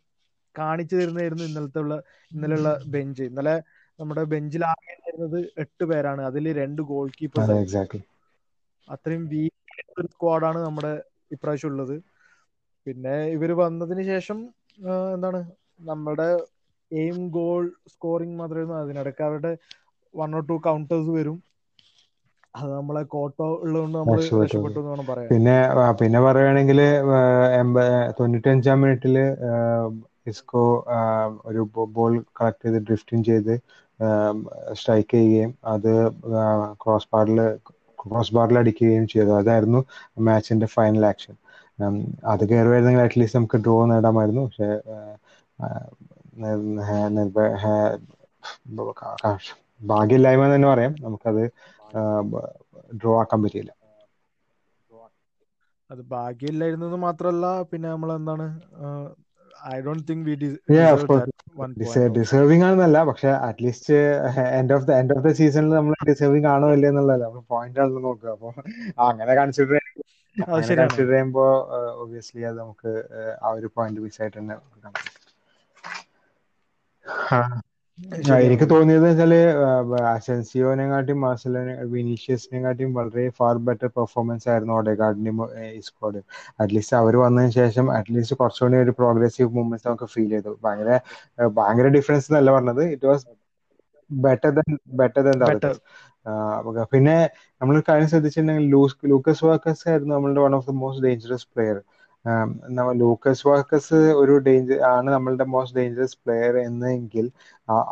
കാണിച്ചു 0.56 0.96
തരുന്നതായിരുന്നു 0.96 1.46
ഇന്നലത്തെ 1.50 1.80
ഉള്ള 1.80 1.96
ഇന്നലെയുള്ള 2.32 2.72
ബെഞ്ച് 2.94 3.24
ഇന്നലെ 3.30 3.56
നമ്മുടെ 4.00 4.24
ബെഞ്ചിൽ 4.34 4.64
ആകെ 4.72 4.94
ഉണ്ടായിരുന്നത് 5.16 5.40
എട്ട് 5.64 5.84
പേരാണ്. 5.92 6.22
അതിൽ 6.30 6.46
രണ്ട് 6.62 6.82
ഗോൾ 6.92 7.08
കീപ്പേഴ്സ് 7.18 7.56
അത്രയും 8.88 9.24
വീക്ക് 9.34 9.74
സ്ക്വാഡാണ് 10.14 10.60
നമ്മുടെ 10.66 10.92
ഇപ്രാവശ്യം 11.36 11.70
ഉള്ളത്. 11.72 11.96
പിന്നെ 12.88 13.16
ഇവർ 13.36 13.52
വന്നതിന് 13.62 14.04
ശേഷം 14.12 14.38
എന്താണ് 15.16 15.40
നമ്മുടെ 15.90 16.30
എയിം 16.92 17.18
ഗോൾ 17.38 17.64
സ്കോറിംഗ് 17.94 18.38
മാത്രമായിരുന്നു. 18.42 18.78
അതിനിടയ്ക്ക് 18.84 19.24
അവരുടെ 19.28 19.52
വൺ 20.14 20.32
ഓർ 20.38 20.44
ടു 20.50 20.58
കൗണ്ടേഴ്സ് 20.68 21.12
വരും. 21.18 21.38
അത് 22.54 22.70
നമ്മളെ 22.76 23.04
കോട്ട 23.14 23.38
ഉള്ളതുകൊണ്ട് 23.64 23.98
നമ്മൾ 23.98 24.20
രക്ഷപ്പെട്ടു 24.42 24.78
എന്ന് 24.82 24.92
വേണം 24.92 25.08
പറയാൻ. 25.12 25.32
പിന്നെ 25.32 25.56
പിന്നെ 26.00 26.20
പറയുകയാണെങ്കിൽ 26.26 26.80
തൊണ്ണൂറ്റഞ്ചാം 28.18 28.78
മിനിറ്റിൽ 28.82 29.16
ഇസ്കോ 30.32 30.64
ഒരു 31.50 31.62
ബോൾ 31.96 32.14
കളക്ട് 32.38 32.64
ചെയ്ത് 32.66 32.80
ഡ്രിഫ്റ്റിംഗ് 32.88 33.28
ചെയ്ത് 33.32 33.54
സ്ട്രൈക്ക് 34.80 35.14
ചെയ്യുകയും 35.14 35.52
അത് 35.74 35.92
ക്രോസ് 36.84 37.10
ബാറിൽ 37.14 37.40
ക്രോസ് 38.00 38.34
ബാറിൽ 38.36 38.56
അടിക്കുകയും 38.62 39.06
ചെയ്തു. 39.14 39.32
അതായിരുന്നു 39.40 39.80
മാച്ചിന്റെ 40.28 40.68
ഫൈനൽ 40.76 41.06
ആക്ഷൻ 41.12 41.36
അത് 42.32 42.44
കയറുമായിരുന്നെങ്കിൽ 42.50 43.04
അറ്റ്ലീസ്റ്റ് 43.06 43.40
നമുക്ക് 43.40 43.60
ഡ്രോ 43.66 43.78
നേടാമായിരുന്നു. 43.92 44.44
പക്ഷെ 44.48 44.70
ഭാഗ്യമില്ലായ്മ 49.92 50.46
തന്നെ 50.54 50.68
പറയാം. 50.68 50.94
നമുക്കത് 51.06 51.44
ഡ്രോ 53.00 53.14
ആക്കാൻ 53.22 53.40
പറ്റിയില്ല. 53.44 53.72
അത് 55.90 56.02
ഭാഗ്യമില്ലായിരുന്നത് 56.14 56.96
മാത്രമല്ല 57.06 57.48
പിന്നെ 57.72 57.88
നമ്മൾ 57.90 58.12
എന്താണ് 58.20 58.46
I 59.68 59.78
don't 59.86 60.06
think 60.10 60.26
we 60.30 60.36
deserving 62.18 62.66
ആണെന്നല്ല 62.68 62.98
പക്ഷെ 63.10 63.30
at least 63.48 63.98
end 64.58 64.74
of 64.74 64.86
the 64.88 64.94
end 65.00 65.14
of 65.16 65.24
the 65.28 65.32
സീസണിൽ 65.40 65.74
നമ്മൾ 65.78 65.94
ഡിസേർവിംഗ് 66.10 66.50
ആണോ 66.54 66.68
ഇല്ലേ 66.76 66.90
എന്നുള്ളതല്ല. 66.92 67.26
നമ്മൾ 67.28 67.44
പോയിന്റ് 67.54 67.80
ആണല്ലോ 67.84 68.02
നോക്കുക. 68.08 68.32
അപ്പൊ 68.36 68.50
അങ്ങനെ 69.08 69.34
കൺസിഡർ 69.42 69.82
കൺസിഡർ 70.78 71.12
ചെയ്യുമ്പോ 71.12 71.46
ഒബിയസ്ലി 72.04 72.44
അത് 72.50 72.58
നമുക്ക് 72.62 72.92
ആ 73.44 73.52
ഒരു 73.58 73.70
പോയിന്റ് 73.76 74.02
മിസ് 74.06 74.22
ആയിട്ട് 74.22 74.38
തന്നെ 74.40 74.56
എനിക്ക് 78.40 78.66
തോന്നിയത് 78.70 79.04
വെച്ചാൽ 79.04 79.34
അസെൻസിയോനെക്കാട്ടിയും 80.10 81.20
മാർസലോനെ 81.26 81.74
വിനീഷ്യസിനെ 81.94 82.60
കാട്ടിയും 82.64 82.92
വളരെ 82.98 83.24
ഫാർ 83.38 83.56
ബെറ്റർ 83.68 83.90
പെർഫോമൻസ് 83.98 84.48
ആയിരുന്നു 84.52 84.74
ഓഡെഗാർഡിന്റെയും 84.78 85.40
സ്ക്വാഡ് 85.88 86.22
അറ്റ്ലീസ്റ്റ് 86.62 86.98
അവർ 87.02 87.16
വന്നതിന് 87.24 87.54
ശേഷം 87.60 87.88
അറ്റ്ലീസ്റ്റ് 87.98 88.38
കുറച്ചുകൂടി 88.42 88.80
ഒരു 88.84 88.94
പ്രോഗ്രസീവ് 89.00 89.50
മൂവ്മെന്റ്സ് 89.58 89.88
നമുക്ക് 89.88 90.10
ഫീൽ 90.14 90.30
ചെയ്തു. 90.36 90.54
ഭയങ്കര 90.64 90.92
ഭയങ്കര 91.58 91.88
ഡിഫറൻസ് 91.98 92.28
എന്നല്ല 92.30 92.52
പറഞ്ഞത്. 92.58 92.84
It 92.96 93.08
was 93.12 93.26
better 94.10 94.52
than 94.58 94.70
better 95.00 95.22
than 95.28 95.40
പിന്നെ 96.92 97.16
നമ്മൾ 97.62 97.76
കാര്യം 97.88 98.08
ശ്രദ്ധിച്ചിട്ടുണ്ടെങ്കിൽ 98.12 98.68
ലൂസ് 98.72 98.96
ലൂക്കസ് 99.12 99.44
വാക്കസ് 99.46 99.84
ആയിരുന്നു 99.90 100.14
നമ്മളുടെ 100.16 100.42
one 100.46 100.56
of 100.58 100.68
the 100.68 100.76
most 100.82 101.04
dangerous 101.06 101.48
player 101.54 101.78
Lucas 103.00 103.48
Vazquez 103.48 103.98
ഒരു 104.22 104.34
ഡേഞ്ചർ 104.46 104.80
ആണ് 104.92 105.08
നമ്മളുടെ 105.12 105.46
മോസ്റ്റ് 105.54 105.78
ഡേഞ്ചറസ് 105.80 106.18
പ്ലെയർ 106.24 106.56
എന്നെങ്കിൽ 106.60 107.26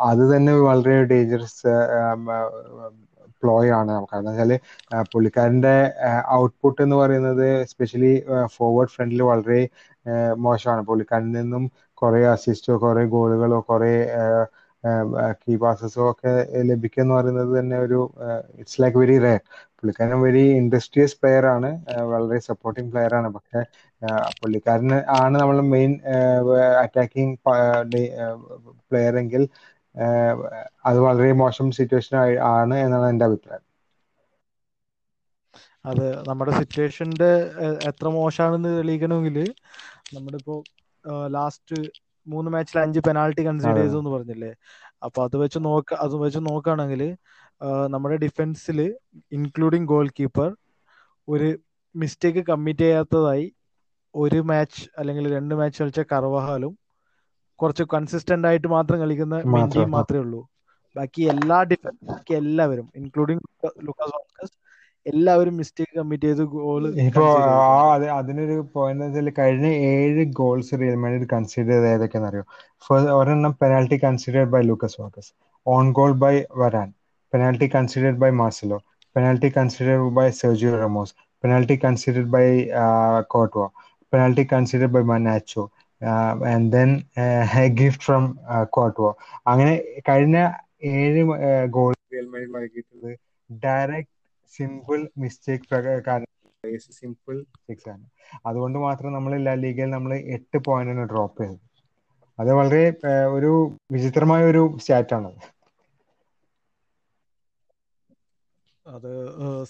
അത് 0.10 0.24
തന്നെ 0.34 0.54
വളരെ 0.62 0.96
ഡേഞ്ചറസ് 1.12 1.74
പ്ലോയ് 3.44 3.72
ആണ്. 3.72 3.94
കാരണം 4.12 4.32
വെച്ചാൽ 4.32 4.52
പുള്ളിക്കാരന്റെ 5.14 5.76
ഔട്ട്പുട്ട് 6.34 6.80
എന്ന് 6.82 6.96
പറയുന്നത് 6.96 7.46
എസ്പെഷ്യലി 7.64 8.12
ഫോർവേഡ് 8.56 8.94
ഫ്രണ്ടിൽ 8.96 9.22
വളരെ 9.24 9.60
മോശമാണ്. 10.46 10.82
പുള്ളിക്കാരിൽ 10.90 11.32
നിന്നും 11.40 11.64
കുറേ 12.02 12.22
അസിസ്റ്റോ 12.34 12.76
കുറേ 12.86 13.04
ഗോളുകളോ 13.16 13.60
കുറേ 13.70 13.92
കീ 15.42 15.54
പാസസോ 15.58 16.06
ഒക്കെ 16.12 16.32
ലഭിക്കുക 16.70 17.04
എന്ന് 17.04 17.14
പറയുന്നത് 17.14 17.52
തന്നെ 17.60 17.78
ഒരു 17.86 18.00
ഇറ്റ്സ് 18.62 18.80
ലൈക്ക് 18.82 18.98
വെരി 18.98 19.18
റെയർ 19.26 19.42
പുള്ളിക്കാരൻ 19.84 20.20
വെരി 20.26 20.44
ഇൻഡസ്ട്രിയസ് 20.60 21.18
പ്ലെയർ 21.22 21.46
ആണ്. 21.54 21.70
വളരെ 22.12 22.38
സപ്പോർട്ടിംഗ് 22.48 22.92
പ്ലെയർ 22.94 23.14
ആണ്. 23.20 23.30
പക്ഷെ 23.36 23.62
പുള്ളിക്കാരന് 24.40 24.98
ആണ് 25.20 25.36
നമ്മൾ 25.42 25.60
മെയിൻ 25.74 25.92
അറ്റാക്കിംഗ് 26.84 27.36
പ്ലെയർ 28.90 29.16
എങ്കിൽ 29.24 29.44
അത് 30.90 31.00
വളരെ 31.08 31.32
മോശം 31.44 31.68
സിറ്റുവേഷൻ 31.80 32.16
ആണ് 32.56 32.76
എന്നാണ് 32.86 33.08
എന്റെ 33.14 33.26
അഭിപ്രായം. 33.30 33.66
അത് 35.86 36.06
നമ്മുടെ 36.30 36.52
സിറ്റുവേഷന്റെ 36.60 37.30
എത്ര 37.90 38.08
മോശമാണെന്ന് 38.18 38.72
തെളിയിക്കണമെങ്കിൽ 38.78 39.38
നമ്മുടെ 40.14 40.38
ഇപ്പോ 40.42 40.56
ലാസ്റ്റ് 41.36 41.78
മൂന്ന് 42.28 42.50
മാച്ചിൽ 42.54 42.78
അഞ്ച് 42.84 43.00
പെനാൾട്ടി 43.08 43.42
കൺസിഡർ 43.48 43.78
ചെയ്തു 43.82 43.98
എന്ന് 44.02 44.12
പറഞ്ഞില്ലേ? 44.16 44.52
അപ്പൊ 45.06 45.20
അത് 45.28 45.36
വെച്ച് 45.44 45.60
നോക്ക 45.68 45.94
അത് 46.06 46.16
വെച്ച് 46.24 46.40
നോക്കുകയാണെങ്കിൽ 46.50 47.02
നമ്മുടെ 47.94 48.18
ഡിഫൻസിൽ 48.24 48.80
ഇൻക്ലൂഡിങ് 49.32 49.90
ഗോൾ 49.92 50.08
കീപ്പർ 50.18 50.50
ഒരു 51.28 51.50
മിസ്റ്റേക്ക് 51.96 52.42
കമ്മിറ്റ് 52.50 52.86
ചെയ്യാത്തതായി 52.86 53.46
ഒരു 54.16 54.40
മാച്ച് 54.50 54.82
അല്ലെങ്കിൽ 55.00 55.26
രണ്ട് 55.36 55.54
മാച്ച് 55.60 55.80
കളിച്ച 55.82 56.02
കർവഹാലും 56.12 56.74
കുറച്ച് 57.60 57.84
കൺസിസ്റ്റന്റ് 57.94 58.48
ആയിട്ട് 58.50 58.70
മാത്രം 58.76 58.98
കളിക്കുന്ന 59.04 59.36
മെൻഡിയും 59.56 59.92
മാത്രമേ 59.96 60.22
ഉള്ളൂ. 60.26 60.42
ബാക്കി 60.96 61.22
എല്ലാ 61.34 61.58
ഡിഫൻസ് 61.72 62.04
ബാക്കി 62.10 62.34
എല്ലാവരും 62.42 62.88
ഇൻക്ലൂഡിങ് 63.00 63.42
ലുക്കാസ് 63.88 64.14
വാസ്കസ് 64.18 64.54
എല്ലാവരും 65.06 65.56
മിസ്റ്റേക്ക് 65.62 65.94
കമ്മിറ്റ് 66.00 66.28
ചെയ്ത് 66.28 66.44
ഗോൾ 66.56 66.84
ഇപ്പോ 67.02 67.26
അതിനൊരു 68.18 68.56
പോയിന്റ് 68.76 69.04
വെച്ചാൽ 69.06 69.30
കഴിഞ്ഞ 69.40 69.68
ഏഴ് 69.90 70.24
ഗോൾസ് 70.40 70.80
റിയൽ 70.82 70.98
മാഡ്രിഡ് 71.04 71.28
കൺസിഡർ 71.34 71.72
ചെയ്ത് 71.72 71.88
ഏതൊക്കെയാണെന്ന് 71.94 72.32
അറിയോ 72.32 72.46
ഒരെണ്ണം 73.20 73.54
penalty 73.62 73.98
considered 74.06 74.52
by 74.54 74.62
Lucas 74.70 75.00
Vazquez 75.02 75.32
own 75.66 75.86
goal 76.00 76.14
by 76.24 76.34
Varane. 76.62 76.90
Penalty 77.34 77.68
considered 77.76 78.22
by 78.24 78.32
Marcelo 78.42 78.80
penalty 79.16 79.50
considered 79.58 80.16
by 80.20 80.28
Sergio 80.42 80.74
Ramos 80.86 81.14
penalty 81.44 81.78
considered 81.78 82.32
by 82.32 82.46
uh, 82.74 83.24
Courtois, 83.24 83.70
penalty 84.14 84.46
considered 84.46 84.92
by 84.94 85.02
Manacho, 85.02 85.64
uh, 86.02 86.34
and 86.44 86.72
then 86.72 87.06
uh, 87.18 87.48
a 87.64 87.70
gift 87.70 88.02
from 88.08 88.24
uh, 88.48 88.66
Courtois. 88.76 89.14
അങ്ങനെ 89.52 89.74
കഴിഞ്ഞ 90.10 90.38
ഏഴ് 90.94 91.22
goal 91.76 91.92
Real 92.14 92.28
Madrid 92.34 92.54
വഴങ്ങിയിട്ടുള്ളത് 92.56 93.12
direct 93.50 94.12
simple 94.54 95.00
mistake 95.24 95.68
കാരണം 96.08 96.30
simple 97.00 97.36
six 97.68 97.90
ആണ്. 97.94 98.04
അതുകൊണ്ട് 98.48 98.78
മാത്രം 98.88 99.14
നമ്മൾ 99.18 99.32
എല്ലാ 99.40 99.54
ലീഗയിൽ 99.64 99.90
നമ്മൾ 99.98 100.14
എട്ട് 100.38 100.58
പോയിന്റാണ് 100.68 101.06
ഡ്രോപ്പ് 101.12 101.40
ചെയ്തത്. 101.44 101.62
അത് 102.40 102.52
വളരെ 102.60 102.84
ഒരു 103.38 103.52
വിചിത്രമായ 103.96 104.44
ഒരു 104.52 104.64
സ്റ്റാറ്റ് 104.84 105.16
ആണ് 105.20 105.32
അത് 108.86 109.12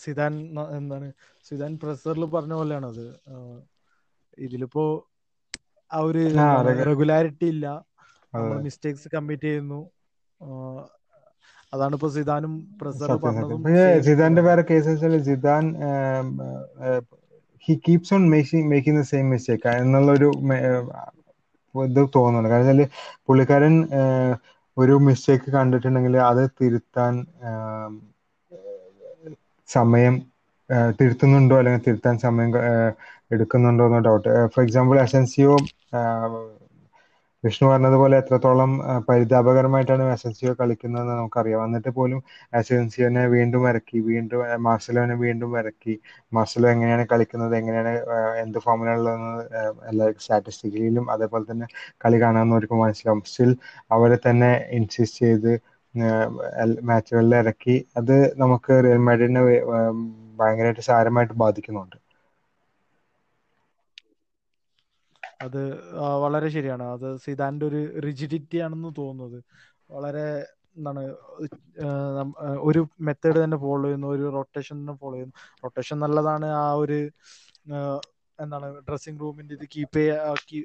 സിദാൻ 0.02 0.34
എന്താണ് 0.78 1.08
സിദാൻ 1.48 1.72
പ്രസറിൽ 1.84 2.24
പറഞ്ഞ 2.36 2.54
പോലെയാണ് 2.60 2.86
അത്. 2.86 3.06
ഇതിലിപ്പോ 4.46 4.86
ആ 5.92 6.00
ഒരു 6.10 6.22
റെഗുലാരിറ്റി 6.90 7.48
ഇല്ല. 7.54 7.68
നമ്മൾ 8.34 8.56
മിസ്റ്റേക്സ് 8.68 9.10
കമ്മിറ്റ് 9.16 9.48
ചെയ്യുന്നു. 9.48 9.82
അതാണ് 11.74 11.94
ഇപ്പൊ 11.98 12.10
സിദാനും 12.16 12.54
സിദാന്റെ 14.08 14.42
വേറെ 14.42 14.64
case 14.72 14.96
Zidane 15.30 15.64
he 17.68 17.74
keeps 17.88 18.14
on 18.14 18.24
making 18.30 18.70
making 18.72 19.00
the 19.00 19.06
same 19.12 19.28
mistake 19.30 19.76
എന്നുള്ളൊരു 19.84 20.30
ഇത് 21.76 22.02
തോന്നുന്നുണ്ട്. 22.16 22.50
കാരണം 22.50 22.68
വെച്ചാൽ 22.68 22.90
പുള്ളിക്കാരൻ 23.28 23.76
ഒരു 24.78 24.96
മിസ്റ്റേക്ക് 25.08 25.50
കണ്ടിട്ടുണ്ടെങ്കിൽ 25.52 26.16
അത് 26.32 26.44
തിരുത്താൻ 26.62 27.14
സമയം 29.74 30.16
തിരുത്തുന്നുണ്ടോ? 31.00 31.56
അല്ലെങ്കിൽ 31.58 31.84
തിരുത്താൻ 31.88 32.16
സമയം 32.18 32.52
എടുക്കുന്നുണ്ടോ 33.32 33.86
എന്ന 33.86 34.00
doubt 34.00 34.30
for 34.54 34.62
example 34.66 34.98
Asensio 35.00 35.54
Vishnu 37.44 37.68
പറഞ്ഞതുപോലെ 37.68 38.16
എത്രത്തോളം 38.18 38.72
പരിതാപകരമായിട്ടാണ് 39.10 40.04
അസൻസിയോ 40.12 40.54
കളിക്കുന്നതെന്ന് 40.60 41.14
നമുക്കറിയാം. 41.14 41.66
എന്നിട്ട് 41.66 41.92
പോലും 41.98 42.20
അസൻസിയോനെ 42.54 43.28
വീണ്ടും 43.28 43.64
ഇറക്കി 43.70 44.00
വീണ്ടും 44.10 44.42
മാർസലോനെ 44.64 45.16
വീണ്ടും 45.16 45.52
ഇറക്കി. 45.60 45.94
മാർസലോ 46.32 46.70
എങ്ങനെയാണ് 46.70 47.06
കളിക്കുന്നത് 47.12 47.56
എങ്ങനെയാണ് 47.58 47.94
എന്ത് 48.44 48.60
ഫോമിലുള്ളതെന്ന് 48.60 49.34
എല്ലാ 49.90 50.08
സ്റ്റാറ്റിസ്റ്റിക്കലിലും 50.20 51.12
അതേപോലെ 51.12 51.46
തന്നെ 51.52 51.68
കളി 52.06 52.22
കാണാവുന്നവർക്ക് 52.22 52.78
മനസ്സിലാവും. 52.84 53.22
സ്റ്റിൽ 53.32 53.52
അവരെ 53.92 54.20
തന്നെ 54.28 54.52
ഇൻസിസ്റ്റ് 54.72 55.26
ചെയ്ത് 55.26 55.54
മാച്ചുകളിൽ 56.84 57.36
ഇറക്കി 57.36 57.76
അത് 57.96 58.14
നമുക്ക് 58.38 58.74
റിയൽ 58.86 59.02
മാഡ്രിഡിനെ 59.06 59.44
ഭയങ്കരമായിട്ട് 60.40 60.86
സാരമായിട്ട് 60.90 61.36
ബാധിക്കുന്നുണ്ട്. 61.44 61.98
അത് 65.46 65.62
വളരെ 66.24 66.48
ശരിയാണ്. 66.56 66.86
അത് 66.96 67.08
സിദാന്റെ 67.26 67.66
ഒരു 67.66 67.80
റിജിഡിറ്റി 68.06 68.58
ആണെന്ന് 68.66 68.92
തോന്നുന്നത്. 69.00 69.40
വളരെ 69.90 70.26
എന്താണ് 70.78 71.02
ഒരു 72.68 72.82
മെത്തേഡ് 73.08 73.40
തന്നെ 73.44 73.58
ഫോളോ 73.58 73.84
ചെയ്യുന്നു 73.84 74.08
ഒരു 74.16 74.26
റൊട്ടേഷൻ 74.38 74.76
തന്നെ 74.82 74.96
ഫോളോ 75.02 75.16
ചെയ്യുന്നു. 75.16 75.36
റൊട്ടേഷൻ 75.64 75.98
നല്ലതാണ് 76.06 76.48
ആ 76.62 76.68
ഒരു 76.84 77.00
എന്താണ് 78.40 78.68
ഡ്രസ്സിംഗ് 78.88 79.22
റൂമിന്റെ 79.22 79.54
ഇത് 79.58 79.66
കീപ്പ് 79.76 79.98
ചെയ്യാ 79.98 80.16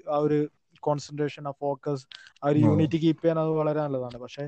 ആ 0.08 0.18
ഒരു 0.26 0.38
കോൺസെൻട്രേഷൻ 0.82 1.44
ആ 1.48 1.62
ഫോക്കസ് 1.62 2.04
ആ 2.42 2.48
ഒരു 2.48 2.60
യൂണിറ്റി 2.66 2.98
കീപ്പ് 3.04 3.22
ചെയ്യാൻ 3.22 3.38
അത് 3.42 3.52
വളരെ 3.60 3.80
നല്ലതാണ്. 3.80 4.18
പക്ഷെ 4.24 4.44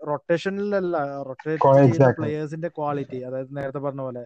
റൊട്ടേഷനിലല്ല 0.00 0.96
റൊട്ടേറ്റ് 1.24 1.68
ചെയ്യുന്ന 1.76 2.10
പ്ലേയേഴ്സിന്റെ 2.10 2.68
ക്വാളിറ്റി 2.68 3.18
അതായത് 3.18 3.56
നേരത്തെ 3.56 3.78
പറഞ്ഞ 3.78 4.00
പോലെ 4.00 4.22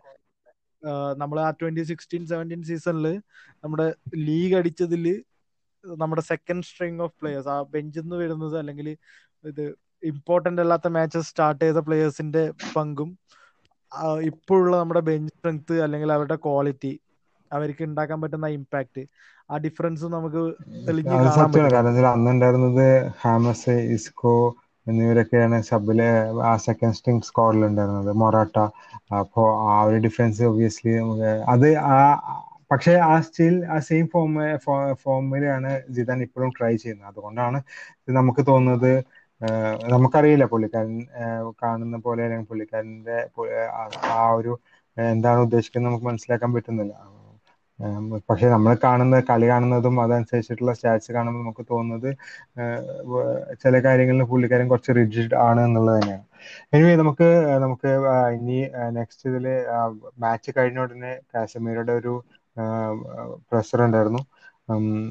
നമ്മൾ 1.16 1.41
ആ 1.41 1.51
ട്വന്റി 1.51 1.83
സിക്സ്റ്റീൻ 1.83 2.27
സെവന്റീൻ 2.27 2.62
സീസണിൽ 2.62 3.07
നമ്മുടെ 3.64 3.95
ലീഗ് 4.16 4.57
അടിച്ചതിൽ 4.57 5.07
നമ്മുടെ 5.85 6.22
സെക്കൻഡ് 6.22 6.64
സ്ട്രിങ് 6.64 7.01
ഓഫ് 7.01 7.14
പ്ലേയേഴ്സ് 7.20 7.49
ആ 7.49 7.62
ബെഞ്ചിൽ 7.62 8.01
നിന്ന് 8.01 8.16
വരുന്നത് 8.16 8.59
അല്ലെങ്കിൽ 8.59 8.89
ഇത് 9.45 9.64
ഇമ്പോർട്ടന്റ് 10.03 10.61
അല്ലാത്ത 10.61 10.89
മാച്ചസ് 10.89 11.29
സ്റ്റാർട്ട് 11.29 11.64
ചെയ്ത 11.64 11.77
പ്ലേയേഴ്സിന്റെ 11.77 12.53
പങ്കും 12.77 13.11
ഇപ്പോഴുള്ള 14.20 14.77
നമ്മുടെ 14.77 15.01
ബെഞ്ച് 15.01 15.33
സ്ട്രെങ്ത് 15.35 15.75
അല്ലെങ്കിൽ 15.83 16.12
അവരുടെ 16.12 16.37
ക്വാളിറ്റി 16.37 17.01
അവർക്ക് 17.51 17.85
ഉണ്ടാക്കാൻ 17.85 18.20
പറ്റുന്ന 18.20 18.47
ഇമ്പാക്ട് 18.47 19.03
ആ 19.51 19.57
ഡിഫറൻസ് 19.57 20.05
നമുക്ക് 20.05 20.43
അന്നുണ്ടായിരുന്നത് 22.07 23.12
ഹാമസ് 23.20 23.70
ഇസ്കോ 23.70 24.35
എന്നിവരൊക്കെയാണ് 24.87 25.59
സബിലെ 25.68 26.09
ആ 26.51 26.55
സെക്കൻഡ് 26.66 26.97
സ്ട്രിങ് 26.99 27.26
സ്ക്വാഡിൽ 27.28 27.62
ഉണ്ടായിരുന്നത്. 27.68 28.11
മൊറാട്ട 28.22 28.57
അപ്പോൾ 29.20 29.47
ആ 29.68 29.76
ഒരു 29.89 29.99
ഡിഫറൻസ് 30.07 30.43
ഒബിയസ്ലി 30.51 30.95
അത് 31.55 31.68
ആ 31.91 31.99
പക്ഷേ 32.70 32.93
ആ 33.07 33.14
സ്റ്റിൽ 33.26 33.55
ആ 33.74 33.78
സെയിം 33.89 34.07
ഫോം 34.12 34.30
ഫോമിലാണ് 35.03 35.70
ജിദാൻ 35.97 36.20
ഇപ്പോഴും 36.26 36.51
ട്രൈ 36.59 36.72
ചെയ്യുന്നത്. 36.76 37.09
അതുകൊണ്ടാണ് 37.11 37.59
നമുക്ക് 38.18 38.43
തോന്നുന്നത് 38.51 38.93
നമുക്കറിയില്ല 39.95 40.45
പുള്ളിക്കാരൻ 40.53 40.95
കാണുന്ന 41.62 41.97
പോലെ 42.07 42.22
അല്ലെങ്കിൽ 42.26 42.49
പുള്ളിക്കാരന്റെ 42.51 43.16
ആ 44.16 44.22
ഒരു 44.39 44.53
എന്താണ് 44.97 45.41
ഉദ്ദേശിക്കുന്നത് 45.47 45.91
നമുക്ക് 45.91 46.07
മനസ്സിലാക്കാൻ 46.11 46.51
പറ്റുന്നില്ല. 46.57 46.95
പക്ഷെ 48.29 48.47
നമ്മൾ 48.47 48.72
കാണുന്ന 48.85 49.16
കളി 49.31 49.47
കാണുന്നതും 49.49 49.97
അതനുസരിച്ചിട്ടുള്ള 50.03 50.72
സ്റ്റാറ്റ്സ് 50.77 51.11
കാണുമ്പോൾ 51.16 51.41
നമുക്ക് 51.41 51.64
തോന്നുന്നത് 51.72 52.09
ചില 53.62 53.75
കാര്യങ്ങളിൽ 53.87 54.27
പുള്ളിക്കാരൻ 54.33 54.66
കുറച്ച് 54.68 54.93
റിജിഡ് 55.01 55.37
ആണ് 55.49 55.61
എന്നുള്ളത് 55.66 55.97
തന്നെയാണ്. 55.97 56.25
എനിവേ 56.72 56.93
നമുക്ക് 57.03 57.29
നമുക്ക് 57.64 57.91
ഇനി 58.37 58.59
നെക്സ്റ്റ് 58.99 59.25
ഇതിൽ 59.31 59.47
മാച്ച് 60.25 60.51
കഴിഞ്ഞ 60.57 60.85
ഉടനെ 60.85 61.12
കാശ്മീരുടെ 61.33 61.95
ഒരു 62.01 62.14
പ്രഷർ 63.51 63.81
ഉണ്ടായിരുന്നു. 63.87 64.22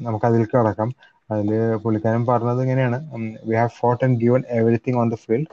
നമുക്ക് 0.06 0.26
അതിലേക്ക് 0.28 0.56
കടക്കാം. 0.56 0.90
അതിൽ 1.30 1.50
പുള്ളിക്കാരൻ 1.82 2.22
പറഞ്ഞത് 2.30 2.60
ഇങ്ങനെയാണ്. 2.64 2.98
We 3.48 3.54
have 3.60 3.74
fought 3.80 4.02
and 4.06 4.18
given 4.24 4.42
everything 4.58 4.98
on 5.02 5.10
the 5.10 5.18
field 5.24 5.52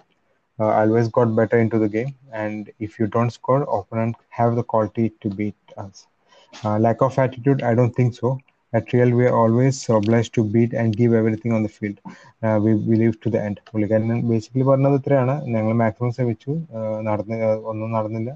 always 0.76 1.12
got 1.16 1.34
better 1.38 1.60
to 1.74 1.80
the 1.84 1.88
game 1.96 2.10
and 2.42 2.74
if 2.86 2.96
you 3.02 3.08
don't 3.16 3.36
score 3.38 3.62
opponent 3.78 4.20
have 4.38 4.58
the 4.58 4.64
quality 4.74 5.06
to 5.24 5.30
beat 5.38 5.74
us 5.84 6.02
Uh, 6.54 6.78
lack 6.78 7.02
of 7.02 7.18
attitude, 7.18 7.64
I 7.64 7.74
don't 7.74 7.92
think 7.92 8.14
so. 8.14 8.40
At 8.74 8.94
Real, 8.94 9.10
we 9.12 9.26
are 9.26 9.36
always 9.36 9.90
obliged 9.90 10.34
to 10.36 10.44
beat 10.46 10.74
and 10.74 10.96
give 10.96 11.14
everything 11.14 11.52
on 11.52 11.64
the 11.64 11.70
field. 11.70 11.98
Uh, 12.42 12.60
we 12.62 12.74
believe 12.74 13.20
to 13.22 13.30
the 13.30 13.42
end. 13.42 13.58
പുള്ളിക്കാരൻ 13.72 14.22
basically 14.30 14.66
പറഞ്ഞത് 14.70 14.96
ഇത്രയാണ് 15.00 15.36
ഞങ്ങൾ 15.48 15.74
maximum 15.82 16.12
ശ്രമിച്ചു 16.18 16.54
നടന്ന് 17.08 17.38
ഒന്നും 17.72 17.90
നടന്നില്ല 17.92 18.32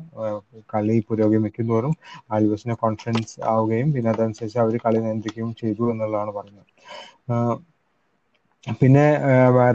കളി 0.74 0.98
പുരോഗമിക്കും 1.10 1.68
തോറും 1.72 1.94
ആൽവസിന് 2.38 2.76
കോൺഫിഡൻസ് 2.84 3.36
ആവുകയും 3.54 3.92
പിന്നെ 3.96 4.12
അതനുസരിച്ച് 4.16 4.60
അവർ 4.66 4.76
കളി 4.86 5.02
നിയന്ത്രിക്കുകയും 5.06 5.54
ചെയ്തു 5.64 5.86
എന്നുള്ളതാണ് 5.94 6.34
പറഞ്ഞത് 6.40 6.66
പിന്നെ 8.68 9.04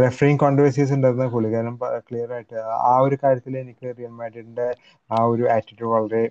റെഫറിങ് 0.02 0.40
കോൺട്രവേഴ്സീസ് 0.40 0.92
ഉണ്ടായിരുന്ന 0.96 1.26
പുള്ളിക്കാരൻ 1.34 1.74
ക്ലിയർ 2.06 2.30
ആയിട്ട് 2.36 2.56
ആ 2.86 2.94
ഒരു 3.04 3.16
കാര്യത്തിൽ 3.22 3.54
എനിക്ക് 3.60 3.86
റിയൽ 3.98 4.12
മാഡ്രിഡിന്റെ 4.18 4.66
ആ 5.10 5.20
ഒരു 5.32 5.44
ആറ്റിറ്റ്യൂഡ് 5.54 5.92
വളരെ 5.94 6.22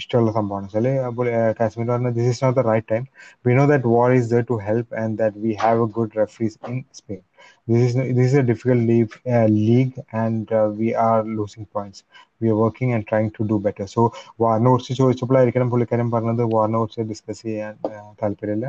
ഇഷ്ടമുള്ള 0.00 0.30
സംഭവമാണ്. 0.38 0.66
വെച്ചാൽ 0.68 0.86
കാശ്മീർ 1.58 1.88
പറഞ്ഞ 1.90 2.10
this 2.18 2.30
is 2.32 2.42
not 2.44 2.58
the 2.60 2.64
right 2.70 2.90
time 2.92 3.04
we 3.44 3.54
know 3.54 3.64
that 3.72 3.90
VAR 3.96 4.10
is 4.18 4.30
there 4.32 4.44
to 4.50 4.58
help 4.66 4.92
and 5.02 5.16
that 5.18 5.42
we 5.44 5.52
have 5.64 5.82
a 5.82 5.90
good 5.98 6.16
referees 6.20 6.58
in 6.70 6.78
Spain 7.00 7.22
this 7.68 7.82
is 7.88 7.94
this 8.16 8.28
is 8.28 8.34
a 8.34 8.42
difficult 8.42 8.80
league, 8.90 9.14
uh, 9.26 9.46
league 9.46 9.94
and 10.12 10.50
uh, 10.52 10.68
we 10.78 10.88
are 10.94 11.22
losing 11.38 11.66
points. 11.76 11.98
We 12.40 12.48
are 12.52 12.56
working 12.56 12.92
and 12.94 13.06
trying 13.10 13.30
to 13.36 13.42
do 13.50 13.56
better. 13.66 13.86
So 13.94 14.02
വാറിനെ 14.42 14.70
കുറിച്ച് 14.70 14.94
ചോദിച്ചപ്പോഴായിരിക്കണം 15.00 15.70
പുള്ളിക്കാരൻ 15.72 16.08
പറഞ്ഞത്. 16.14 16.42
വാറിനെ 16.54 16.78
കുറിച്ച് 16.82 17.02
discuss 17.10 17.42
ചെയ്യാൻ 17.48 17.74
താല്പര്യമില്ല. 18.22 18.68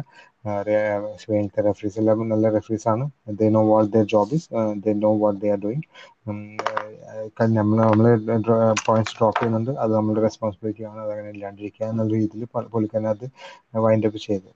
സ്പെയിനിലത്തെ 1.22 1.62
referees 1.70 1.98
എല്ലാം 2.02 2.30
നല്ല 2.34 2.52
റെഫറീസ് 2.58 2.88
ആണ്. 2.94 3.06
They 3.40 3.50
know 3.58 3.64
what 3.72 3.92
their 3.96 4.06
job 4.14 4.36
is 4.40 4.48
they 4.86 4.94
know 5.06 5.12
what 5.24 5.40
they 5.42 5.52
are 5.56 5.60
doing 5.66 5.86
നമ്മൾ 7.60 7.78
നമ്മൾ 7.84 8.06
പോയിന്റ്സ് 8.88 9.16
ഡ്രോപ്പ് 9.18 9.38
ചെയ്യുന്നുണ്ട്. 9.40 9.72
അത് 9.84 9.92
നമ്മുടെ 9.96 10.22
റെസ്പോൺസിബിലിറ്റി 10.28 10.84
ആണ്. 10.92 11.00
അതങ്ങനെ 11.06 11.30
ഇല്ലാണ്ടിരിക്കുക 11.36 11.86
എന്നുള്ള 11.92 12.14
രീതിയിൽ 12.18 12.46
പുള്ളിക്കാരൻ 12.76 13.08
അത് 13.16 13.26
വൈൻഡ് 13.86 14.08
അപ്പ് 14.10 14.22
ചെയ്തു. 14.28 14.50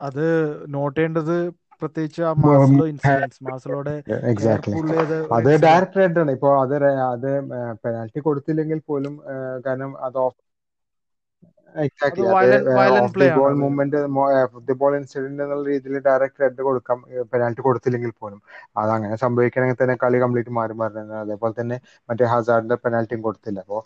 അത് 0.00 0.24
നോട്ട് 0.74 0.96
ചെയ്യേണ്ടത് 0.96 1.36
പ്രത്യേകിച്ച് 1.82 2.22
ആ 2.22 2.32
മാസലോ 2.44 2.84
ഇൻസിഡൻസ് 2.92 3.38
മാസലോടെ 3.46 3.96
അത് 5.36 5.48
ഡയറക്റ്റ് 5.64 5.94
റെഡ് 5.94 6.18
ആണ്. 6.22 6.32
ഇപ്പൊ 6.36 6.48
അത് 6.62 6.74
അത് 7.06 7.28
പെനാൽറ്റി 7.82 8.20
കൊടുത്തില്ലെങ്കിൽ 8.20 8.78
പോലും 8.88 9.14
കാരണം 9.66 9.92
അത് 10.06 10.18
of 10.18 10.38
exactly 11.82 13.26
ball 13.36 13.52
movement 13.60 13.98
ball 14.80 14.92
incident 14.98 15.42
എന്നുള്ള 15.44 15.64
രീതിയിൽ 15.72 15.96
ഡയറക്റ്റ് 16.06 16.42
റെഡ് 16.42 16.62
കൊടുക്കാം 16.68 16.98
പെനാൽറ്റി 17.32 17.62
കൊടുത്തില്ലെങ്കിൽ 17.66 18.12
പോലും. 18.22 18.38
അത് 18.80 18.90
അങ്ങനെ 18.96 19.16
സംഭവിക്കണമെങ്കിൽ 19.24 19.78
തന്നെ 19.82 19.96
കളി 20.02 20.18
കംപ്ലീറ്റ് 20.24 20.52
മാറി 20.58 20.74
മാറുന്നത് 20.82 21.14
അതേപോലെ 21.22 21.54
തന്നെ 21.60 21.76
മറ്റേ 22.08 22.26
ഹസാറിന്റെ 22.32 22.76
പെനാൽറ്റിയും 22.84 23.22
കൊടുത്തില്ല. 23.26 23.60
അപ്പോൾ 23.66 23.80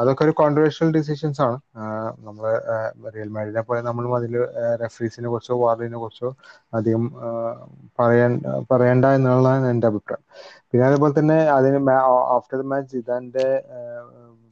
അതൊക്കെ 0.00 0.24
ഒരു 0.26 0.34
കോൺട്രവേഴ്ഷ്യൽ 0.42 0.90
ഡിസിഷൻസ് 0.98 1.40
ആണ്. 1.46 1.58
നമ്മൾ 2.26 2.46
റിയൽ 3.16 3.30
മാഡിനെ 3.36 3.64
പോലെ 3.70 3.80
നമ്മൾ 3.88 4.06
അതിൽ 4.20 4.36
റെഫറീസിനെ 4.84 5.30
കുറിച്ചോ 5.34 5.56
വാർഡിനെ 5.64 6.00
കുറിച്ചോ 6.04 6.30
അധികം 6.78 7.04
പറയാൻ 8.00 8.32
പറയണ്ട 8.72 9.06
എന്നുള്ളതാണ് 9.18 9.66
എന്റെ 9.74 9.88
അഭിപ്രായം. 9.92 10.24
പിന്നെ 10.70 10.84
അതേപോലെ 10.90 11.14
തന്നെ 11.20 11.38
അതിന് 11.58 11.78
ആഫ്റ്റർ 12.36 12.56
ദ 12.62 12.66
മാച്ച് 12.72 12.96
ഇതാന്റെ 13.02 13.46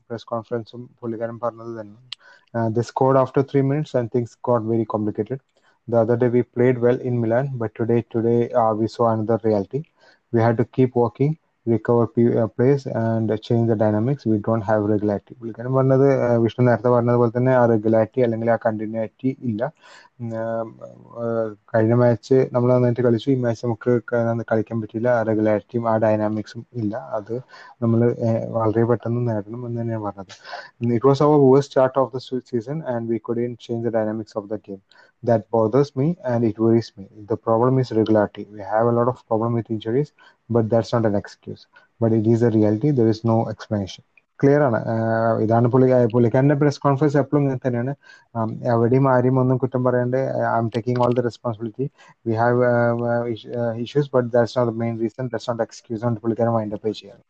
പ്രസ് 0.09 0.27
കോൺഫറൻസും 0.31 0.81
പുള്ളിക്കാരൻ 1.01 1.37
പറഞ്ഞത് 1.45 1.73
തന്നെ 1.81 1.97
Uh, 2.55 2.69
they 2.71 2.83
scored 2.83 3.17
after 3.17 3.43
three 3.43 3.63
minutes 3.63 3.95
and 3.95 4.11
things 4.13 4.37
got 4.43 4.63
very 4.63 4.85
complicated. 4.87 5.41
The 5.89 5.99
other 5.99 6.17
day 6.17 6.29
we 6.29 6.43
played 6.43 6.79
well 6.79 6.99
in 7.01 7.21
Milan, 7.21 7.53
but 7.55 7.75
today 7.75 8.05
today 8.11 8.51
uh, 8.53 8.75
we 8.75 8.89
saw 8.89 9.11
another 9.13 9.41
reality. 9.45 9.85
We 10.33 10.41
had 10.41 10.57
to 10.59 10.65
keep 10.65 10.95
working 10.97 11.39
recover 11.67 12.07
plays, 12.49 12.87
and 12.87 13.31
change 13.43 13.69
the 13.69 13.77
dynamics. 13.77 14.27
We 14.27 14.39
don't 14.39 14.65
have 14.71 14.83
regularity. 14.93 15.35
പുള്ളിക്കാരൻ 15.41 15.73
പറഞ്ഞത് 15.79 16.07
uh, 16.27 16.39
Vishnu 16.45 16.65
നേരത്തെ 16.69 16.91
പറഞ്ഞതുപോലെ 16.95 17.33
തന്നെ 17.37 17.53
ആ 17.61 17.63
regularity 17.73 18.21
അല്ലെങ്കിൽ 18.27 18.51
ആ 18.55 18.57
continuity 18.67 19.31
ഇല്ല. 19.51 19.63
കഴിഞ്ഞ 21.73 21.95
മാച്ച് 22.03 22.37
നമ്മൾ 22.55 22.69
നന്നായിട്ട് 22.73 23.03
കളിച്ചു. 23.07 23.29
ഈ 23.35 23.37
മാച്ച് 23.45 23.63
നമുക്ക് 23.67 23.93
കളിക്കാൻ 24.51 24.77
പറ്റില്ല 24.83 25.09
ആ 25.19 25.23
റെഗുലാരിറ്റിയും 25.31 25.87
ആ 25.93 25.95
ഡൈനാമിക്സും 26.05 26.63
ഇല്ല. 26.83 26.95
അത് 27.19 27.35
നമ്മൾ 27.85 28.01
വളരെ 28.59 28.85
പെട്ടെന്ന് 28.91 29.23
നേടണം 29.31 29.67
എന്ന് 29.69 29.81
തന്നെയാണ് 29.81 30.05
പറഞ്ഞത്. 30.09 30.35
It 30.97 31.07
was 31.09 31.23
our 31.29 31.39
worst 31.53 31.73
start 31.73 31.99
of 32.03 32.13
the 32.17 32.21
season 32.51 32.79
and 32.95 33.07
we 33.13 33.19
could 33.29 33.49
change 33.67 33.85
the 33.89 33.93
dynamics 33.99 34.37
of 34.41 34.49
the 34.53 34.57
game 34.69 34.81
that 35.25 35.51
bothers 35.51 35.91
me 35.95 36.07
and 36.25 36.45
it 36.45 36.59
worries 36.59 36.93
me. 36.97 37.07
The 37.27 37.37
problem 37.39 37.79
is 37.79 37.93
regularity. 37.93 38.47
We 38.51 38.61
have 38.65 38.87
a 38.87 38.93
lot 38.93 39.09
of 39.09 39.27
problem 39.27 39.53
with 39.55 39.71
injuries, 39.71 40.13
but 40.51 40.69
that's 40.69 40.93
not 40.93 41.07
an 41.07 41.15
excuse. 41.17 41.67
But 42.01 42.13
it 42.13 42.27
is 42.27 42.43
a 42.43 42.51
reality. 42.51 42.91
There 42.93 43.09
is 43.09 43.23
no 43.25 43.39
explanation. 43.49 44.05
Clear 44.41 44.63
ആണ് 44.67 44.79
ഇതാണ് 45.43 45.67
പുള്ളി 45.73 45.89
പുള്ളിക്കാരന്റെ 46.13 46.57
press 46.63 46.81
conference 46.85 47.17
എപ്പോഴും 47.21 47.41
ഇങ്ങനെ 47.43 47.61
തന്നെയാണ് 47.65 47.93
എവിടെയും 48.75 49.07
ആരെയും 49.13 49.37
ഒന്നും 49.43 49.59
കുറ്റം 49.63 49.83
പറയാണ്ട് 49.87 50.19
I'm 50.57 50.69
taking 50.77 51.01
all 51.05 51.13
the 51.19 51.25
responsibility 51.29 51.87
we 52.27 52.35
have 52.43 52.61
issues 53.85 54.11
but 54.17 54.29
that's 54.37 54.57
not 54.59 54.75
main 54.83 54.97
reason 55.05 55.29
that's 55.35 55.51
not 55.51 55.65
excuse 55.69 56.05
ആണ് 56.09 56.23
പുള്ളിക്കാരൻ 56.25 56.55
മൈൻഡ് 56.59 56.77
അപ്പ് 56.79 56.95
ചെയ്യാറ് 57.01 57.23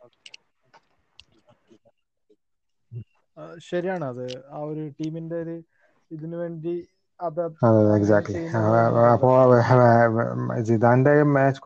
ശരിയാണ് 3.68 4.05
അത് 4.12 4.26
ആ 4.57 4.61
ഒരു 4.70 4.82
ടീമിന്റെ 4.99 5.36
ഒരു 5.45 5.57
ഇതിനു 6.11 6.36
വേണ്ടി 6.42 6.74
എക്സാക്ട്ലി 7.97 8.41
അപ്പോ 9.12 9.29
ജിദാന്റെ 10.69 11.12
മാച്ച് 11.35 11.61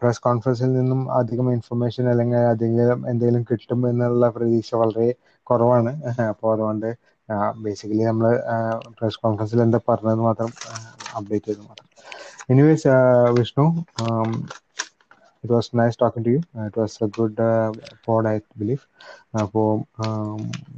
പ്രസ് 0.00 0.22
കോൺഫറൻസിൽ 0.26 0.70
നിന്നും 0.78 1.00
അധികം 1.18 1.46
ഇൻഫർമേഷൻ 1.56 2.04
അല്ലെങ്കിൽ 2.12 2.48
അധികം 2.52 3.00
എന്തെങ്കിലും 3.12 3.42
കിട്ടും 3.50 3.80
എന്നുള്ള 3.90 4.28
പ്രതീക്ഷ 4.36 4.74
വളരെ 4.82 5.08
കുറവാണ്. 5.46 5.92
അപ്പോ 6.32 6.46
അതുകൊണ്ട് 6.54 6.88
ബേസിക്കലി 7.64 8.04
നമ്മൾ 8.10 8.28
പ്രസ് 8.98 9.20
കോൺഫറൻസിൽ 9.24 9.62
എന്താ 9.66 9.80
പറഞ്ഞത് 9.88 10.22
മാത്രം 10.28 10.50
അപ്ഡേറ്റ് 11.18 11.48
ചെയ്ത് 11.48 11.62
മാത്രം. 11.68 11.86
Anyways 12.52 12.92
Vishnu 13.38 13.64
it 15.44 15.52
was 15.56 15.70
nice 15.80 15.98
talking 16.00 16.26
to 16.26 16.32
you 16.34 16.40
it 16.66 16.80
was 16.80 16.96
a 17.04 17.08
good 17.18 17.46
pod 18.06 18.28
I 18.28 18.36
believe 18.60 18.82
അപ്പോ 19.42 19.62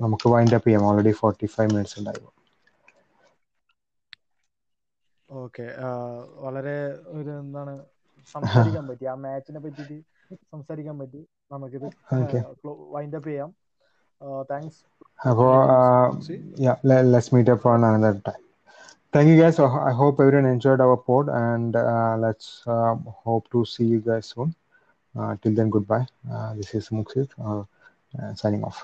നമുക്ക് 0.03 0.29
വൈൻഡ് 0.35 0.57
അപ്പ് 0.59 0.69
ചെയ്യാം. 0.69 0.87
ഓൾറെഡി 0.91 1.15
ഫോർട്ടി 1.23 1.49
ഫൈവ് 1.57 1.71
മിനിറ്റ്സ് 1.75 1.99
ഉണ്ടായിരുന്നു 2.01 2.33
ഓക്കെ 5.30 5.66
വളരെ 6.46 6.78
ഒരു 7.18 7.32
എന്താണ് 7.44 7.74
സംസാരിക്കാൻ 8.34 8.84
പറ്റി 8.90 9.06
ആ 9.12 9.16
മാച്ചിനെ 9.26 9.60
പറ്റിയിട്ട് 9.66 9.98
സംസാരിക്കാൻ 10.54 10.96
പറ്റി 11.04 11.22
നമുക്കിത് 11.54 11.88
ഓക്കെ 12.22 12.40
വൈൻഡ് 12.96 13.18
അപ്പ് 13.20 13.30
ചെയ്യാം 13.32 13.52
താങ്ക്സ് 14.52 14.82
അപ്പോൾ 15.30 15.52
yeah 16.66 16.78
let, 16.90 17.02
let's 17.14 17.30
meet 17.36 17.50
up 17.54 17.64
on 17.72 17.84
another 17.90 18.22
time 18.28 18.42
thank 19.14 19.28
you 19.32 19.38
guys 19.42 19.58
I 19.66 19.68
I 19.90 19.94
hope 20.02 20.16
everyone 20.24 20.48
enjoyed 20.56 20.82
our 20.86 20.98
pod 21.08 21.26
and 21.42 21.74
uh, 21.84 22.14
let's 22.26 22.48
um, 22.68 22.98
hope 23.28 23.46
to 23.54 23.60
see 23.74 23.88
you 23.94 24.00
guys 24.10 24.26
soon 24.34 24.50
uh, 25.16 25.32
till 25.42 25.54
then 25.60 25.70
goodbye 25.70 26.06
uh, 26.34 26.50
this 26.58 26.70
is 26.80 26.90
Muksit 26.98 27.30
uh, 27.46 27.62
uh, 28.14 28.32
signing 28.42 28.64
off 28.64 28.80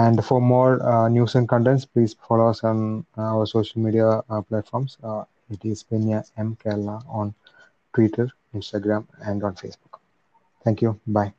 and 0.00 0.24
for 0.28 0.40
more 0.54 0.72
uh, 0.84 1.06
news 1.08 1.34
and 1.34 1.48
contents 1.48 1.84
please 1.84 2.14
follow 2.28 2.48
us 2.48 2.62
on 2.64 2.78
our 3.18 3.44
social 3.46 3.80
media 3.80 4.08
uh, 4.32 4.42
platforms 4.42 4.92
uh, 5.02 5.22
it 5.49 5.63
is 5.65 5.83
Penya 5.83 6.23
M 6.37 6.55
Kerala 6.55 7.03
on 7.07 7.33
Twitter 7.93 8.29
Instagram 8.53 9.05
and 9.21 9.43
on 9.43 9.55
Facebook. 9.55 9.99
Thank 10.63 10.81
you. 10.81 10.99
Bye 11.07 11.33